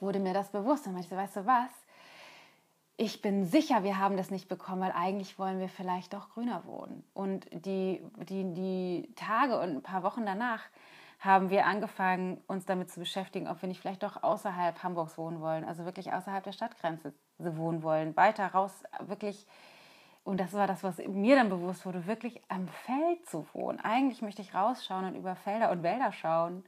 wurde 0.00 0.20
mir 0.20 0.32
das 0.32 0.50
bewusst. 0.50 0.86
Meinte 0.86 1.02
ich 1.02 1.08
so, 1.08 1.16
weißt 1.16 1.36
du 1.36 1.46
was? 1.46 1.70
Ich 2.96 3.22
bin 3.22 3.46
sicher, 3.46 3.82
wir 3.82 3.98
haben 3.98 4.16
das 4.16 4.30
nicht 4.30 4.48
bekommen, 4.48 4.82
weil 4.82 4.92
eigentlich 4.92 5.38
wollen 5.38 5.58
wir 5.58 5.68
vielleicht 5.68 6.12
doch 6.12 6.30
grüner 6.30 6.64
wohnen. 6.66 7.04
Und 7.14 7.46
die, 7.52 8.00
die, 8.28 8.54
die 8.54 9.12
Tage 9.16 9.58
und 9.58 9.70
ein 9.70 9.82
paar 9.82 10.02
Wochen 10.02 10.24
danach 10.24 10.62
haben 11.18 11.50
wir 11.50 11.66
angefangen, 11.66 12.42
uns 12.48 12.66
damit 12.66 12.90
zu 12.90 12.98
beschäftigen, 12.98 13.48
ob 13.48 13.62
wir 13.62 13.68
nicht 13.68 13.80
vielleicht 13.80 14.02
doch 14.02 14.22
außerhalb 14.22 14.82
Hamburgs 14.82 15.16
wohnen 15.16 15.40
wollen, 15.40 15.64
also 15.64 15.84
wirklich 15.84 16.12
außerhalb 16.12 16.42
der 16.42 16.52
Stadtgrenze 16.52 17.14
wohnen 17.56 17.82
wollen, 17.82 18.16
weiter 18.16 18.46
raus, 18.48 18.72
wirklich 19.00 19.46
und 20.24 20.38
das 20.38 20.52
war 20.52 20.66
das, 20.66 20.84
was 20.84 20.98
mir 20.98 21.34
dann 21.34 21.48
bewusst 21.48 21.84
wurde, 21.84 22.06
wirklich 22.06 22.40
am 22.48 22.68
Feld 22.68 23.28
zu 23.28 23.46
wohnen. 23.52 23.80
Eigentlich 23.80 24.22
möchte 24.22 24.42
ich 24.42 24.54
rausschauen 24.54 25.04
und 25.06 25.14
über 25.16 25.34
Felder 25.34 25.70
und 25.72 25.82
Wälder 25.82 26.12
schauen 26.12 26.64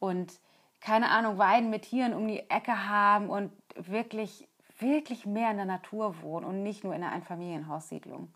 und 0.00 0.32
keine 0.80 1.10
Ahnung, 1.10 1.38
Weiden 1.38 1.70
mit 1.70 1.82
Tieren 1.82 2.14
um 2.14 2.26
die 2.26 2.50
Ecke 2.50 2.88
haben 2.88 3.30
und 3.30 3.52
wirklich, 3.76 4.48
wirklich 4.78 5.26
mehr 5.26 5.50
in 5.50 5.56
der 5.56 5.66
Natur 5.66 6.22
wohnen 6.22 6.44
und 6.44 6.62
nicht 6.62 6.84
nur 6.84 6.94
in 6.94 7.02
einer 7.02 7.12
Einfamilienhaussiedlung. 7.12 8.32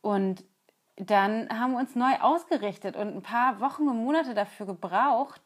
Und 0.00 0.44
dann 0.96 1.48
haben 1.50 1.72
wir 1.72 1.78
uns 1.78 1.94
neu 1.94 2.14
ausgerichtet 2.20 2.96
und 2.96 3.08
ein 3.08 3.22
paar 3.22 3.60
Wochen 3.60 3.88
und 3.88 4.02
Monate 4.04 4.34
dafür 4.34 4.66
gebraucht, 4.66 5.40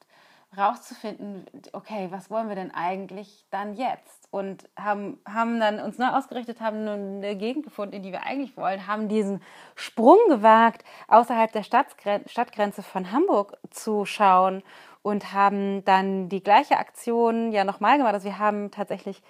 rauszufinden, 0.57 1.47
okay, 1.73 2.09
was 2.11 2.31
wollen 2.31 2.49
wir 2.49 2.57
denn 2.57 2.73
eigentlich 2.73 3.47
dann 3.51 3.75
jetzt? 3.75 4.29
Und 4.31 4.69
haben, 4.79 5.19
haben 5.29 5.61
dann 5.61 5.81
uns 5.81 5.99
neu 5.99 6.09
ausgerichtet, 6.09 6.61
haben 6.61 6.87
eine 6.87 7.37
Gegend 7.37 7.65
gefunden, 7.65 7.95
in 7.95 8.03
die 8.03 8.13
wir 8.13 8.25
eigentlich 8.25 8.57
wollen, 8.57 8.87
haben 8.87 9.09
diesen 9.09 9.43
Sprung 9.75 10.19
gewagt, 10.29 10.85
außerhalb 11.09 11.53
der 11.53 11.63
Stadtgrenze 11.63 12.83
von 12.83 13.13
Hamburg 13.13 13.57
zu 13.71 14.05
schauen 14.05 14.63
und 15.03 15.33
haben 15.33 15.85
dann 15.85 16.29
die 16.29 16.43
gleiche 16.43 16.79
Aktion 16.79 17.53
ja 17.53 17.65
nochmal 17.65 17.99
gemacht. 17.99 18.15
Also 18.15 18.27
wir 18.27 18.39
haben 18.39 18.71
tatsächlich 18.71 19.23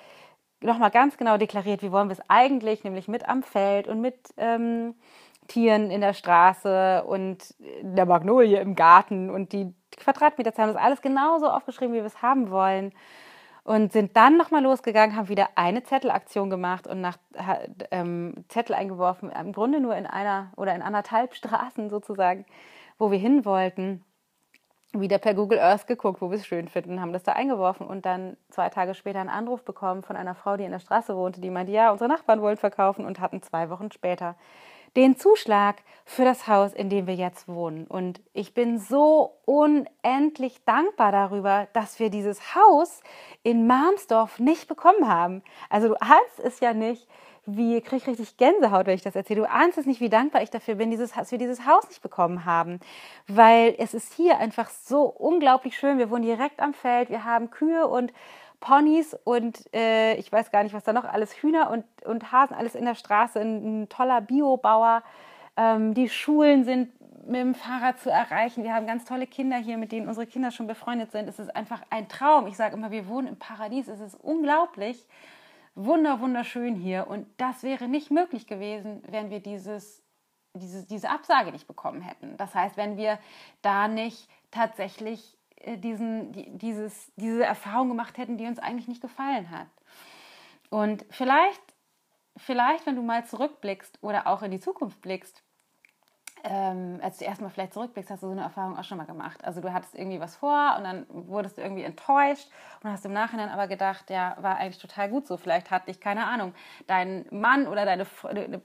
nochmal 0.61 0.91
ganz 0.91 1.17
genau 1.17 1.37
deklariert, 1.37 1.83
wie 1.83 1.93
wollen 1.93 2.09
wir 2.09 2.14
es 2.14 2.31
eigentlich, 2.31 2.85
nämlich 2.85 3.09
mit 3.09 3.29
am 3.29 3.43
Feld 3.43 3.89
und 3.89 4.01
mit 4.01 4.17
ähm, 4.37 4.95
Tieren 5.49 5.91
in 5.91 6.01
der 6.01 6.14
Straße 6.14 7.05
und 7.05 7.55
der 7.83 8.07
Magnolie 8.07 8.61
im 8.61 8.75
Garten 8.75 9.31
und 9.31 9.53
die 9.53 9.75
Quadratmeterzahl, 9.97 10.68
das 10.68 10.76
alles 10.76 11.03
genauso 11.03 11.49
aufgeschrieben, 11.49 11.94
wie 11.94 11.99
wir 11.99 12.07
es 12.07 12.22
haben 12.22 12.51
wollen. 12.51 12.92
Und 13.64 13.92
sind 13.92 14.16
dann 14.16 14.36
nochmal 14.36 14.62
losgegangen, 14.62 15.16
haben 15.16 15.28
wieder 15.28 15.49
eine 15.57 15.82
Zettelaktion 15.82 16.51
gemacht 16.51 16.86
und 16.86 17.01
nach 17.01 17.18
ähm, 17.90 18.44
Zettel 18.49 18.76
eingeworfen, 18.76 19.30
im 19.30 19.53
Grunde 19.53 19.80
nur 19.80 19.97
in 19.97 20.07
einer 20.07 20.53
oder 20.57 20.72
in 20.72 20.82
anderthalb 20.82 21.34
Straßen 21.34 21.90
sozusagen, 21.90 22.47
wo 22.97 23.11
wir 23.11 23.18
hin 23.18 23.44
wollten. 23.44 24.05
Wieder 24.92 25.18
per 25.18 25.34
Google 25.34 25.59
Earth 25.59 25.88
geguckt, 25.88 26.20
wo 26.20 26.30
wir 26.30 26.38
es 26.38 26.47
schön 26.47 26.68
finden, 26.68 27.01
haben 27.01 27.12
das 27.12 27.24
da 27.24 27.32
eingeworfen 27.32 27.88
und 27.88 28.07
dann 28.07 28.36
zwei 28.51 28.68
Tage 28.68 28.94
später 28.94 29.18
einen 29.18 29.28
Anruf 29.28 29.64
bekommen 29.64 30.05
von 30.05 30.14
einer 30.14 30.36
Frau, 30.36 30.57
die 30.57 30.64
in 30.64 30.70
der 30.70 30.78
Straße 30.78 31.16
wohnte, 31.16 31.40
die 31.40 31.51
meinte, 31.51 31.72
ja, 31.72 31.90
unsere 31.90 32.09
Nachbarn 32.09 32.40
wollen 32.40 32.57
verkaufen 32.57 33.05
und 33.05 33.18
hatten 33.18 33.42
zwei 33.42 33.68
Wochen 33.68 33.90
später 33.90 34.36
den 34.95 35.16
Zuschlag 35.16 35.76
für 36.05 36.24
das 36.24 36.47
Haus, 36.47 36.72
in 36.72 36.89
dem 36.89 37.09
wir 37.09 37.14
jetzt 37.14 37.49
wohnen. 37.49 37.87
Und 37.87 38.20
ich 38.32 38.55
bin 38.55 38.78
so 38.78 39.39
unendlich 39.45 40.64
dankbar 40.64 41.11
darüber, 41.11 41.66
dass 41.72 41.99
wir 41.99 42.11
dieses 42.11 42.55
Haus 42.55 43.01
in 43.43 43.66
Marmsdorf 43.66 44.39
nicht 44.39 44.68
bekommen 44.68 45.09
haben. 45.09 45.43
Also 45.68 45.89
du 45.89 46.01
ahnst 46.01 46.39
es 46.43 46.61
ja 46.61 46.74
nicht, 46.74 47.09
wie 47.47 47.80
kriege 47.80 47.97
ich 47.97 48.07
richtig 48.07 48.37
Gänsehaut, 48.37 48.87
wenn 48.87 48.95
ich 48.95 49.03
das 49.03 49.16
erzähle. 49.16 49.43
Du 49.43 49.51
ahnst 49.51 49.78
es 49.78 49.87
nicht, 49.87 50.01
wie 50.01 50.09
dankbar 50.09 50.43
ich 50.43 50.51
dafür 50.51 50.74
bin, 50.74 50.91
dieses, 50.91 51.12
dass 51.12 51.30
wir 51.30 51.39
dieses 51.39 51.64
Haus 51.64 51.89
nicht 51.89 52.03
bekommen 52.03 52.45
haben. 52.45 52.80
Weil 53.28 53.74
es 53.78 53.95
ist 53.95 54.12
hier 54.14 54.39
einfach 54.39 54.68
so 54.68 55.05
unglaublich 55.05 55.76
schön. 55.76 55.99
Wir 55.99 56.11
wohnen 56.11 56.24
direkt 56.24 56.61
am 56.61 56.74
Feld, 56.74 57.09
wir 57.09 57.24
haben 57.24 57.51
Kühe 57.51 57.87
und 57.87 58.12
Ponys 58.61 59.16
und 59.24 59.72
äh, 59.74 60.14
ich 60.16 60.30
weiß 60.30 60.50
gar 60.50 60.62
nicht, 60.62 60.74
was 60.74 60.84
da 60.84 60.92
noch 60.92 61.04
alles, 61.04 61.42
Hühner 61.42 61.70
und, 61.70 61.84
und 62.04 62.32
Hasen, 62.32 62.54
alles 62.54 62.74
in 62.74 62.84
der 62.84 62.94
Straße, 62.94 63.40
ein, 63.40 63.82
ein 63.82 63.88
toller 63.88 64.20
Biobauer. 64.20 65.02
Ähm, 65.57 65.94
die 65.94 66.09
Schulen 66.09 66.64
sind 66.64 66.90
mit 67.26 67.40
dem 67.40 67.54
Fahrrad 67.54 67.98
zu 67.98 68.11
erreichen. 68.11 68.62
Wir 68.62 68.74
haben 68.74 68.86
ganz 68.86 69.04
tolle 69.04 69.26
Kinder 69.26 69.57
hier, 69.57 69.78
mit 69.78 69.92
denen 69.92 70.09
unsere 70.09 70.26
Kinder 70.26 70.50
schon 70.50 70.66
befreundet 70.66 71.12
sind. 71.12 71.28
Es 71.28 71.38
ist 71.38 71.54
einfach 71.54 71.82
ein 71.90 72.09
Traum. 72.09 72.46
Ich 72.46 72.57
sage 72.57 72.76
immer, 72.76 72.90
wir 72.90 73.09
wohnen 73.09 73.28
im 73.28 73.38
Paradies. 73.38 73.88
Es 73.88 74.00
ist 74.00 74.14
unglaublich, 74.14 75.07
wunder, 75.74 76.20
wunderschön 76.20 76.74
hier. 76.74 77.07
Und 77.09 77.26
das 77.36 77.62
wäre 77.62 77.88
nicht 77.88 78.11
möglich 78.11 78.46
gewesen, 78.46 79.02
wenn 79.09 79.30
wir 79.30 79.40
dieses, 79.40 80.02
diese, 80.54 80.86
diese 80.86 81.11
Absage 81.11 81.52
nicht 81.52 81.66
bekommen 81.66 82.00
hätten. 82.00 82.36
Das 82.36 82.54
heißt, 82.54 82.76
wenn 82.76 82.96
wir 82.96 83.18
da 83.62 83.88
nicht 83.88 84.28
tatsächlich 84.50 85.36
diesen, 85.67 86.59
dieses, 86.59 87.12
diese 87.17 87.45
Erfahrung 87.45 87.89
gemacht 87.89 88.19
hätten, 88.19 88.39
die 88.39 88.47
uns 88.47 88.59
eigentlich 88.59 88.89
nicht 88.89 89.03
gefallen 89.03 89.51
hat. 89.51 89.69
Und 90.71 91.05
vielleicht, 91.11 91.62
vielleicht, 92.37 92.87
wenn 92.87 92.97
du 92.97 93.03
mal 93.03 93.25
zurückblickst 93.25 93.99
oder 94.03 94.27
auch 94.27 94.43
in 94.43 94.51
die 94.51 94.61
Zukunft 94.61 95.01
blickst, 95.01 95.43
ähm, 96.49 97.01
als 97.03 97.19
du 97.19 97.25
erstmal 97.25 97.51
vielleicht 97.51 97.75
zurückblickst, 97.75 98.11
hast 98.11 98.23
du 98.23 98.27
so 98.27 98.33
eine 98.33 98.43
Erfahrung 98.43 98.77
auch 98.77 98.85
schon 98.85 98.99
mal 98.99 99.07
gemacht. 99.07 99.45
Also 99.45 99.61
du 99.61 99.73
hattest 99.73 99.95
irgendwie 99.97 100.21
was 100.21 100.37
vor 100.37 100.77
und 100.79 100.85
dann 100.85 101.07
wurdest 101.09 101.59
du 101.59 101.62
irgendwie 101.62 101.83
enttäuscht 101.83 102.49
und 102.83 102.91
hast 102.91 103.05
im 103.05 103.12
Nachhinein 103.12 103.49
aber 103.49 103.67
gedacht, 103.67 104.11
ja, 104.11 104.37
war 104.41 104.57
eigentlich 104.57 104.79
total 104.79 105.09
gut 105.09 105.27
so. 105.27 105.37
Vielleicht 105.37 105.71
hat 105.71 105.89
dich, 105.89 106.01
keine 106.01 106.27
Ahnung, 106.27 106.55
dein 106.87 107.27
Mann 107.31 107.67
oder 107.67 107.85
deine 107.85 108.07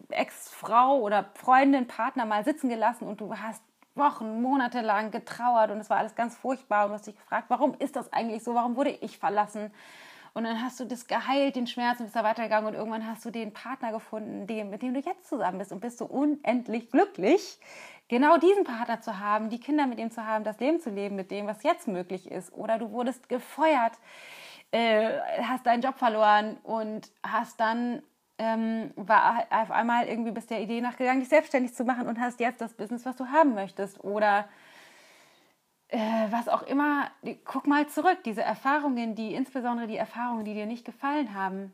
Ex-Frau 0.09 0.99
oder 0.99 1.31
Freundin, 1.33 1.87
Partner 1.87 2.25
mal 2.25 2.43
sitzen 2.43 2.69
gelassen 2.69 3.07
und 3.07 3.19
du 3.19 3.35
hast 3.35 3.63
Wochen, 3.95 4.41
Monate 4.41 4.81
lang 4.81 5.11
getrauert 5.11 5.71
und 5.71 5.79
es 5.79 5.89
war 5.89 5.97
alles 5.97 6.15
ganz 6.15 6.37
furchtbar 6.37 6.85
und 6.85 6.91
du 6.91 6.95
hast 6.95 7.07
dich 7.07 7.17
gefragt, 7.17 7.45
warum 7.49 7.73
ist 7.79 7.95
das 7.95 8.11
eigentlich 8.13 8.43
so? 8.43 8.55
Warum 8.55 8.75
wurde 8.75 8.91
ich 8.91 9.17
verlassen? 9.17 9.71
Und 10.33 10.45
dann 10.45 10.63
hast 10.63 10.79
du 10.79 10.85
das 10.85 11.07
geheilt, 11.07 11.57
den 11.57 11.67
Schmerz 11.67 11.99
und 11.99 12.05
bist 12.05 12.15
da 12.15 12.23
weitergegangen 12.23 12.67
und 12.67 12.73
irgendwann 12.73 13.05
hast 13.05 13.25
du 13.25 13.31
den 13.31 13.51
Partner 13.51 13.91
gefunden, 13.91 14.47
den, 14.47 14.69
mit 14.69 14.81
dem 14.81 14.93
du 14.93 15.01
jetzt 15.01 15.27
zusammen 15.27 15.57
bist 15.57 15.73
und 15.73 15.81
bist 15.81 15.97
so 15.97 16.05
unendlich 16.05 16.89
glücklich, 16.89 17.59
genau 18.07 18.37
diesen 18.37 18.63
Partner 18.63 19.01
zu 19.01 19.19
haben, 19.19 19.49
die 19.49 19.59
Kinder 19.59 19.87
mit 19.87 19.99
ihm 19.99 20.09
zu 20.09 20.25
haben, 20.25 20.45
das 20.45 20.59
Leben 20.59 20.79
zu 20.79 20.89
leben 20.89 21.17
mit 21.17 21.31
dem, 21.31 21.47
was 21.47 21.63
jetzt 21.63 21.87
möglich 21.89 22.31
ist. 22.31 22.53
Oder 22.53 22.77
du 22.77 22.91
wurdest 22.91 23.27
gefeuert, 23.27 23.93
äh, 24.71 25.19
hast 25.43 25.65
deinen 25.65 25.81
Job 25.81 25.97
verloren 25.97 26.57
und 26.63 27.11
hast 27.23 27.59
dann 27.59 28.01
ähm, 28.41 28.91
war 28.95 29.45
auf 29.51 29.69
einmal 29.69 30.07
irgendwie 30.07 30.31
bis 30.31 30.47
der 30.47 30.61
Idee 30.61 30.81
nachgegangen, 30.81 31.19
dich 31.19 31.29
selbstständig 31.29 31.75
zu 31.75 31.83
machen 31.83 32.07
und 32.07 32.19
hast 32.19 32.39
jetzt 32.39 32.59
das 32.59 32.73
Business, 32.73 33.05
was 33.05 33.15
du 33.15 33.27
haben 33.27 33.53
möchtest. 33.53 34.03
Oder 34.03 34.49
äh, 35.89 35.99
was 36.31 36.47
auch 36.47 36.63
immer. 36.63 37.11
Guck 37.45 37.67
mal 37.67 37.87
zurück, 37.87 38.17
diese 38.25 38.41
Erfahrungen, 38.41 39.13
die 39.13 39.35
insbesondere 39.35 39.85
die 39.85 39.95
Erfahrungen, 39.95 40.43
die 40.43 40.55
dir 40.55 40.65
nicht 40.65 40.85
gefallen 40.85 41.35
haben, 41.35 41.71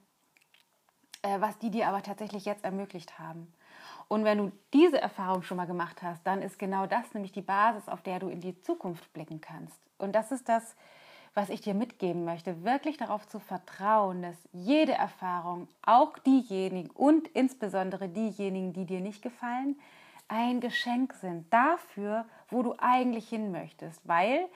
äh, 1.22 1.40
was 1.40 1.58
die 1.58 1.72
dir 1.72 1.88
aber 1.88 2.04
tatsächlich 2.04 2.44
jetzt 2.44 2.66
ermöglicht 2.66 3.18
haben. 3.18 3.54
Und 4.10 4.26
wenn 4.26 4.38
du 4.38 4.52
diese 4.74 5.00
Erfahrung 5.00 5.44
schon 5.44 5.58
mal 5.58 5.68
gemacht 5.68 6.02
hast, 6.02 6.28
dann 6.28 6.42
ist 6.42 6.60
genau 6.60 6.86
das 6.86 7.14
nämlich 7.14 7.32
die 7.32 7.42
Basis, 7.42 7.88
auf 7.88 8.02
der 8.02 8.20
du 8.20 8.28
in 8.28 8.42
die 8.42 8.60
Zukunft 8.60 9.14
blicken 9.14 9.40
kannst. 9.40 9.80
Und 9.98 10.16
das 10.16 10.34
ist 10.34 10.50
das, 10.50 10.76
was 11.38 11.50
ich 11.50 11.62
dir 11.62 11.76
mitgeben 11.76 12.26
möchte, 12.26 12.64
wirklich 12.64 12.98
darauf 12.98 13.28
zu 13.28 13.38
vertrauen, 13.38 14.24
dass 14.24 14.36
jede 14.54 14.94
Erfahrung, 14.94 15.68
auch 15.84 16.18
diejenigen 16.18 16.90
und 16.90 17.28
insbesondere 17.28 18.10
diejenigen, 18.10 18.74
die 18.74 18.86
dir 18.86 19.02
nicht 19.02 19.22
gefallen, 19.22 19.80
ein 20.28 20.62
Geschenk 20.62 21.14
sind 21.14 21.46
dafür, 21.54 22.26
wo 22.50 22.64
du 22.64 22.74
eigentlich 22.80 23.30
hin 23.30 23.52
möchtest, 23.52 24.02
weil 24.08 24.48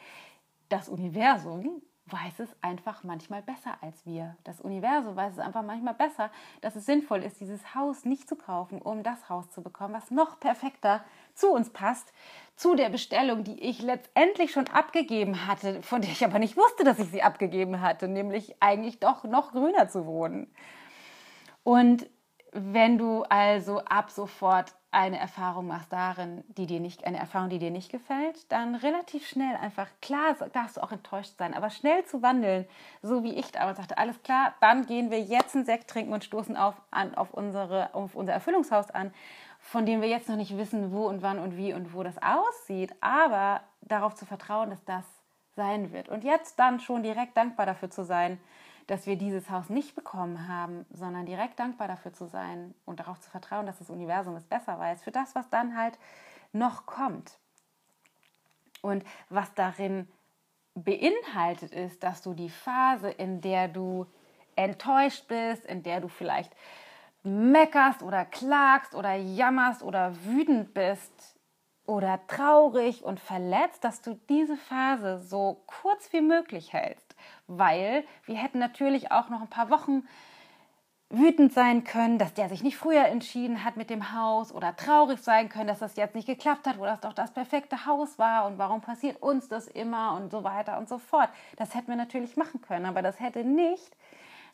das 0.69 0.89
Universum 0.89 1.83
weiß 2.07 2.39
es 2.39 2.49
einfach 2.61 3.03
manchmal 3.03 3.43
besser 3.43 3.77
als 3.81 4.03
wir. 4.07 4.35
Das 4.43 4.59
Universum 4.59 5.15
weiß 5.15 5.33
es 5.33 5.39
einfach 5.39 5.61
manchmal 5.61 5.93
besser, 5.93 6.31
dass 6.61 6.75
es 6.75 6.87
sinnvoll 6.87 7.21
ist, 7.21 7.39
dieses 7.39 7.75
Haus 7.75 8.05
nicht 8.05 8.27
zu 8.27 8.35
kaufen, 8.35 8.81
um 8.81 9.03
das 9.03 9.29
Haus 9.29 9.51
zu 9.51 9.61
bekommen, 9.61 9.93
was 9.93 10.09
noch 10.09 10.39
perfekter 10.39 11.05
zu 11.35 11.51
uns 11.51 11.69
passt, 11.71 12.13
zu 12.55 12.75
der 12.75 12.89
Bestellung, 12.89 13.43
die 13.43 13.59
ich 13.59 13.81
letztendlich 13.81 14.51
schon 14.51 14.67
abgegeben 14.67 15.47
hatte, 15.47 15.81
von 15.81 16.01
der 16.01 16.11
ich 16.11 16.23
aber 16.23 16.37
nicht 16.37 16.57
wusste, 16.57 16.83
dass 16.83 16.99
ich 16.99 17.09
sie 17.09 17.23
abgegeben 17.23 17.81
hatte, 17.81 18.07
nämlich 18.07 18.55
eigentlich 18.59 18.99
doch 18.99 19.23
noch 19.23 19.51
grüner 19.51 19.89
zu 19.89 20.05
wohnen. 20.05 20.53
Und 21.63 22.07
wenn 22.51 22.97
du 22.97 23.23
also 23.23 23.79
ab 23.79 24.11
sofort 24.11 24.73
eine 24.93 25.17
Erfahrung 25.17 25.67
machst 25.67 25.93
darin, 25.93 26.43
die 26.49 26.67
dir 26.67 26.81
nicht, 26.81 27.05
eine 27.05 27.17
Erfahrung, 27.17 27.49
die 27.49 27.59
dir 27.59 27.71
nicht 27.71 27.89
gefällt, 27.89 28.51
dann 28.51 28.75
relativ 28.75 29.25
schnell 29.25 29.55
einfach, 29.55 29.87
klar 30.01 30.35
darfst 30.51 30.75
du 30.75 30.83
auch 30.83 30.91
enttäuscht 30.91 31.37
sein, 31.37 31.53
aber 31.53 31.69
schnell 31.69 32.03
zu 32.03 32.21
wandeln, 32.21 32.67
so 33.01 33.23
wie 33.23 33.33
ich 33.33 33.53
damals 33.53 33.77
sagte, 33.77 33.97
alles 33.97 34.21
klar, 34.21 34.53
dann 34.59 34.85
gehen 34.85 35.09
wir 35.09 35.21
jetzt 35.21 35.55
einen 35.55 35.65
Sekt 35.65 35.89
trinken 35.89 36.11
und 36.11 36.25
stoßen 36.25 36.57
auf, 36.57 36.75
an, 36.91 37.15
auf, 37.15 37.33
unsere, 37.33 37.95
auf 37.95 38.15
unser 38.15 38.33
Erfüllungshaus 38.33 38.91
an, 38.91 39.13
von 39.61 39.85
dem 39.85 40.01
wir 40.01 40.09
jetzt 40.09 40.27
noch 40.27 40.35
nicht 40.35 40.57
wissen, 40.57 40.91
wo 40.91 41.07
und 41.07 41.21
wann 41.21 41.39
und 41.39 41.55
wie 41.55 41.73
und 41.73 41.93
wo 41.93 42.03
das 42.03 42.15
aussieht, 42.21 42.93
aber 42.99 43.61
darauf 43.81 44.15
zu 44.15 44.25
vertrauen, 44.25 44.71
dass 44.71 44.83
das 44.83 45.05
sein 45.55 45.93
wird. 45.93 46.09
Und 46.09 46.23
jetzt 46.23 46.59
dann 46.59 46.79
schon 46.79 47.03
direkt 47.03 47.37
dankbar 47.37 47.65
dafür 47.65 47.89
zu 47.89 48.03
sein, 48.03 48.39
dass 48.87 49.05
wir 49.05 49.15
dieses 49.15 49.49
Haus 49.49 49.69
nicht 49.69 49.95
bekommen 49.95 50.47
haben, 50.47 50.85
sondern 50.91 51.25
direkt 51.25 51.59
dankbar 51.59 51.87
dafür 51.87 52.11
zu 52.11 52.27
sein 52.27 52.73
und 52.85 52.99
darauf 52.99 53.19
zu 53.21 53.29
vertrauen, 53.29 53.65
dass 53.65 53.77
das 53.77 53.89
Universum 53.89 54.35
es 54.35 54.45
besser 54.45 54.79
weiß, 54.79 55.03
für 55.03 55.11
das, 55.11 55.35
was 55.35 55.49
dann 55.49 55.77
halt 55.77 55.97
noch 56.51 56.85
kommt. 56.85 57.37
Und 58.81 59.03
was 59.29 59.53
darin 59.53 60.07
beinhaltet 60.73 61.71
ist, 61.71 62.03
dass 62.03 62.21
du 62.21 62.33
die 62.33 62.49
Phase, 62.49 63.09
in 63.11 63.41
der 63.41 63.67
du 63.67 64.07
enttäuscht 64.55 65.27
bist, 65.27 65.65
in 65.65 65.83
der 65.83 66.01
du 66.01 66.07
vielleicht 66.07 66.51
meckerst 67.23 68.03
oder 68.03 68.25
klagst 68.25 68.95
oder 68.95 69.15
jammerst 69.15 69.83
oder 69.83 70.15
wütend 70.25 70.73
bist 70.73 71.37
oder 71.85 72.19
traurig 72.27 73.03
und 73.03 73.19
verletzt, 73.19 73.83
dass 73.83 74.01
du 74.01 74.19
diese 74.29 74.55
Phase 74.55 75.19
so 75.19 75.63
kurz 75.65 76.11
wie 76.13 76.21
möglich 76.21 76.73
hältst 76.73 77.11
weil 77.47 78.05
wir 78.25 78.35
hätten 78.35 78.59
natürlich 78.59 79.11
auch 79.11 79.29
noch 79.29 79.41
ein 79.41 79.49
paar 79.49 79.69
Wochen 79.69 80.07
wütend 81.09 81.51
sein 81.53 81.83
können, 81.83 82.17
dass 82.17 82.33
der 82.33 82.47
sich 82.47 82.63
nicht 82.63 82.77
früher 82.77 83.05
entschieden 83.05 83.65
hat 83.65 83.75
mit 83.75 83.89
dem 83.89 84.13
Haus 84.13 84.53
oder 84.53 84.75
traurig 84.77 85.19
sein 85.19 85.49
können, 85.49 85.67
dass 85.67 85.79
das 85.79 85.97
jetzt 85.97 86.15
nicht 86.15 86.27
geklappt 86.27 86.65
hat, 86.65 86.79
wo 86.79 86.85
das 86.85 87.01
doch 87.01 87.11
das 87.11 87.33
perfekte 87.33 87.85
Haus 87.85 88.17
war 88.17 88.45
und 88.45 88.57
warum 88.57 88.79
passiert 88.79 89.21
uns 89.21 89.49
das 89.49 89.67
immer 89.67 90.15
und 90.15 90.31
so 90.31 90.45
weiter 90.45 90.77
und 90.77 90.87
so 90.87 90.99
fort. 90.99 91.29
Das 91.57 91.75
hätten 91.75 91.89
wir 91.89 91.97
natürlich 91.97 92.37
machen 92.37 92.61
können, 92.61 92.85
aber 92.85 93.01
das 93.01 93.19
hätte 93.19 93.43
nicht 93.43 93.97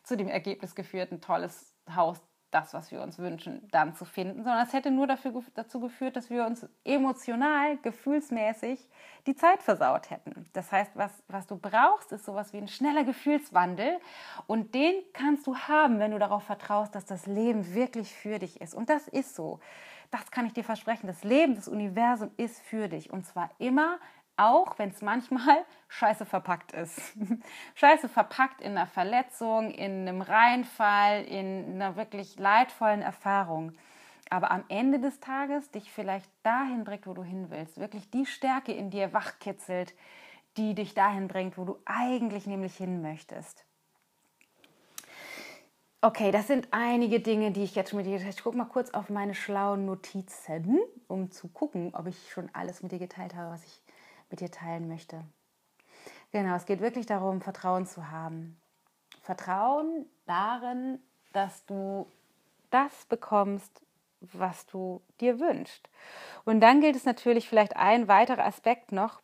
zu 0.02 0.18
dem 0.18 0.30
Ergebnis 0.30 0.74
geführt, 0.74 1.12
ein 1.12 1.22
tolles 1.22 1.76
Haus 1.96 2.20
das, 2.52 2.74
was 2.74 2.92
wir 2.92 3.02
uns 3.02 3.20
wünschen, 3.20 3.68
dann 3.72 3.94
zu 3.94 4.06
finden, 4.06 4.44
sondern 4.44 4.66
es 4.66 4.74
hätte 4.74 4.90
nur 4.90 5.06
dafür, 5.06 5.44
dazu 5.54 5.80
geführt, 5.80 6.16
dass 6.16 6.30
wir 6.30 6.46
uns 6.46 6.66
emotional, 6.86 7.78
gefühlsmäßig 7.78 8.88
die 9.26 9.36
Zeit 9.36 9.62
versaut 9.62 10.10
hätten. 10.10 10.46
Das 10.54 10.72
heißt, 10.72 10.92
was, 10.96 11.12
was 11.28 11.46
du 11.48 11.58
brauchst, 11.58 12.12
ist 12.14 12.26
sowas 12.26 12.54
wie 12.54 12.58
ein 12.58 12.70
schneller 12.70 13.04
Gefühlswandel 13.04 13.98
und 14.48 14.74
den 14.74 14.96
kannst 15.14 15.46
du 15.46 15.58
haben, 15.58 16.00
wenn 16.00 16.12
du 16.12 16.20
darauf 16.20 16.44
vertraust, 16.44 16.96
dass 16.96 17.06
das 17.06 17.26
Leben 17.26 17.74
wirklich 17.74 18.14
für 18.14 18.40
dich 18.40 18.62
ist. 18.62 18.74
Und 18.74 18.90
das 18.90 19.08
ist 19.08 19.36
so. 19.36 19.60
Das 20.10 20.32
kann 20.32 20.46
ich 20.46 20.54
dir 20.54 20.64
versprechen. 20.64 21.08
Das 21.08 21.26
Leben, 21.26 21.56
das 21.56 21.68
Universum 21.68 22.32
ist 22.38 22.62
für 22.62 22.88
dich 22.88 23.12
und 23.12 23.26
zwar 23.26 23.50
immer 23.58 24.00
auch 24.38 24.80
wenn 24.80 24.90
es 24.90 25.02
manchmal 25.02 25.66
scheiße 25.90 26.26
verpackt 26.26 26.72
ist. 26.72 27.00
scheiße 27.76 28.08
verpackt 28.08 28.62
in 28.62 28.72
einer 28.72 28.88
Verletzung, 28.88 29.72
in 29.72 30.08
einem 30.08 30.22
Reinfall, 30.22 31.24
in 31.26 31.74
einer 31.74 31.96
wirklich 31.96 32.38
leidvollen 32.38 33.02
Erfahrung. 33.02 33.74
Aber 34.30 34.52
am 34.52 34.64
Ende 34.68 35.00
des 35.00 35.20
Tages 35.20 35.72
dich 35.72 35.92
vielleicht 35.92 36.30
dahin 36.44 36.84
bringt, 36.84 37.08
wo 37.08 37.14
du 37.14 37.24
hin 37.24 37.48
willst. 37.50 37.78
Wirklich 37.78 38.10
die 38.12 38.26
Stärke 38.26 38.74
in 38.74 38.90
dir 38.90 39.14
wachkitzelt, 39.14 39.94
die 40.58 40.76
dich 40.76 40.94
dahin 40.94 41.28
bringt, 41.28 41.58
wo 41.58 41.64
du 41.64 41.78
eigentlich 41.86 42.46
nämlich 42.46 42.76
hin 42.76 43.02
möchtest. 43.02 43.66
Okay, 46.02 46.32
das 46.32 46.48
sind 46.48 46.68
einige 46.72 47.20
Dinge, 47.20 47.52
die 47.52 47.64
ich 47.64 47.74
jetzt 47.74 47.90
schon 47.90 47.98
mit 47.98 48.06
dir 48.06 48.12
geteilt 48.12 48.28
habe. 48.28 48.38
Ich 48.38 48.44
gucke 48.44 48.58
mal 48.58 48.66
kurz 48.66 48.92
auf 48.92 49.10
meine 49.10 49.34
schlauen 49.34 49.86
Notizen, 49.86 50.80
um 51.08 51.32
zu 51.32 51.48
gucken, 51.48 51.96
ob 51.96 52.06
ich 52.08 52.32
schon 52.32 52.50
alles 52.54 52.84
mit 52.84 52.92
dir 52.92 53.00
geteilt 53.00 53.34
habe, 53.34 53.52
was 53.52 53.66
ich 53.66 53.82
mit 54.30 54.40
dir 54.40 54.52
teilen 54.52 54.88
möchte. 54.88 55.24
Genau, 56.32 56.56
es 56.56 56.66
geht 56.66 56.82
wirklich 56.82 57.06
darum, 57.06 57.42
Vertrauen 57.42 57.86
zu 57.86 58.12
haben. 58.12 58.60
Vertrauen 59.22 60.06
darin, 60.26 61.00
dass 61.34 61.66
du 61.66 62.08
das 62.70 63.06
bekommst, 63.06 63.82
was 64.20 64.66
du 64.66 65.02
dir 65.22 65.40
wünschst. 65.40 65.90
Und 66.46 66.60
dann 66.62 66.82
gilt 66.82 66.96
es 66.96 67.06
natürlich 67.06 67.48
vielleicht 67.48 67.76
ein 67.76 68.08
weiterer 68.08 68.46
Aspekt 68.46 68.92
noch, 68.92 69.22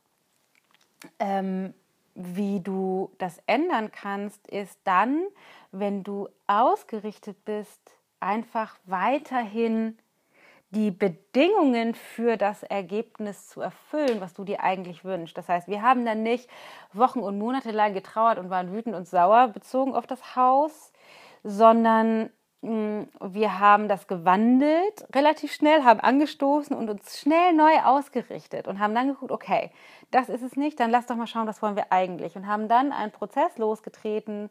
ähm, 1.20 1.74
wie 2.16 2.60
du 2.60 3.12
das 3.18 3.40
ändern 3.48 3.92
kannst, 3.92 4.48
ist 4.48 4.80
dann, 4.84 5.24
wenn 5.72 6.04
du 6.04 6.30
ausgerichtet 6.48 7.44
bist, 7.44 7.98
einfach 8.20 8.78
weiterhin 8.86 9.98
die 10.74 10.92
Bedingungen 10.92 11.94
für 11.94 12.36
das 12.36 12.64
Ergebnis 12.64 13.48
zu 13.48 13.62
erfüllen, 13.62 14.22
was 14.22 14.34
du 14.34 14.44
dir 14.44 14.62
eigentlich 14.62 15.06
wünschst. 15.06 15.38
Das 15.38 15.48
heißt, 15.48 15.68
wir 15.68 15.82
haben 15.82 16.04
dann 16.06 16.24
nicht 16.24 16.50
Wochen 16.94 17.20
und 17.20 17.38
Monate 17.38 17.72
lang 17.72 17.94
getrauert 17.94 18.40
und 18.40 18.50
waren 18.50 18.74
wütend 18.74 18.96
und 18.96 19.08
sauer 19.08 19.50
bezogen 19.50 19.94
auf 19.94 20.08
das 20.08 20.36
Haus, 20.36 20.92
sondern 21.44 22.32
hm, 22.64 23.08
wir 23.22 23.60
haben 23.60 23.88
das 23.88 24.08
gewandelt 24.08 25.06
relativ 25.14 25.54
schnell, 25.54 25.84
haben 25.84 26.00
angestoßen 26.00 26.76
und 26.76 26.90
uns 26.90 27.20
schnell 27.20 27.54
neu 27.54 27.80
ausgerichtet 27.84 28.68
und 28.68 28.80
haben 28.80 28.96
dann 28.96 29.10
geguckt, 29.10 29.32
okay, 29.32 29.70
das 30.12 30.30
ist 30.30 30.42
es 30.42 30.56
nicht, 30.56 30.80
dann 30.80 30.90
lass 30.90 31.06
doch 31.06 31.16
mal 31.16 31.28
schauen, 31.28 31.46
was 31.46 31.62
wollen 31.62 31.76
wir 31.76 31.92
eigentlich 31.92 32.36
und 32.36 32.48
haben 32.48 32.68
dann 32.68 32.92
einen 32.94 33.12
Prozess 33.12 33.58
losgetreten, 33.58 34.50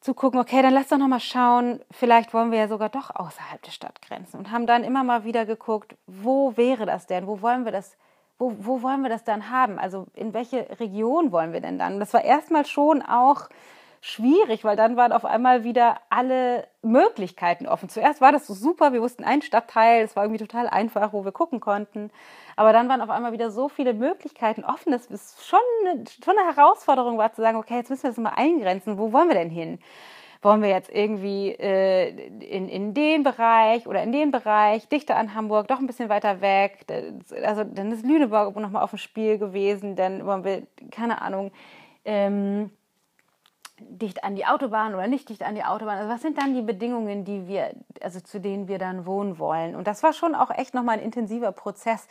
zu 0.00 0.14
gucken, 0.14 0.38
okay, 0.38 0.62
dann 0.62 0.74
lass 0.74 0.88
doch 0.88 0.98
noch 0.98 1.08
mal 1.08 1.20
schauen, 1.20 1.80
vielleicht 1.90 2.32
wollen 2.32 2.50
wir 2.52 2.58
ja 2.58 2.68
sogar 2.68 2.88
doch 2.88 3.14
außerhalb 3.14 3.60
der 3.62 3.72
Stadtgrenzen 3.72 4.38
und 4.38 4.50
haben 4.50 4.66
dann 4.66 4.84
immer 4.84 5.02
mal 5.02 5.24
wieder 5.24 5.44
geguckt, 5.44 5.96
wo 6.06 6.56
wäre 6.56 6.86
das 6.86 7.06
denn, 7.06 7.26
wo 7.26 7.42
wollen 7.42 7.64
wir 7.64 7.72
das, 7.72 7.96
wo, 8.38 8.54
wo 8.58 8.82
wollen 8.82 9.02
wir 9.02 9.10
das 9.10 9.24
dann 9.24 9.50
haben, 9.50 9.78
also 9.78 10.06
in 10.14 10.34
welche 10.34 10.68
Region 10.78 11.32
wollen 11.32 11.52
wir 11.52 11.60
denn 11.60 11.78
dann? 11.78 11.98
Das 11.98 12.14
war 12.14 12.22
erstmal 12.22 12.64
schon 12.64 13.02
auch 13.02 13.48
schwierig, 14.00 14.64
weil 14.64 14.76
dann 14.76 14.96
waren 14.96 15.12
auf 15.12 15.24
einmal 15.24 15.64
wieder 15.64 15.98
alle 16.10 16.66
Möglichkeiten 16.82 17.66
offen. 17.66 17.88
Zuerst 17.88 18.20
war 18.20 18.32
das 18.32 18.46
so 18.46 18.54
super, 18.54 18.92
wir 18.92 19.02
wussten 19.02 19.24
einen 19.24 19.42
Stadtteil, 19.42 20.02
es 20.02 20.16
war 20.16 20.24
irgendwie 20.24 20.44
total 20.44 20.68
einfach, 20.68 21.12
wo 21.12 21.24
wir 21.24 21.32
gucken 21.32 21.60
konnten. 21.60 22.10
Aber 22.56 22.72
dann 22.72 22.88
waren 22.88 23.00
auf 23.00 23.10
einmal 23.10 23.32
wieder 23.32 23.50
so 23.50 23.68
viele 23.68 23.94
Möglichkeiten 23.94 24.64
offen, 24.64 24.92
dass 24.92 25.10
es 25.10 25.44
schon 25.46 25.60
eine, 25.84 26.04
schon 26.24 26.36
eine 26.38 26.56
Herausforderung 26.56 27.18
war 27.18 27.32
zu 27.32 27.42
sagen, 27.42 27.58
okay, 27.58 27.76
jetzt 27.76 27.90
müssen 27.90 28.04
wir 28.04 28.10
das 28.10 28.18
mal 28.18 28.30
eingrenzen, 28.30 28.98
wo 28.98 29.12
wollen 29.12 29.28
wir 29.28 29.36
denn 29.36 29.50
hin? 29.50 29.78
Wollen 30.40 30.62
wir 30.62 30.68
jetzt 30.68 30.90
irgendwie 30.90 31.50
äh, 31.50 32.10
in, 32.10 32.68
in 32.68 32.94
den 32.94 33.24
Bereich 33.24 33.88
oder 33.88 34.04
in 34.04 34.12
den 34.12 34.30
Bereich, 34.30 34.88
dichter 34.88 35.16
an 35.16 35.34
Hamburg, 35.34 35.66
doch 35.66 35.80
ein 35.80 35.88
bisschen 35.88 36.08
weiter 36.08 36.40
weg? 36.40 36.86
Also 37.42 37.64
dann 37.64 37.90
ist 37.90 38.06
Lüneburg 38.06 38.54
nochmal 38.54 38.84
auf 38.84 38.90
dem 38.90 38.98
Spiel 38.98 39.38
gewesen, 39.38 39.96
dann 39.96 40.24
wollen 40.24 40.44
wir, 40.44 40.62
keine 40.92 41.22
Ahnung, 41.22 41.50
ähm, 42.04 42.70
dicht 43.80 44.24
an 44.24 44.34
die 44.34 44.46
Autobahn 44.46 44.94
oder 44.94 45.06
nicht 45.06 45.28
dicht 45.28 45.42
an 45.42 45.54
die 45.54 45.64
Autobahn. 45.64 45.98
Also 45.98 46.10
was 46.10 46.22
sind 46.22 46.38
dann 46.38 46.54
die 46.54 46.62
Bedingungen, 46.62 47.24
die 47.24 47.46
wir, 47.46 47.74
also 48.00 48.20
zu 48.20 48.40
denen 48.40 48.68
wir 48.68 48.78
dann 48.78 49.06
wohnen 49.06 49.38
wollen? 49.38 49.76
Und 49.76 49.86
das 49.86 50.02
war 50.02 50.12
schon 50.12 50.34
auch 50.34 50.50
echt 50.50 50.74
nochmal 50.74 50.98
ein 50.98 51.04
intensiver 51.04 51.52
Prozess, 51.52 52.08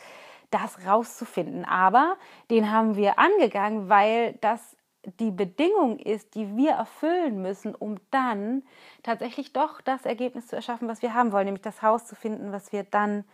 das 0.50 0.86
rauszufinden. 0.86 1.64
Aber 1.64 2.16
den 2.50 2.72
haben 2.72 2.96
wir 2.96 3.18
angegangen, 3.18 3.88
weil 3.88 4.34
das 4.40 4.76
die 5.20 5.30
Bedingung 5.30 5.98
ist, 5.98 6.34
die 6.34 6.56
wir 6.56 6.72
erfüllen 6.72 7.40
müssen, 7.40 7.74
um 7.74 7.96
dann 8.10 8.62
tatsächlich 9.02 9.52
doch 9.52 9.80
das 9.80 10.04
Ergebnis 10.04 10.48
zu 10.48 10.56
erschaffen, 10.56 10.88
was 10.88 11.02
wir 11.02 11.14
haben 11.14 11.32
wollen, 11.32 11.46
nämlich 11.46 11.62
das 11.62 11.82
Haus 11.82 12.06
zu 12.06 12.14
finden, 12.14 12.52
was 12.52 12.72
wir 12.72 12.82
dann 12.82 13.24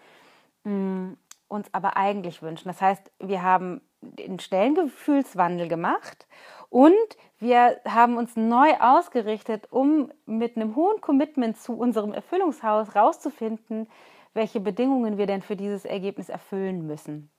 mh, 0.65 0.73
mm, 0.73 1.17
uns 1.49 1.73
aber 1.73 1.97
eigentlich 1.97 2.43
wünschen. 2.43 2.69
Das 2.69 2.81
heißt, 2.81 3.11
wir 3.21 3.43
haben 3.43 3.81
den 4.01 4.39
schnellen 4.41 4.75
Gefühlswandel 4.75 5.69
gemacht 5.69 6.27
und 6.75 7.17
wir 7.39 7.81
haben 7.87 8.17
uns 8.17 8.35
neu 8.35 8.75
ausgerichtet, 8.81 9.69
um 9.71 10.11
mit 10.27 10.57
einem 10.57 10.75
hohen 10.75 11.01
Commitment 11.01 11.57
zu 11.57 11.79
unserem 11.79 12.13
Erfüllungshaus 12.13 12.97
rauszufinden, 12.97 13.87
welche 14.33 14.59
Bedingungen 14.59 15.17
wir 15.17 15.29
denn 15.29 15.41
für 15.41 15.55
dieses 15.55 15.85
Ergebnis 15.85 16.29
erfüllen 16.29 16.85
müssen. 16.85 17.31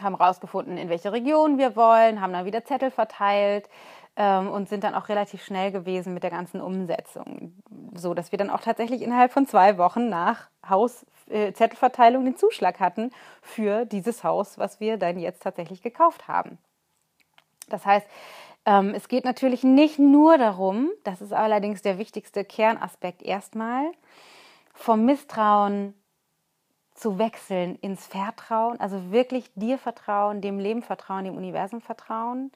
Haben 0.00 0.16
rausgefunden, 0.16 0.76
in 0.76 0.88
welche 0.88 1.12
Region 1.12 1.56
wir 1.56 1.76
wollen, 1.76 2.20
haben 2.20 2.32
dann 2.32 2.44
wieder 2.44 2.64
Zettel 2.64 2.90
verteilt 2.90 3.68
ähm, 4.16 4.50
und 4.50 4.68
sind 4.68 4.82
dann 4.82 4.96
auch 4.96 5.08
relativ 5.08 5.44
schnell 5.44 5.70
gewesen 5.70 6.12
mit 6.12 6.24
der 6.24 6.32
ganzen 6.32 6.60
Umsetzung, 6.60 7.62
so 7.94 8.12
dass 8.12 8.32
wir 8.32 8.38
dann 8.38 8.50
auch 8.50 8.62
tatsächlich 8.62 9.02
innerhalb 9.02 9.30
von 9.30 9.46
zwei 9.46 9.78
Wochen 9.78 10.08
nach 10.08 10.50
Hauszettelverteilung 10.68 12.22
äh, 12.22 12.30
den 12.30 12.36
Zuschlag 12.36 12.80
hatten 12.80 13.12
für 13.40 13.84
dieses 13.84 14.24
Haus, 14.24 14.58
was 14.58 14.80
wir 14.80 14.96
dann 14.96 15.20
jetzt 15.20 15.44
tatsächlich 15.44 15.80
gekauft 15.80 16.26
haben. 16.26 16.58
Das 17.68 17.84
heißt, 17.86 18.06
ähm, 18.64 18.94
es 18.94 19.08
geht 19.08 19.24
natürlich 19.24 19.64
nicht 19.64 19.98
nur 19.98 20.38
darum, 20.38 20.90
das 21.04 21.20
ist 21.20 21.32
allerdings 21.32 21.82
der 21.82 21.98
wichtigste 21.98 22.44
Kernaspekt 22.44 23.22
erstmal, 23.22 23.90
vom 24.74 25.04
Misstrauen 25.04 25.94
zu 26.94 27.18
wechseln 27.18 27.76
ins 27.76 28.06
Vertrauen, 28.06 28.78
also 28.78 29.10
wirklich 29.10 29.50
dir 29.54 29.78
vertrauen, 29.78 30.40
dem 30.40 30.58
Leben 30.58 30.82
vertrauen, 30.82 31.24
dem 31.24 31.36
Universum 31.36 31.80
vertrauen, 31.80 32.52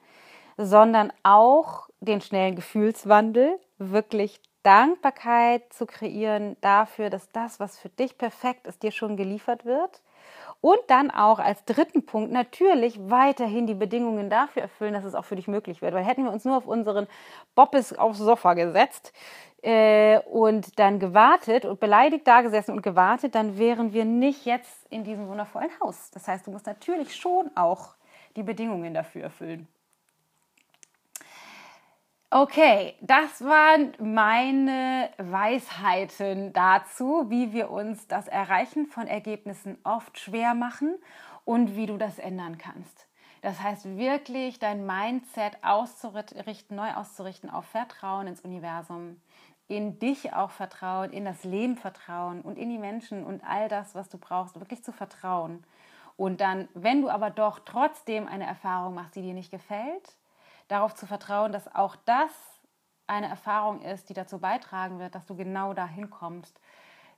sondern 0.57 1.11
auch 1.23 1.89
den 1.99 2.21
schnellen 2.21 2.55
Gefühlswandel, 2.55 3.59
wirklich 3.77 4.39
Dankbarkeit 4.63 5.71
zu 5.73 5.85
kreieren 5.85 6.57
dafür, 6.61 7.09
dass 7.09 7.29
das, 7.29 7.59
was 7.59 7.77
für 7.77 7.89
dich 7.89 8.17
perfekt 8.17 8.67
ist, 8.67 8.83
dir 8.83 8.91
schon 8.91 9.17
geliefert 9.17 9.65
wird 9.65 10.01
und 10.61 10.79
dann 10.87 11.11
auch 11.11 11.39
als 11.39 11.63
dritten 11.65 12.05
Punkt 12.05 12.31
natürlich 12.31 12.99
weiterhin 13.09 13.67
die 13.67 13.73
Bedingungen 13.73 14.29
dafür 14.29 14.63
erfüllen, 14.63 14.93
dass 14.93 15.03
es 15.03 15.15
auch 15.15 15.25
für 15.25 15.35
dich 15.35 15.47
möglich 15.47 15.81
wird. 15.81 15.93
Weil 15.93 16.03
hätten 16.03 16.23
wir 16.23 16.31
uns 16.31 16.45
nur 16.45 16.57
auf 16.57 16.67
unseren 16.67 17.07
Boppes 17.55 17.97
aufs 17.97 18.17
Sofa 18.17 18.53
gesetzt 18.53 19.13
äh, 19.61 20.19
und 20.19 20.79
dann 20.79 20.99
gewartet 20.99 21.65
und 21.65 21.79
beleidigt 21.79 22.27
da 22.27 22.41
gesessen 22.41 22.71
und 22.71 22.81
gewartet, 22.81 23.35
dann 23.35 23.57
wären 23.57 23.93
wir 23.93 24.05
nicht 24.05 24.45
jetzt 24.45 24.87
in 24.91 25.03
diesem 25.03 25.27
wundervollen 25.27 25.71
Haus. 25.81 26.11
Das 26.11 26.27
heißt, 26.27 26.47
du 26.47 26.51
musst 26.51 26.65
natürlich 26.65 27.15
schon 27.15 27.51
auch 27.55 27.95
die 28.35 28.43
Bedingungen 28.43 28.93
dafür 28.93 29.23
erfüllen. 29.23 29.67
Okay, 32.29 32.93
das 32.99 33.41
waren 33.41 33.93
meine 33.99 35.09
Weisheiten 35.17 36.51
dazu, 36.51 37.27
wie 37.29 37.53
wir 37.53 37.71
uns 37.71 38.05
das 38.07 38.27
Erreichen 38.27 38.85
von 38.87 39.07
Ergebnissen 39.07 39.77
oft 39.85 40.19
schwer 40.19 40.53
machen 40.53 40.97
und 41.45 41.77
wie 41.77 41.85
du 41.85 41.95
das 41.95 42.19
ändern 42.19 42.57
kannst. 42.57 43.07
Das 43.41 43.61
heißt 43.61 43.97
wirklich 43.97 44.59
dein 44.59 44.85
Mindset 44.85 45.53
auszurichten, 45.61 46.75
neu 46.75 46.93
auszurichten 46.95 47.49
auf 47.49 47.63
Vertrauen 47.67 48.27
ins 48.27 48.41
Universum, 48.41 49.21
in 49.69 49.97
dich 49.97 50.33
auch 50.33 50.51
vertrauen, 50.51 51.13
in 51.13 51.23
das 51.23 51.45
Leben 51.45 51.77
vertrauen 51.77 52.41
und 52.41 52.57
in 52.57 52.69
die 52.69 52.77
Menschen 52.77 53.23
und 53.23 53.41
all 53.47 53.69
das, 53.69 53.95
was 53.95 54.09
du 54.09 54.17
brauchst, 54.17 54.59
wirklich 54.59 54.83
zu 54.83 54.91
vertrauen. 54.91 55.63
Und 56.17 56.41
dann, 56.41 56.67
wenn 56.73 57.01
du 57.01 57.09
aber 57.09 57.29
doch 57.29 57.59
trotzdem 57.59 58.27
eine 58.27 58.47
Erfahrung 58.47 58.95
machst, 58.95 59.15
die 59.15 59.21
dir 59.21 59.33
nicht 59.33 59.51
gefällt, 59.51 60.17
darauf 60.67 60.95
zu 60.95 61.05
vertrauen, 61.05 61.51
dass 61.51 61.73
auch 61.73 61.95
das 62.05 62.31
eine 63.07 63.27
Erfahrung 63.27 63.81
ist, 63.81 64.09
die 64.09 64.13
dazu 64.13 64.39
beitragen 64.39 64.99
wird, 64.99 65.15
dass 65.15 65.25
du 65.25 65.35
genau 65.35 65.73
dahin 65.73 66.09
kommst, 66.09 66.59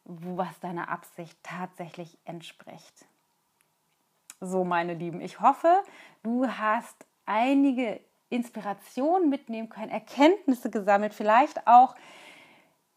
was 0.05 0.59
deiner 0.59 0.89
Absicht 0.89 1.37
tatsächlich 1.43 2.17
entspricht. 2.25 3.05
So, 4.39 4.63
meine 4.63 4.93
Lieben, 4.93 5.19
ich 5.19 5.41
hoffe, 5.41 5.83
du 6.23 6.47
hast 6.47 7.05
einige 7.25 7.99
Inspirationen 8.29 9.29
mitnehmen 9.29 9.69
können, 9.69 9.89
Erkenntnisse 9.89 10.69
gesammelt, 10.69 11.13
vielleicht 11.13 11.67
auch, 11.67 11.95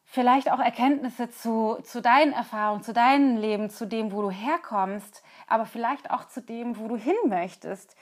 vielleicht 0.05 0.53
auch 0.53 0.61
Erkenntnisse 0.61 1.31
zu, 1.31 1.79
zu 1.83 2.03
deinen 2.03 2.33
Erfahrungen, 2.33 2.83
zu 2.83 2.93
deinem 2.93 3.39
Leben, 3.39 3.71
zu 3.71 3.87
dem, 3.87 4.13
wo 4.13 4.23
du 4.23 4.31
herkommst, 4.31 5.23
aber 5.49 5.67
vielleicht 5.67 6.11
auch 6.11 6.27
zu 6.27 6.43
dem, 6.43 6.79
wo 6.79 6.87
du 6.87 6.97
hin 6.97 7.17
möchtest 7.27 7.97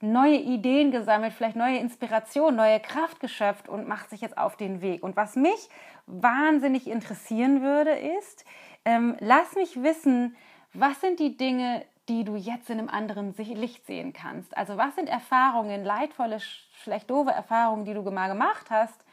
neue 0.00 0.36
Ideen 0.36 0.90
gesammelt, 0.90 1.32
vielleicht 1.32 1.56
neue 1.56 1.78
Inspirationen, 1.78 2.56
neue 2.56 2.80
Kraft 2.80 3.20
geschöpft 3.20 3.68
und 3.68 3.88
macht 3.88 4.10
sich 4.10 4.20
jetzt 4.20 4.36
auf 4.36 4.56
den 4.56 4.80
Weg. 4.80 5.02
Und 5.02 5.16
was 5.16 5.36
mich 5.36 5.68
wahnsinnig 6.06 6.86
interessieren 6.86 7.62
würde, 7.62 7.92
ist, 7.92 8.44
ähm, 8.84 9.16
lass 9.20 9.54
mich 9.54 9.82
wissen, 9.82 10.36
was 10.72 11.00
sind 11.00 11.18
die 11.18 11.36
Dinge, 11.36 11.84
die 12.08 12.24
du 12.24 12.36
jetzt 12.36 12.70
in 12.70 12.78
einem 12.78 12.88
anderen 12.88 13.34
Licht 13.36 13.86
sehen 13.86 14.12
kannst? 14.12 14.56
Also 14.56 14.76
was 14.76 14.94
sind 14.94 15.08
Erfahrungen, 15.08 15.84
leidvolle, 15.84 16.38
vielleicht 16.72 17.10
doofe 17.10 17.30
Erfahrungen, 17.30 17.84
die 17.84 17.94
du 17.94 18.02
mal 18.10 18.28
gemacht 18.28 18.66
hast, 18.70 19.05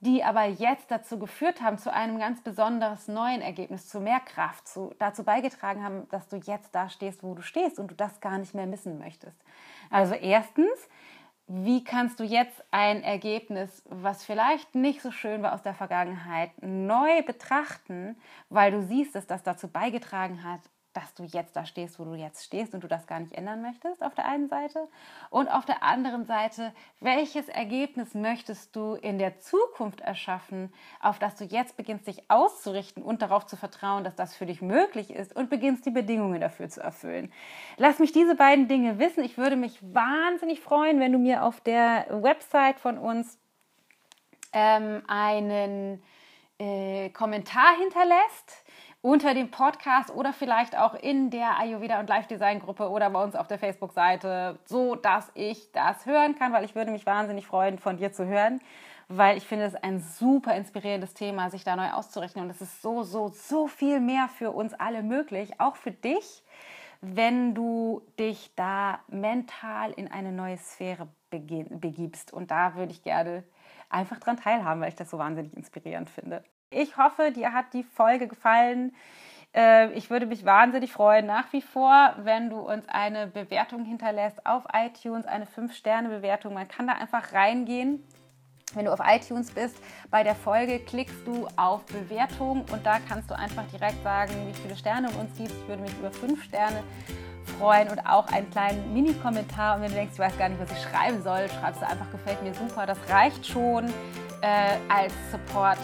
die 0.00 0.24
aber 0.24 0.44
jetzt 0.44 0.90
dazu 0.90 1.18
geführt 1.18 1.60
haben, 1.60 1.76
zu 1.76 1.92
einem 1.92 2.18
ganz 2.18 2.40
besonders 2.40 3.06
neuen 3.06 3.42
Ergebnis, 3.42 3.88
zu 3.88 4.00
mehr 4.00 4.20
Kraft, 4.20 4.66
zu, 4.66 4.94
dazu 4.98 5.24
beigetragen 5.24 5.84
haben, 5.84 6.08
dass 6.08 6.26
du 6.28 6.36
jetzt 6.36 6.74
da 6.74 6.88
stehst, 6.88 7.22
wo 7.22 7.34
du 7.34 7.42
stehst 7.42 7.78
und 7.78 7.90
du 7.90 7.94
das 7.94 8.20
gar 8.20 8.38
nicht 8.38 8.54
mehr 8.54 8.66
missen 8.66 8.98
möchtest. 8.98 9.36
Also 9.90 10.14
erstens, 10.14 10.88
wie 11.46 11.84
kannst 11.84 12.18
du 12.18 12.24
jetzt 12.24 12.64
ein 12.70 13.02
Ergebnis, 13.02 13.82
was 13.86 14.24
vielleicht 14.24 14.74
nicht 14.74 15.02
so 15.02 15.10
schön 15.10 15.42
war 15.42 15.52
aus 15.52 15.62
der 15.62 15.74
Vergangenheit, 15.74 16.50
neu 16.62 17.22
betrachten, 17.22 18.16
weil 18.48 18.70
du 18.70 18.82
siehst, 18.82 19.14
dass 19.14 19.26
das 19.26 19.42
dazu 19.42 19.68
beigetragen 19.68 20.44
hat, 20.44 20.60
dass 20.92 21.14
du 21.14 21.24
jetzt 21.24 21.54
da 21.54 21.64
stehst, 21.64 21.98
wo 21.98 22.04
du 22.04 22.14
jetzt 22.14 22.44
stehst 22.44 22.74
und 22.74 22.82
du 22.82 22.88
das 22.88 23.06
gar 23.06 23.20
nicht 23.20 23.32
ändern 23.32 23.62
möchtest, 23.62 24.02
auf 24.02 24.14
der 24.14 24.26
einen 24.26 24.48
Seite. 24.48 24.88
Und 25.30 25.48
auf 25.48 25.64
der 25.64 25.82
anderen 25.82 26.26
Seite, 26.26 26.72
welches 27.00 27.48
Ergebnis 27.48 28.14
möchtest 28.14 28.74
du 28.74 28.94
in 28.94 29.18
der 29.18 29.38
Zukunft 29.38 30.00
erschaffen, 30.00 30.72
auf 31.00 31.18
das 31.18 31.36
du 31.36 31.44
jetzt 31.44 31.76
beginnst, 31.76 32.06
dich 32.06 32.30
auszurichten 32.30 33.02
und 33.02 33.22
darauf 33.22 33.46
zu 33.46 33.56
vertrauen, 33.56 34.04
dass 34.04 34.16
das 34.16 34.34
für 34.34 34.46
dich 34.46 34.62
möglich 34.62 35.10
ist 35.10 35.34
und 35.36 35.50
beginnst, 35.50 35.86
die 35.86 35.90
Bedingungen 35.90 36.40
dafür 36.40 36.68
zu 36.68 36.80
erfüllen. 36.80 37.32
Lass 37.76 37.98
mich 37.98 38.12
diese 38.12 38.34
beiden 38.34 38.66
Dinge 38.66 38.98
wissen. 38.98 39.22
Ich 39.22 39.38
würde 39.38 39.56
mich 39.56 39.78
wahnsinnig 39.82 40.60
freuen, 40.60 40.98
wenn 41.00 41.12
du 41.12 41.18
mir 41.18 41.44
auf 41.44 41.60
der 41.60 42.06
Website 42.10 42.80
von 42.80 42.98
uns 42.98 43.38
ähm, 44.52 45.02
einen 45.06 46.02
äh, 46.58 47.10
Kommentar 47.10 47.76
hinterlässt 47.78 48.64
unter 49.02 49.32
dem 49.32 49.50
Podcast 49.50 50.14
oder 50.14 50.32
vielleicht 50.32 50.76
auch 50.76 50.94
in 50.94 51.30
der 51.30 51.58
Ayurveda 51.58 52.00
und 52.00 52.08
Live 52.08 52.26
Design 52.26 52.60
Gruppe 52.60 52.90
oder 52.90 53.08
bei 53.10 53.22
uns 53.22 53.34
auf 53.34 53.46
der 53.46 53.58
Facebook-Seite, 53.58 54.58
so 54.64 54.94
dass 54.94 55.30
ich 55.34 55.72
das 55.72 56.04
hören 56.04 56.34
kann, 56.34 56.52
weil 56.52 56.64
ich 56.64 56.74
würde 56.74 56.90
mich 56.90 57.06
wahnsinnig 57.06 57.46
freuen, 57.46 57.78
von 57.78 57.96
dir 57.96 58.12
zu 58.12 58.26
hören, 58.26 58.60
weil 59.08 59.38
ich 59.38 59.46
finde 59.46 59.64
es 59.64 59.74
ein 59.74 60.00
super 60.00 60.54
inspirierendes 60.54 61.14
Thema, 61.14 61.48
sich 61.48 61.64
da 61.64 61.76
neu 61.76 61.90
auszurechnen 61.90 62.44
und 62.44 62.50
es 62.50 62.60
ist 62.60 62.82
so, 62.82 63.02
so, 63.02 63.28
so 63.28 63.68
viel 63.68 64.00
mehr 64.00 64.28
für 64.28 64.50
uns 64.50 64.74
alle 64.74 65.02
möglich, 65.02 65.58
auch 65.60 65.76
für 65.76 65.92
dich, 65.92 66.44
wenn 67.00 67.54
du 67.54 68.02
dich 68.18 68.54
da 68.54 69.00
mental 69.08 69.92
in 69.92 70.12
eine 70.12 70.32
neue 70.32 70.58
Sphäre 70.58 71.08
begibst 71.30 72.34
und 72.34 72.50
da 72.50 72.74
würde 72.74 72.92
ich 72.92 73.02
gerne 73.02 73.44
einfach 73.88 74.20
dran 74.20 74.36
teilhaben, 74.36 74.82
weil 74.82 74.90
ich 74.90 74.96
das 74.96 75.08
so 75.08 75.16
wahnsinnig 75.16 75.56
inspirierend 75.56 76.10
finde. 76.10 76.44
Ich 76.72 76.96
hoffe, 76.96 77.32
dir 77.32 77.52
hat 77.52 77.72
die 77.72 77.82
Folge 77.82 78.28
gefallen. 78.28 78.94
Äh, 79.52 79.90
ich 79.94 80.08
würde 80.08 80.26
mich 80.26 80.44
wahnsinnig 80.44 80.92
freuen, 80.92 81.26
nach 81.26 81.52
wie 81.52 81.62
vor, 81.62 82.14
wenn 82.18 82.48
du 82.48 82.60
uns 82.60 82.88
eine 82.88 83.26
Bewertung 83.26 83.84
hinterlässt 83.84 84.46
auf 84.46 84.62
iTunes, 84.72 85.26
eine 85.26 85.46
5-Sterne-Bewertung. 85.46 86.54
Man 86.54 86.68
kann 86.68 86.86
da 86.86 86.92
einfach 86.92 87.32
reingehen. 87.32 88.04
Wenn 88.74 88.84
du 88.84 88.92
auf 88.92 89.00
iTunes 89.04 89.50
bist, 89.50 89.82
bei 90.12 90.22
der 90.22 90.36
Folge 90.36 90.78
klickst 90.78 91.26
du 91.26 91.48
auf 91.56 91.84
Bewertung 91.86 92.64
und 92.70 92.86
da 92.86 93.00
kannst 93.00 93.28
du 93.28 93.36
einfach 93.36 93.66
direkt 93.72 94.00
sagen, 94.04 94.30
wie 94.46 94.54
viele 94.54 94.76
Sterne 94.76 95.08
du 95.08 95.18
uns 95.18 95.36
gibst. 95.36 95.56
Ich 95.62 95.66
würde 95.66 95.82
mich 95.82 95.98
über 95.98 96.12
5 96.12 96.40
Sterne 96.40 96.84
freuen 97.58 97.88
und 97.88 97.98
auch 98.06 98.28
einen 98.28 98.48
kleinen 98.48 98.94
Mini-Kommentar. 98.94 99.74
Und 99.74 99.82
wenn 99.82 99.88
du 99.88 99.96
denkst, 99.96 100.12
ich 100.12 100.20
weiß 100.20 100.38
gar 100.38 100.48
nicht, 100.48 100.60
was 100.60 100.70
ich 100.70 100.82
schreiben 100.84 101.20
soll, 101.24 101.48
schreibst 101.48 101.82
du 101.82 101.88
einfach, 101.88 102.08
gefällt 102.12 102.40
mir 102.44 102.54
super. 102.54 102.86
Das 102.86 102.98
reicht 103.08 103.44
schon 103.44 103.86
äh, 104.42 104.76
als 104.88 105.12
Support 105.32 105.78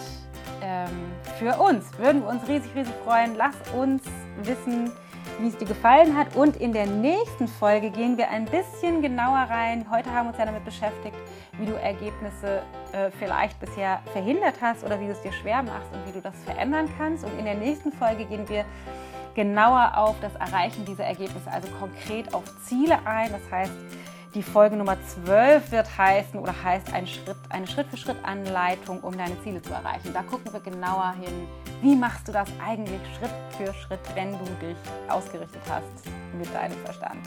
ähm, 0.61 1.11
für 1.37 1.57
uns. 1.57 1.85
Würden 1.97 2.21
wir 2.21 2.29
uns 2.29 2.47
riesig, 2.47 2.71
riesig 2.75 2.93
freuen. 3.03 3.35
Lass 3.35 3.55
uns 3.75 4.03
wissen, 4.43 4.91
wie 5.39 5.47
es 5.47 5.57
dir 5.57 5.67
gefallen 5.67 6.17
hat. 6.17 6.35
Und 6.35 6.57
in 6.57 6.73
der 6.73 6.85
nächsten 6.85 7.47
Folge 7.47 7.89
gehen 7.89 8.17
wir 8.17 8.29
ein 8.29 8.45
bisschen 8.45 9.01
genauer 9.01 9.47
rein. 9.49 9.85
Heute 9.89 10.11
haben 10.11 10.25
wir 10.25 10.29
uns 10.29 10.37
ja 10.37 10.45
damit 10.45 10.65
beschäftigt, 10.65 11.15
wie 11.59 11.65
du 11.65 11.73
Ergebnisse 11.73 12.63
äh, 12.91 13.11
vielleicht 13.11 13.59
bisher 13.59 14.01
verhindert 14.11 14.55
hast 14.61 14.83
oder 14.83 14.99
wie 14.99 15.05
du 15.05 15.11
es 15.11 15.21
dir 15.21 15.33
schwer 15.33 15.63
machst 15.63 15.91
und 15.93 16.07
wie 16.07 16.11
du 16.11 16.21
das 16.21 16.35
verändern 16.43 16.89
kannst. 16.97 17.23
Und 17.23 17.37
in 17.37 17.45
der 17.45 17.55
nächsten 17.55 17.91
Folge 17.91 18.25
gehen 18.25 18.47
wir 18.49 18.65
genauer 19.35 19.91
auf 19.95 20.15
das 20.19 20.33
Erreichen 20.35 20.83
dieser 20.85 21.05
Ergebnisse, 21.05 21.51
also 21.51 21.67
konkret 21.79 22.33
auf 22.33 22.43
Ziele 22.63 22.97
ein. 23.05 23.31
Das 23.31 23.51
heißt, 23.51 23.73
die 24.33 24.43
Folge 24.43 24.75
Nummer 24.75 24.97
12 25.25 25.71
wird 25.71 25.97
heißen 25.97 26.39
oder 26.39 26.53
heißt 26.63 26.93
ein 26.93 27.07
Schritt, 27.07 27.37
eine 27.49 27.67
Schritt-für-Schritt-Anleitung, 27.67 28.99
um 29.01 29.17
deine 29.17 29.41
Ziele 29.43 29.61
zu 29.61 29.71
erreichen. 29.73 30.13
Da 30.13 30.21
gucken 30.21 30.51
wir 30.51 30.59
genauer 30.59 31.13
hin, 31.19 31.47
wie 31.81 31.95
machst 31.95 32.27
du 32.27 32.31
das 32.31 32.49
eigentlich 32.63 32.99
Schritt 33.17 33.31
für 33.57 33.73
Schritt, 33.73 33.99
wenn 34.15 34.31
du 34.31 34.45
dich 34.61 34.77
ausgerichtet 35.07 35.61
hast 35.69 36.11
mit 36.37 36.53
deinem 36.53 36.77
Verstand. 36.83 37.19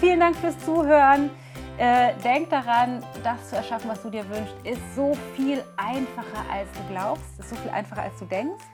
Vielen 0.00 0.20
Dank 0.20 0.36
fürs 0.36 0.58
Zuhören. 0.58 1.30
Äh, 1.78 2.14
denk 2.24 2.48
daran, 2.48 3.04
das 3.22 3.50
zu 3.50 3.56
erschaffen, 3.56 3.90
was 3.90 4.02
du 4.02 4.08
dir 4.08 4.26
wünschst, 4.28 4.54
ist 4.64 4.80
so 4.94 5.14
viel 5.34 5.62
einfacher, 5.76 6.50
als 6.50 6.68
du 6.72 6.92
glaubst, 6.92 7.38
ist 7.38 7.50
so 7.50 7.56
viel 7.56 7.70
einfacher, 7.70 8.02
als 8.02 8.18
du 8.18 8.24
denkst. 8.24 8.64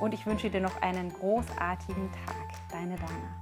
Und 0.00 0.14
ich 0.14 0.26
wünsche 0.26 0.50
dir 0.50 0.60
noch 0.60 0.82
einen 0.82 1.12
großartigen 1.12 2.10
Tag. 2.26 2.36
Deine 2.72 2.96
Dana. 2.96 3.39